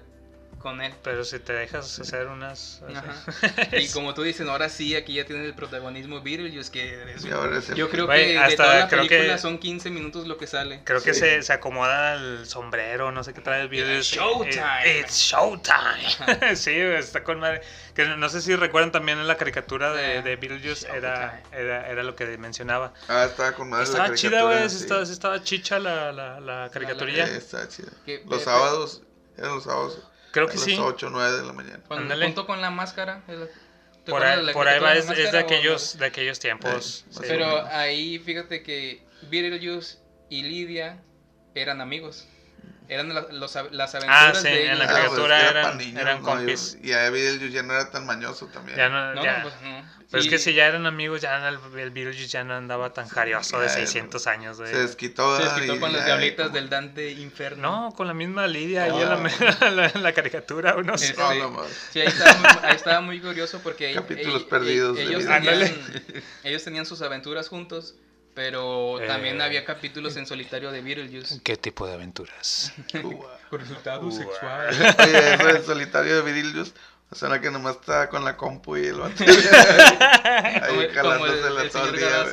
[0.67, 0.93] con él.
[1.03, 2.81] Pero si te dejas hacer unas...
[2.93, 3.15] Ajá.
[3.77, 7.31] Y como tú dices, ahora sí, aquí ya tiene el protagonismo Beetlejuice, que es- Y
[7.31, 9.89] ahora es el- yo creo que de hasta toda la creo que- película son 15
[9.89, 10.81] minutos lo que sale.
[10.83, 11.21] Creo que Sí.
[11.21, 14.15] se, se acomoda el sombrero, no sé qué trae el Beetlejuice.
[14.17, 14.83] Showtime.
[14.85, 16.55] Eh, It's showtime.
[16.55, 17.61] sí, está con madre.
[17.95, 21.87] Que no sé si recuerdan también en la caricatura de, Eh, de Beetlejuice, era, era,
[21.89, 22.93] era lo que mencionaba.
[23.07, 24.77] Ah, estaba con madre la Estaba chida, caricatura, güey, sí.
[24.77, 27.25] estaba, estaba chicha la, la, la caricaturilla.
[27.27, 27.91] Sí, estaba chida.
[28.05, 29.01] Que- Los pe- sábados,
[29.37, 29.99] eran los sábados.
[30.37, 30.77] Creo a que las sí.
[30.79, 31.79] 8 o 9 de la mañana.
[31.87, 32.25] Cuando- Ándale.
[32.25, 33.23] junto con la máscara.
[33.27, 33.49] el-
[34.05, 37.03] ¿te Por ahí, la por ahí va, es, es de aquellos, de aquellos tiempos.
[37.07, 37.19] Eh, sí.
[37.27, 39.97] Pero ahí fíjate que Beetlejuice
[40.29, 41.01] y Lidia
[41.55, 42.27] eran amigos.
[42.89, 44.79] Eran la- los- las aventuras Ah, sí, de en ellos.
[44.79, 46.29] la Ah, pues, caricatura es que eran- niños, eran ¿no?
[46.29, 46.77] Y- compis.
[46.81, 48.77] Y a Beetlejuice ya no era tan mañoso también.
[48.77, 49.41] Ya no, No, ya.
[49.43, 49.97] pues no.
[50.09, 53.09] Pero es que si ya eran amigos, ya el, el Beetlejuice ya no andaba tan
[53.09, 54.55] jarioso de ya, 600 años.
[54.55, 55.35] Se desquitó.
[55.35, 57.87] Se desquitó con las diablitas como- del Dante Inferno.
[57.89, 59.01] No, con la misma Lidia ahí Oh.
[59.01, 59.17] en la,
[59.71, 61.07] la, la caricatura, no sé.
[61.07, 61.67] Este, No, no más.
[61.91, 65.41] Sí, ahí estaba, muy, ahí estaba muy curioso porque Capítulos perdidos de ellos, vida.
[65.41, 65.75] tenían,
[66.45, 67.95] ellos tenían sus aventuras juntos,
[68.37, 69.07] pero Eh.
[69.07, 71.41] también había capítulos en solitario de Beetlejuice.
[71.43, 72.71] ¿Qué tipo de aventuras?
[73.49, 74.11] Con resultado Ua.
[74.11, 74.95] sexual.
[74.99, 76.71] Oye, eso del solitario de Beetlejuice.
[77.09, 79.23] O sea, que nomás está con la compu y el vato.
[79.23, 82.25] Ahí el- el todo el día.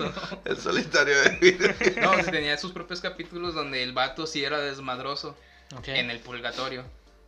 [0.44, 2.00] El solitario de Beetlejuice.
[2.02, 5.38] No, tenía sus propios capítulos donde el vato sí era desmadroso
[5.76, 5.88] Ok.
[5.88, 6.84] en el purgatorio.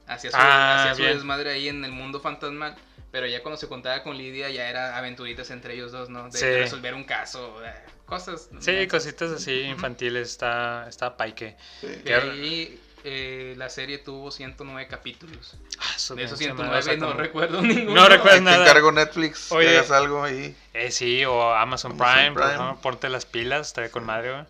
[0.07, 2.77] Hacía su, Ah, hacía su desmadre ahí en el mundo fantasmal.
[3.12, 6.29] Pero ya cuando se contaba con Lidia ya era aventuritas entre ellos dos, ¿no?
[6.29, 6.45] De, Sí.
[6.45, 7.72] de resolver un caso, eh,
[8.07, 8.48] cosas.
[8.61, 8.88] Sí, ¿no?
[8.88, 11.57] cositas así infantiles, está, está paique.
[11.80, 11.88] Sí.
[12.04, 15.57] Que ahí eh, la serie tuvo 109 capítulos.
[15.78, 18.00] Ah, su De esos pinche madre, 109 o sea, no como- recuerdo ninguno.
[18.00, 18.62] No recuerdo Te nada.
[18.64, 19.68] encargo Netflix, Oye.
[19.68, 20.57] que hagas algo ahí.
[20.72, 22.57] Eh, sí, o Amazon, Amazon Prime, Prime.
[22.57, 24.44] favor, ponte las pilas, estaría con madre, güey.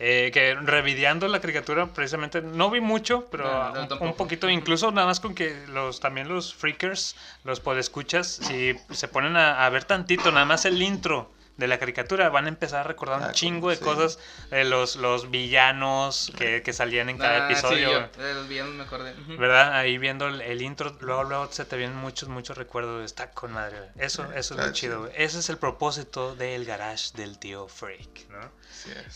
[0.00, 3.44] Eh, que revideando la caricatura, precisamente, no vi mucho, pero
[3.74, 7.58] No, no, un- un, poquito, incluso nada más con que los también los freakers, los
[7.58, 12.28] podescuchas, si se ponen a, a ver tantito, nada más el intro de la caricatura,
[12.30, 13.82] van a empezar a recordar Ah, un chingo de sí.
[13.84, 14.18] cosas,
[14.50, 17.88] de los, los villanos que, que salían en cada Ah, episodio.
[17.88, 18.08] Sí, güey.
[18.16, 19.14] yo, de los villanos me acordé.
[19.36, 19.74] ¿Verdad?
[19.74, 23.04] Ahí viendo el, el intro, luego, luego se te vienen muchos, muchos recuerdos.
[23.04, 23.76] Está con madre.
[23.96, 25.10] Eso, eso es Está lo chido.
[25.16, 28.50] Ese es el propósito del garage del tío Freak, ¿no?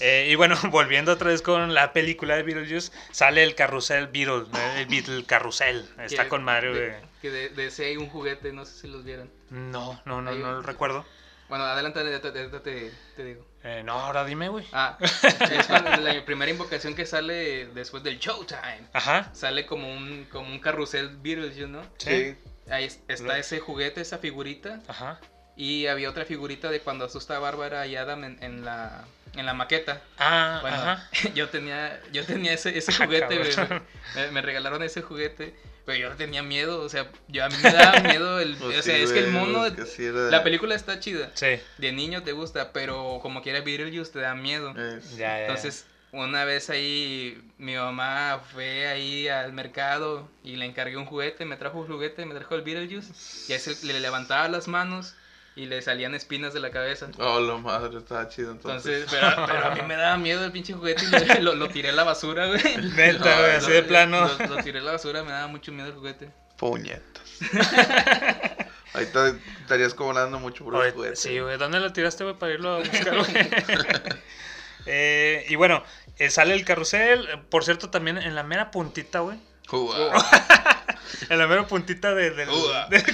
[0.00, 4.46] Eh, y bueno, volviendo otra vez con la película de Beetlejuice, sale el carrusel Beetle,
[4.78, 5.88] el Beetle carrusel.
[6.00, 7.12] Está Que con madre, de- güey.
[7.22, 9.30] Que de, de ese hay un juguete, no sé si los vieron.
[9.50, 11.06] No, no, no, Hay no un- lo recuerdo.
[11.52, 13.44] Bueno, adelante, adelante, te, te digo.
[13.62, 14.64] Eh, no, ahora dime, güey.
[14.72, 18.88] Ah, es la primera invocación que sale después del Showtime.
[18.94, 19.28] Ajá.
[19.34, 21.82] Sale como un, como un carrusel Beetlejuice, ¿no?
[21.98, 22.38] Sí.
[22.70, 24.80] Ahí es- está ese juguete, esa figurita.
[24.88, 25.20] Ajá.
[25.54, 29.44] Y había otra figurita de cuando asusta a Bárbara y Adam en, en la, en
[29.44, 30.00] la maqueta.
[30.16, 31.06] Ah, Bueno, ajá.
[31.34, 33.42] yo tenía, yo tenía ese, ese Ah, juguete,
[34.32, 37.72] me regalaron ese juguete, pero yo no tenía miedo, o sea, yo a mí me
[37.72, 40.30] daba miedo el, Pues o sea, sí, es que el mono, es que sí era-
[40.30, 41.58] la película está chida, Sí.
[41.78, 44.70] de niño te gusta, pero como quiera Beetlejuice te da miedo.
[44.76, 45.40] Es- Ya, ya.
[45.42, 51.44] Entonces, una vez ahí, mi mamá fue ahí al mercado y le encargué un juguete,
[51.46, 53.12] me trajo un juguete, me trajo el Beetlejuice,
[53.48, 55.14] y a ese le levantaba las manos
[55.54, 57.08] y le salían espinas de la cabeza.
[57.18, 59.04] Oh, la madre, estaba chido entonces.
[59.04, 61.18] Entonces, pero, pero a mí me daba miedo el pinche juguete y lo,
[61.52, 62.62] lo- lo tiré a la basura, güey.
[62.94, 64.28] Neta, güey, así de plano.
[64.38, 66.30] Lo, lo tiré a la basura, me daba mucho miedo el juguete.
[66.56, 67.22] Puñetas.
[68.94, 71.20] Ahorita estarías cobrando mucho por los Ahorita- juguetes.
[71.20, 71.56] Sí, güey.
[71.58, 73.32] ¿Dónde lo tiraste, güey, para irlo a buscar, güey?
[74.84, 75.84] Eh, y bueno,
[76.18, 77.28] eh, sale el carrusel.
[77.28, 79.38] eh, Por cierto, también en la mera puntita, güey.
[81.28, 82.48] en la mera puntita de- del,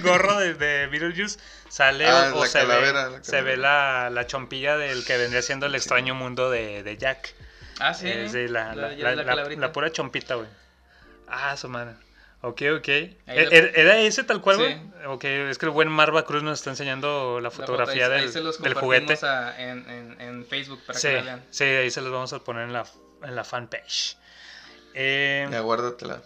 [0.03, 1.38] gorro de, de Beetlejuice
[1.68, 5.42] sale Ah, o, se, calavera, ve, la se ve la, la chompilla del que vendría
[5.42, 7.34] siendo el extraño mundo de, de Jack.
[7.80, 8.09] Ah, sí.
[8.09, 9.61] Eh, sí, la, La- la- ya la- la la- calaverita.
[9.61, 10.49] la pura chompita, güey.
[11.28, 11.94] Ah, su madre.
[12.40, 12.88] Ok, ok.
[12.88, 14.62] Ahí ¿E- lo- ¿Era era ese tal cual, Sí.
[14.62, 14.80] güey?
[15.07, 18.12] Ok, es que el buen Marva Cruz nos está enseñando la La foto, fotografía ahí-
[18.12, 19.18] ahí del, se los del juguete.
[19.26, 21.44] a- en, en- en Facebook para Sí, que la vean.
[21.51, 22.84] sí, ahí se los vamos a poner en la,
[23.24, 24.16] en la fanpage.
[24.94, 26.22] Eh, Ya, guárdatela.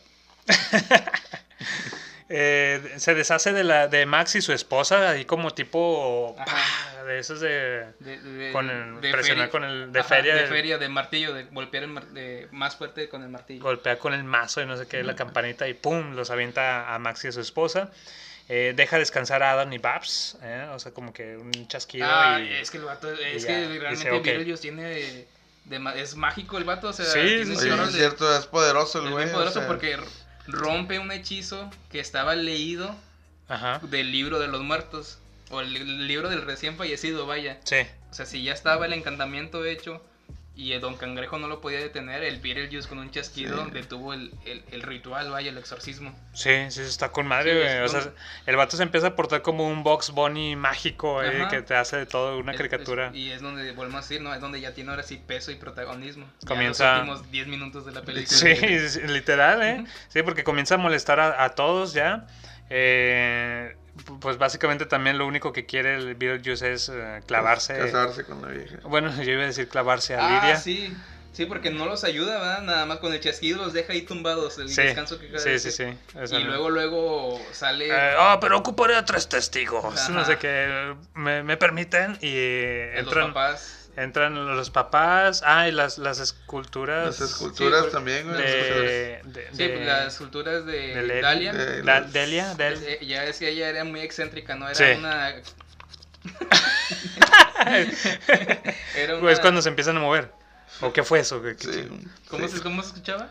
[2.28, 7.02] eh, se deshace de la de Max y su esposa, ahí como tipo ¡pah!
[7.04, 9.50] de esos de, De- de- con el de presionar feria.
[9.50, 12.48] con el de Ajá, feria, de del- feria, de martillo, de golpear el mar- de-
[12.52, 13.62] más fuerte con el martillo.
[13.62, 16.98] golpea con el mazo y no sé qué, la campanita y pum, los avienta a
[16.98, 17.90] Max y a su esposa.
[18.48, 22.40] Eh, deja descansar a Adam y Babs, eh, o sea, como que un chasquido Ah,
[22.40, 22.52] y...
[22.54, 24.24] es que el vato, es que dice, realmente ok.
[24.24, 25.26] Beetlejuice tiene,
[25.64, 29.10] de ma- es mágico el vato, o sea, Sí, es cierto, es poderoso el es
[29.12, 29.28] güey.
[29.28, 29.96] o poderoso sea, porque
[30.46, 32.94] rompe un hechizo que estaba leído
[33.48, 33.80] Ajá.
[33.82, 35.18] del libro de los muertos,
[35.50, 37.60] o el, libro del recién fallecido, vaya.
[37.64, 37.76] Sí.
[38.10, 40.02] O sea, si ya estaba el encantamiento hecho
[40.54, 43.70] y el Don Cangrejo no lo podía detener, el Beetlejuice con un chasquido Sí.
[43.70, 46.14] detuvo el, el- el ritual, vaya, el exorcismo.
[46.34, 47.84] Sí, sí, está con madre, Sí, güey.
[47.84, 48.12] es O sea,
[48.46, 51.96] el vato se empieza a portar como un Box Bunny mágico, eh, que te hace
[51.96, 53.08] de todo una Es- caricatura.
[53.08, 54.34] es- y es donde, volvemos a decir, ¿no?
[54.34, 56.26] Es donde ya tiene ahora sí peso y protagonismo.
[56.42, 58.36] Ya Comienza- los últimos 10 minutos de la película.
[58.36, 58.54] Sí,
[58.88, 59.84] sí, literal, ¿eh?
[60.08, 62.26] Sí, porque comienza a molestar a, a todos ya.
[62.74, 63.76] Eh,
[64.20, 67.76] pues básicamente también lo único que quiere el Beetlejuice es eh, clavarse.
[67.76, 68.76] Casarse con la vieja.
[68.84, 70.56] Bueno, yo iba a decir clavarse a Ah, Lidia.
[70.56, 70.92] sí.
[71.32, 72.60] Sí, porque no los ayuda, ¿verdad?
[72.60, 75.84] Nada más con el chasquido los deja ahí tumbados, el Sí, descanso que sí, sí,
[76.30, 77.88] Y luego, luego sale...
[77.88, 79.82] Eh, ah, pero ocuparé a tres testigos.
[79.98, 80.10] Ajá.
[80.10, 80.94] No sé qué.
[81.14, 83.28] Me, me permiten y eh, los entran.
[83.28, 83.81] papás.
[83.94, 85.42] Entran los papás.
[85.44, 87.20] Ah, y las, las esculturas.
[87.20, 88.38] Las esculturas Sí, también, güey.
[88.40, 91.20] de, de- Sí, de- las esculturas de, de.
[91.20, 91.52] Dalia.
[91.52, 94.66] Delia, Del- Eh, Ya es que ella era muy excéntrica, ¿no?
[94.68, 94.84] Era Sí.
[94.98, 95.34] una...
[98.96, 99.20] era una...
[99.20, 100.32] Pues cuando se empiezan a mover.
[100.80, 101.42] ¿O qué fue eso?
[101.42, 101.88] ¿Qué- qué- Sí,
[102.28, 102.56] ¿Cómo, sí.
[102.56, 103.30] se, ¿Cómo se escuchaba?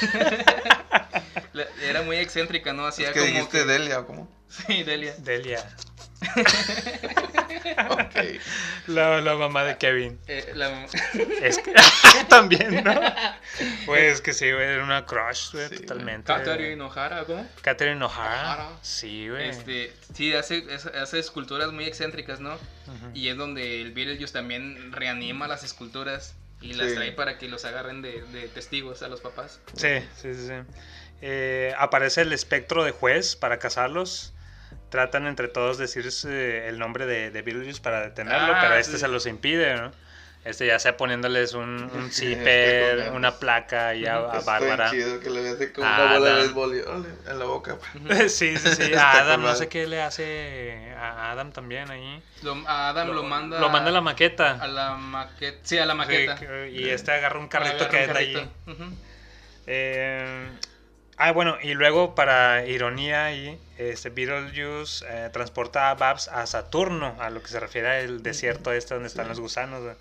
[1.82, 2.86] Era muy excéntrica, ¿no?
[2.86, 4.28] Hacía Es que como dijiste que- Delia, ¿o cómo?
[4.48, 5.14] Sí, Delia.
[5.18, 5.68] Delia.
[7.90, 8.14] Ok.
[8.88, 10.18] La, la mamá de Kevin.
[10.26, 10.84] Eh, la-
[11.42, 11.72] Es que
[12.28, 12.94] también, ¿no?
[13.86, 16.26] Pues que sí, güey, era una crush, güey, Sí, totalmente.
[16.32, 17.46] Catherine O'Hara, ¿cómo?
[17.62, 18.68] Catherine O'Hara.
[18.82, 19.48] Sí, güey.
[19.50, 22.58] Este, sí, hace, es- hace esculturas muy excéntricas, ¿no?
[23.14, 26.94] Y es donde el Beetlejuice también reanima las esculturas y las Sí.
[26.96, 29.60] trae para que los agarren de, de testigos a los papás.
[29.74, 29.88] Sí,
[30.20, 30.46] sí, sí.
[30.48, 30.54] sí.
[31.22, 34.32] Eh, aparece el espectro de juez para cazarlos.
[34.92, 38.98] Tratan entre todos decirse el nombre de, de Beetlejuice para detenerlo, Ah, pero este sí.
[38.98, 39.90] se los impide, ¿no?
[40.44, 44.90] Este ya sea poniéndoles un, un zipper, una placa y a, a Bárbara.
[44.90, 46.42] chido que le hace como Ah, una bola de Adam.
[46.42, 47.78] béisbol y, órale, en la boca.
[48.28, 48.92] sí, sí, sí.
[48.94, 52.22] A Adam, no sé qué le hace a Adam también ahí.
[52.42, 53.60] Lo- a Adam lo, manda.
[53.60, 54.58] Lo manda a la maqueta.
[54.60, 55.58] A la maqueta.
[55.62, 56.36] Sí, a la maqueta.
[56.36, 58.06] Sí, y este agarra un carrito Agarra que ahí.
[58.34, 58.40] carrito.
[58.66, 58.94] Ujú.
[59.66, 60.48] Eh,
[61.28, 67.16] ah, bueno, y luego para ironía ahí, este Beetlejuice eh, transporta a Babs a Saturno,
[67.20, 69.96] a lo que se refiere al desierto este donde están los gusanos.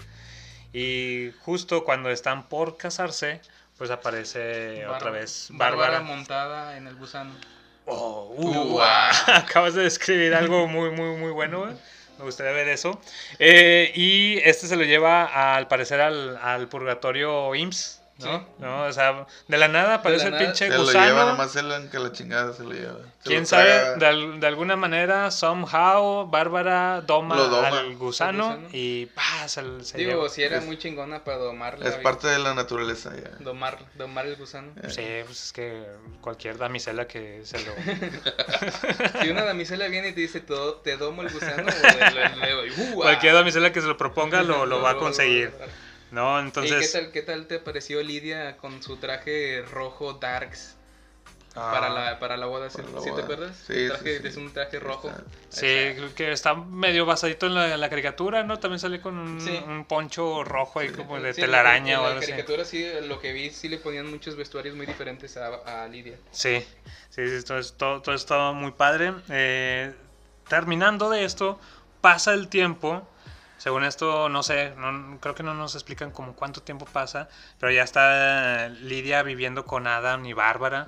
[0.74, 3.42] Y justo cuando están por casarse,
[3.78, 6.02] pues aparece otra vez Bárbara Bárbara.
[6.02, 7.34] montada en el gusano.
[7.86, 8.80] Oh, uh,
[9.28, 11.66] acabas de describir algo muy, muy, muy bueno.
[12.18, 13.02] Me gustaría ver eso.
[13.40, 18.01] Eh, y este se lo lleva al parecer al, al purgatorio IMSS.
[18.22, 18.40] ¿No?
[18.40, 18.46] Sí.
[18.60, 18.84] ¿no?
[18.84, 20.44] O sea, de la nada aparece el nada.
[20.44, 21.06] pinche Se lo gusano.
[21.06, 22.98] lleva, nomás él en que la chingada se lo lleva.
[23.24, 23.96] Se ¿Quién lo sabe?
[23.98, 27.68] De, al- de alguna manera, somehow, Bárbara doma, Lo doma.
[27.68, 28.68] al gusano gusano.
[28.72, 30.30] y pa, se, se Digo, lleva.
[30.30, 31.88] si era Es- muy chingona para domarla.
[31.88, 33.30] Es parte de la naturaleza ya.
[33.40, 34.72] Domar, domar el gusano.
[34.90, 35.84] Sí, pues es que
[36.22, 37.72] cualquier damisela que se lo...
[39.22, 42.12] Si una damisela viene y te dice, te, do- te domo el gusano, o le-
[42.12, 42.36] le-
[42.70, 45.52] le- uh, cualquier damisela que se lo proponga lo, lo va a conseguir.
[46.12, 46.40] ¿No?
[46.40, 46.92] ¿Y Entonces...
[46.92, 50.76] qué tal, qué tal te pareció Lidia con su traje rojo Darks
[51.56, 52.70] ah, para, la, para la boda?
[52.70, 53.58] ¿Sí, la te acuerdas?
[53.66, 54.28] Sí, El traje- sí.
[54.28, 55.10] Es un traje rojo.
[55.10, 58.58] Está- Sí, creo que está medio basadito en la, en la caricatura, ¿no?
[58.60, 59.62] También sale con un, Sí.
[59.68, 62.32] un poncho rojo ahí como de Sí, telaraña en o la algo así.
[62.32, 66.16] caricatura sí, lo que vi, sí le ponían muchos vestuarios muy diferentes a, a Lidia.
[66.32, 66.66] Sí,
[67.10, 69.14] sí, sí, todo, es- todo, todo estaba muy padre.
[69.30, 69.94] Eh,
[70.48, 71.60] terminando de esto,
[72.00, 73.06] pasa el tiempo.
[73.62, 77.72] Según esto, no sé, no, creo que no nos explican como cuánto tiempo pasa, pero
[77.72, 80.88] ya está Lidia viviendo con Adam y Bárbara.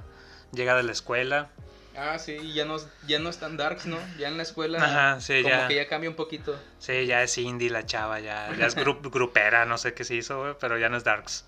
[0.53, 1.49] Llega de la escuela.
[1.95, 3.99] Ah, sí, y ya no, ya no están darks, ¿no?
[4.17, 5.67] Ya en la escuela Ajá, sí, como ya.
[5.67, 6.59] que ya cambia un poquito.
[6.79, 10.15] Sí, ya es indie la chava, ya, ya es grup- grupera, no sé qué se
[10.15, 11.45] hizo, pero ya no es Darks.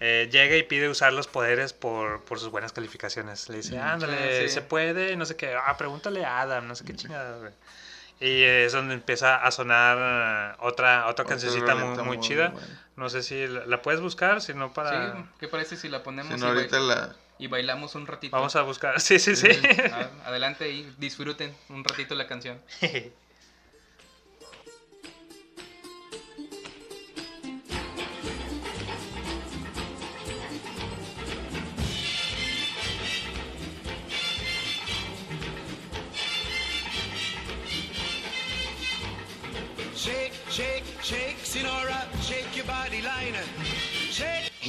[0.00, 3.48] Eh, llega y pide usar los poderes por, por sus buenas calificaciones.
[3.48, 4.48] Le dice, ándale, ah, sí.
[4.48, 5.54] se puede, no sé qué.
[5.54, 7.52] Ah, pregúntale a Adam, no sé qué chingada, güey.
[8.22, 12.48] Y es donde empieza a sonar eh, otra, otra cancioncita muy, muy muy chida.
[12.50, 12.66] buena.
[12.96, 15.16] No sé si la, la puedes buscar, si no para...
[15.16, 17.16] Sí, ¿qué parece si la ponemos Si y, no, ahorita bai- la...
[17.38, 18.36] y bailamos un ratito?
[18.36, 19.00] Vamos a buscar.
[19.00, 19.48] Sí, sí, sí.
[19.92, 22.60] Ah, Adelante y disfruten un ratito la canción.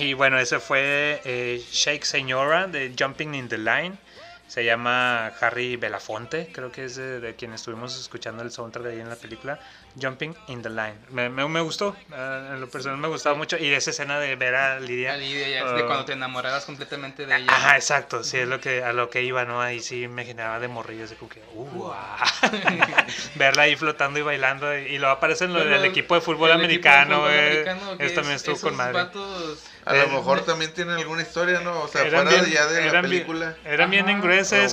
[0.04, 3.98] Y bueno, ese fue eh, Shake Señora de Jumping in the Line.
[4.46, 9.00] Se llama Harry Belafonte, creo que es de, de quien estuvimos escuchando el soundtrack ahí
[9.00, 9.60] en la película.
[10.00, 10.96] Jumping in the Line.
[11.10, 13.58] Me, me, me gustó, eh, en lo personal me gustaba mucho.
[13.58, 15.14] Y esa escena de ver a Lidia.
[15.14, 17.48] A Lidia, ya, es de ah, cuando te enamorabas completamente de ella.
[17.50, 19.60] Ajá, exacto, sí, es lo que, a lo que iba, ¿no?
[19.62, 22.26] Ahí sí me generaba de morrillo, así como que, uh, ah.
[23.36, 24.78] verla ahí flotando y bailando.
[24.78, 27.32] Y, y luego aparece en lo del equipo de fútbol el equipo de americano, fútbol
[27.32, 27.48] güey.
[27.48, 28.94] americano, que Eso también es- estuvo con madre.
[28.94, 31.82] vatos- A lo Eh, mejor también tienen alguna historia, ¿no?
[31.82, 33.56] O sea, fuera bien- ya de la película.
[33.66, 34.22] Eran bien mejor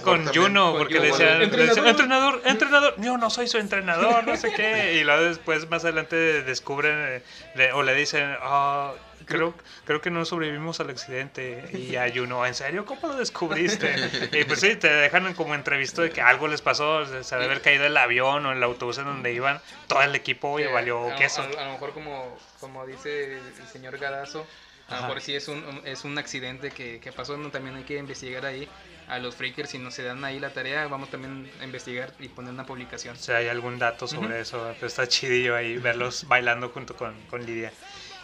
[0.03, 1.59] con Juno, porque Juno, le decían, ¿entrenador?
[1.59, 4.95] le decían, entrenador, entrenador, yo no soy su entrenador, no sé qué.
[4.95, 7.23] Y luego después, más adelante, descubren eh,
[7.55, 8.93] le- o le dicen, "Ah,
[9.27, 9.55] creo,
[9.85, 11.69] creo que no sobrevivimos al accidente.
[11.73, 12.85] Y a Juno, ¿en serio?
[12.85, 13.95] ¿Cómo lo descubriste?
[14.33, 17.63] Y pues sí, te dejan como entrevisto de que algo les pasó, se debe haber
[17.63, 21.17] caído el avión o el autobús en donde iban, todo el equipo y valió a,
[21.17, 21.43] queso.
[21.43, 24.47] A, a lo mejor como, como dice el señor Gadazo,
[24.91, 27.85] a lo mejor sí es un, es un accidente que, que pasó, no, también hay
[27.85, 28.69] que investigar ahí
[29.09, 32.29] a los freakers, si no se dan ahí la tarea, vamos también a investigar y
[32.29, 33.17] poner una publicación.
[33.17, 37.45] Si hay algún dato sobre eso, pero está chidillo ahí verlos bailando junto con, con
[37.45, 37.73] Lidia.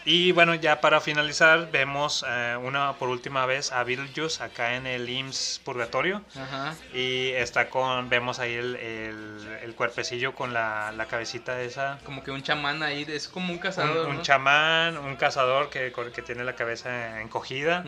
[0.09, 4.87] Y bueno, ya para finalizar, vemos eh, una por última vez a Beetlejuice acá en
[4.87, 6.23] el IMSS Purgatorio.
[6.37, 6.77] Ajá.
[6.95, 11.99] Y está con, vemos ahí el, el, el cuerpecillo con la, la cabecita esa.
[12.05, 14.07] Como que un chamán ahí, es como un cazador.
[14.09, 14.23] un ¿no?
[14.23, 17.85] chamán, un cazador que, que tiene la cabeza encogida.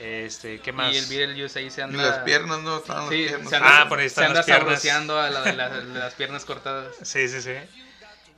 [0.00, 0.92] Este, ¿qué más?
[0.92, 2.02] Y el Beetlejuice ahí se Y anda.
[2.02, 2.78] las piernas, ¿no?
[2.78, 3.48] Estaban las Sí, piernas.
[3.48, 4.84] se anda, Ah, por ahí se están anda las piernas.
[4.84, 6.92] a la las piernas cortadas.
[7.02, 7.52] Sí, sí, sí.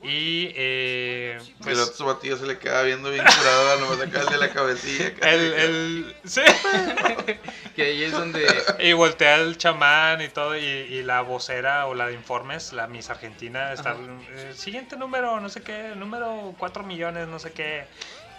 [0.01, 4.21] Y eh, Y el pues otro batillo se le queda viendo bien curado, nomás acá
[4.21, 5.11] el de la cabecilla.
[5.21, 6.41] el, el, sí.
[7.75, 8.47] Que ahí es donde.
[8.79, 12.87] Y voltea el chamán y todo, y, y la vocera o la de informes, la
[12.87, 13.97] Miss Argentina, está,
[14.35, 17.85] eh, siguiente número, no sé qué, número 4 millones, no sé qué.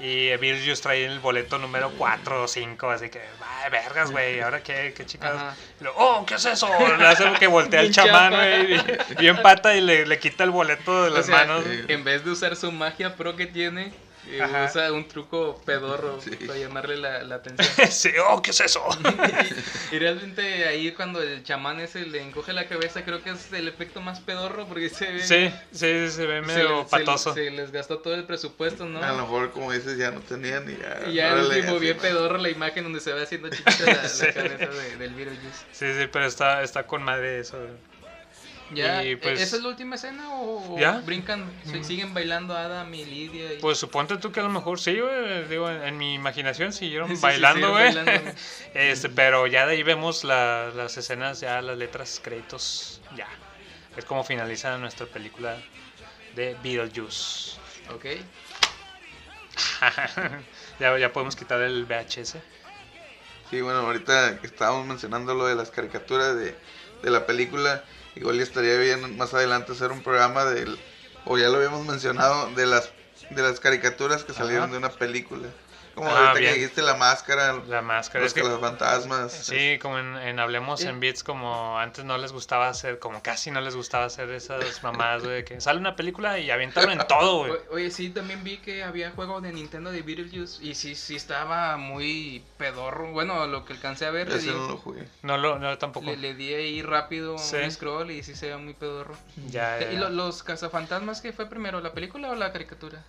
[0.00, 4.62] Y Virgius trae el boleto número 4 o 5, así que, va, vergas, güey, ahora
[4.62, 5.54] qué, qué chicas.
[5.94, 6.68] Oh, ¿qué es eso?
[6.98, 10.50] Le hace que voltea el chamán, güey, y- bien pata y le, le quita el
[10.50, 11.64] boleto de O las sea, manos.
[11.88, 13.92] en vez de usar su magia pro que tiene,
[14.30, 14.66] eh, Ajá.
[14.70, 16.30] usa un truco pedorro Sí.
[16.46, 17.68] para llamarle la, la atención.
[17.90, 18.82] sí, oh, ¿qué es eso?
[19.92, 23.68] y realmente ahí cuando el chamán ese le encoge la cabeza, creo que es el
[23.68, 25.20] efecto más pedorro porque se ve.
[25.22, 27.34] sí, sí, se ve medio se- patoso.
[27.34, 29.02] Se, les gastó todo el presupuesto, ¿no?
[29.02, 31.08] A lo mejor, como dices, ya no tenían y ya.
[31.10, 34.26] Y ya el último bien pedorro la imagen donde se ve haciendo chiquita la, cabeza
[34.26, 35.64] de- del Beetlejuice.
[35.72, 37.58] Sí, sí, pero está, está con madre eso.
[38.72, 39.02] ¿Ya?
[39.04, 40.98] Y, pues- ¿Esa es la última escena o, o ¿Ya?
[41.04, 43.54] brincan, si- siguen bailando Adam y Lidia?
[43.54, 43.58] Y...
[43.58, 45.44] Pues suponte tú que a lo mejor sí, güey.
[45.48, 48.04] Digo, en, en mi imaginación siguieron Sí, sí, bailando, siguieron güey.
[48.06, 48.38] bailando.
[48.74, 53.28] este, pero ya de ahí vemos la- las escenas, ya las letras, créditos, ya.
[53.96, 55.56] Es como finaliza nuestra película
[56.36, 57.58] de Beetlejuice.
[57.92, 58.04] Ok.
[60.80, 62.36] ya, ya podemos quitar el VHS.
[63.50, 66.54] Sí, bueno, ahorita estábamos mencionando lo de las caricaturas de,
[67.02, 67.82] de la película,
[68.16, 70.78] igual ya estaría bien más adelante hacer un programa del,
[71.24, 72.90] o ya lo habíamos mencionado, de las
[73.30, 74.72] de las caricaturas que salieron Ajá.
[74.72, 75.48] de una película.
[75.94, 76.52] Como Ah, ahorita bien.
[76.54, 78.20] que dijiste la máscara, La máscara.
[78.24, 79.32] los Es que, los fantasmas.
[79.32, 80.86] sí, como en, en Hablemos Sí.
[80.86, 84.82] en Beats, como antes no les gustaba hacer, como casi no les gustaba hacer esas
[84.82, 87.52] mamadas, güey, que sale una película y avientan en todo, güey.
[87.70, 91.76] Oye, sí, también vi que había juego de Nintendo de Beetlejuice y sí, sí estaba
[91.76, 93.12] muy pedorro.
[93.12, 95.04] Bueno, lo que alcancé a ver, le Ese di, no lo jugué.
[95.22, 96.06] No, lo, no tampoco.
[96.06, 97.56] le, le di ahí rápido Sí.
[97.56, 99.16] un scroll y sí se veía muy pedorro.
[99.48, 103.02] Ya, ya, ¿Y lo- los cazafantasmas qué fue primero, la película o la caricatura?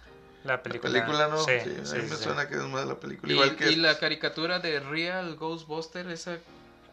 [0.43, 0.91] La La película.
[0.93, 2.23] película no, Sí, sí, sí, a mí sí, me sí.
[2.23, 3.31] suena que es más la película.
[3.31, 6.37] Y, Igual que y la caricatura de Real Ghostbuster, ¿esa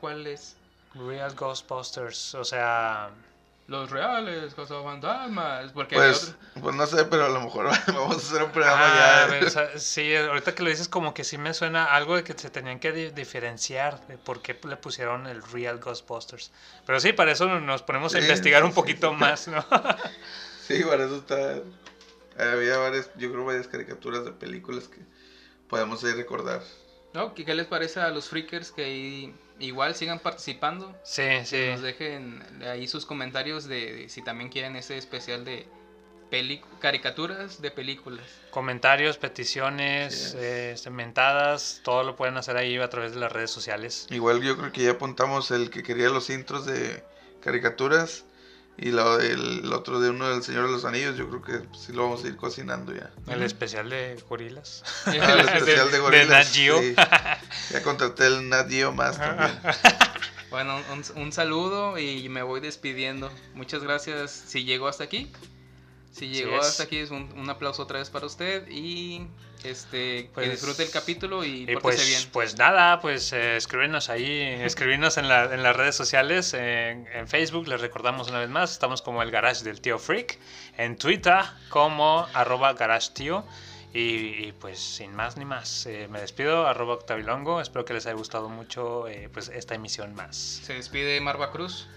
[0.01, 0.57] cuál es?
[0.95, 3.11] Real Ghostbusters, o sea,
[3.69, 5.73] los reales cazafantasmas.
[5.73, 8.51] Porque había Pues, otro- pues no sé, pero a lo mejor vamos a hacer un
[8.51, 9.25] programa Ah, ya.
[9.25, 12.17] a ver, o sea, sí, ahorita que lo dices como que sí me suena algo
[12.17, 16.51] de que se tenían que di- diferenciar de por qué le pusieron el Real Ghostbusters.
[16.87, 19.65] Pero sí, para eso nos ponemos a Sí, investigar un poquito más, ¿no?
[20.67, 21.55] Sí, para eso está.
[22.39, 25.01] Había varias, yo creo, varias caricaturas de películas que
[25.69, 26.63] podemos ahí recordar.
[27.15, 27.35] ¿No?
[27.35, 30.95] ¿Qué, qué les parece a los freakers que ahí igual sigan participando?
[31.03, 31.57] Sí, sí.
[31.57, 35.67] Que nos dejen ahí sus comentarios de, de si también quieren ese especial de
[36.81, 38.25] caricaturas de películas.
[38.51, 44.07] Comentarios, peticiones, eh, mentadas, todo lo pueden hacer ahí a través de las redes sociales.
[44.11, 47.03] Igual yo creo que ya apuntamos el que quería los intros de
[47.41, 48.25] caricaturas
[48.79, 51.17] y lo del otro de uno del Señor de los Anillos.
[51.17, 53.11] Yo creo que sí lo vamos a ir cocinando ya.
[53.27, 54.85] El especial de gorilas.
[55.07, 56.29] Ah, el especial de gorilas.
[56.29, 56.79] Nat Geo.
[56.81, 56.95] sí.
[57.73, 59.59] Ya contraté el Nat Geo más también.
[60.51, 63.31] Bueno, un, un saludo y me voy despidiendo.
[63.55, 65.31] Muchas gracias si llegó hasta aquí.
[66.11, 69.27] Si llegó hasta aquí es un, un aplauso otra vez para usted y
[69.65, 72.23] este Pues- que disfrute el capítulo y, Y pues, bien.
[72.33, 77.29] pues nada, pues eh, escríbenos ahí, escribirnos en, la- en las redes sociales, en, en
[77.29, 80.39] Facebook, les recordamos una vez más, estamos como el Garage del Tío Freak,
[80.77, 83.45] en Twitter como arroba Garage Tío,
[83.95, 84.01] y,
[84.49, 88.15] y, pues sin más ni más, eh, me despido, arroba Octavilongo, espero que les haya
[88.17, 90.37] gustado mucho eh, pues esta emisión más.
[90.37, 91.89] Se despide Marva Cruz.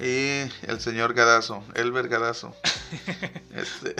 [0.00, 2.54] Y el señor Gadazo, Elber Gadazo.
[3.56, 3.94] Este,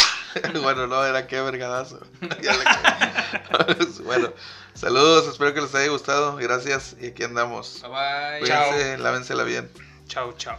[0.60, 2.00] bueno, no, era que Gadazo.
[4.04, 4.32] Bueno,
[4.74, 6.36] saludos, espero que les haya gustado.
[6.36, 7.80] Gracias y aquí andamos.
[7.82, 8.40] Bye bye.
[8.40, 9.70] Cuídense, lávensela bien.
[10.06, 10.58] Chao, chao.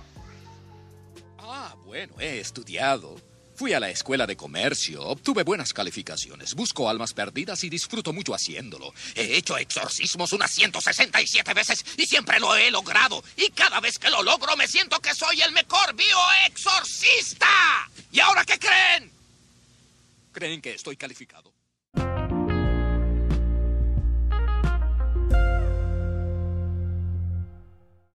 [1.37, 3.15] Ah, bueno, he estudiado.
[3.57, 8.35] Fui a la escuela de comercio, obtuve buenas calificaciones, busco almas perdidas y disfruto mucho
[8.35, 8.93] haciéndolo.
[9.15, 13.23] He hecho exorcismos unas 167 veces y siempre lo he logrado.
[13.35, 17.47] Y cada vez que lo logro me siento que soy el mejor bioexorcista.
[18.11, 19.11] ¿Y ahora qué creen?
[20.33, 21.56] ¿Creen que estoy calificado?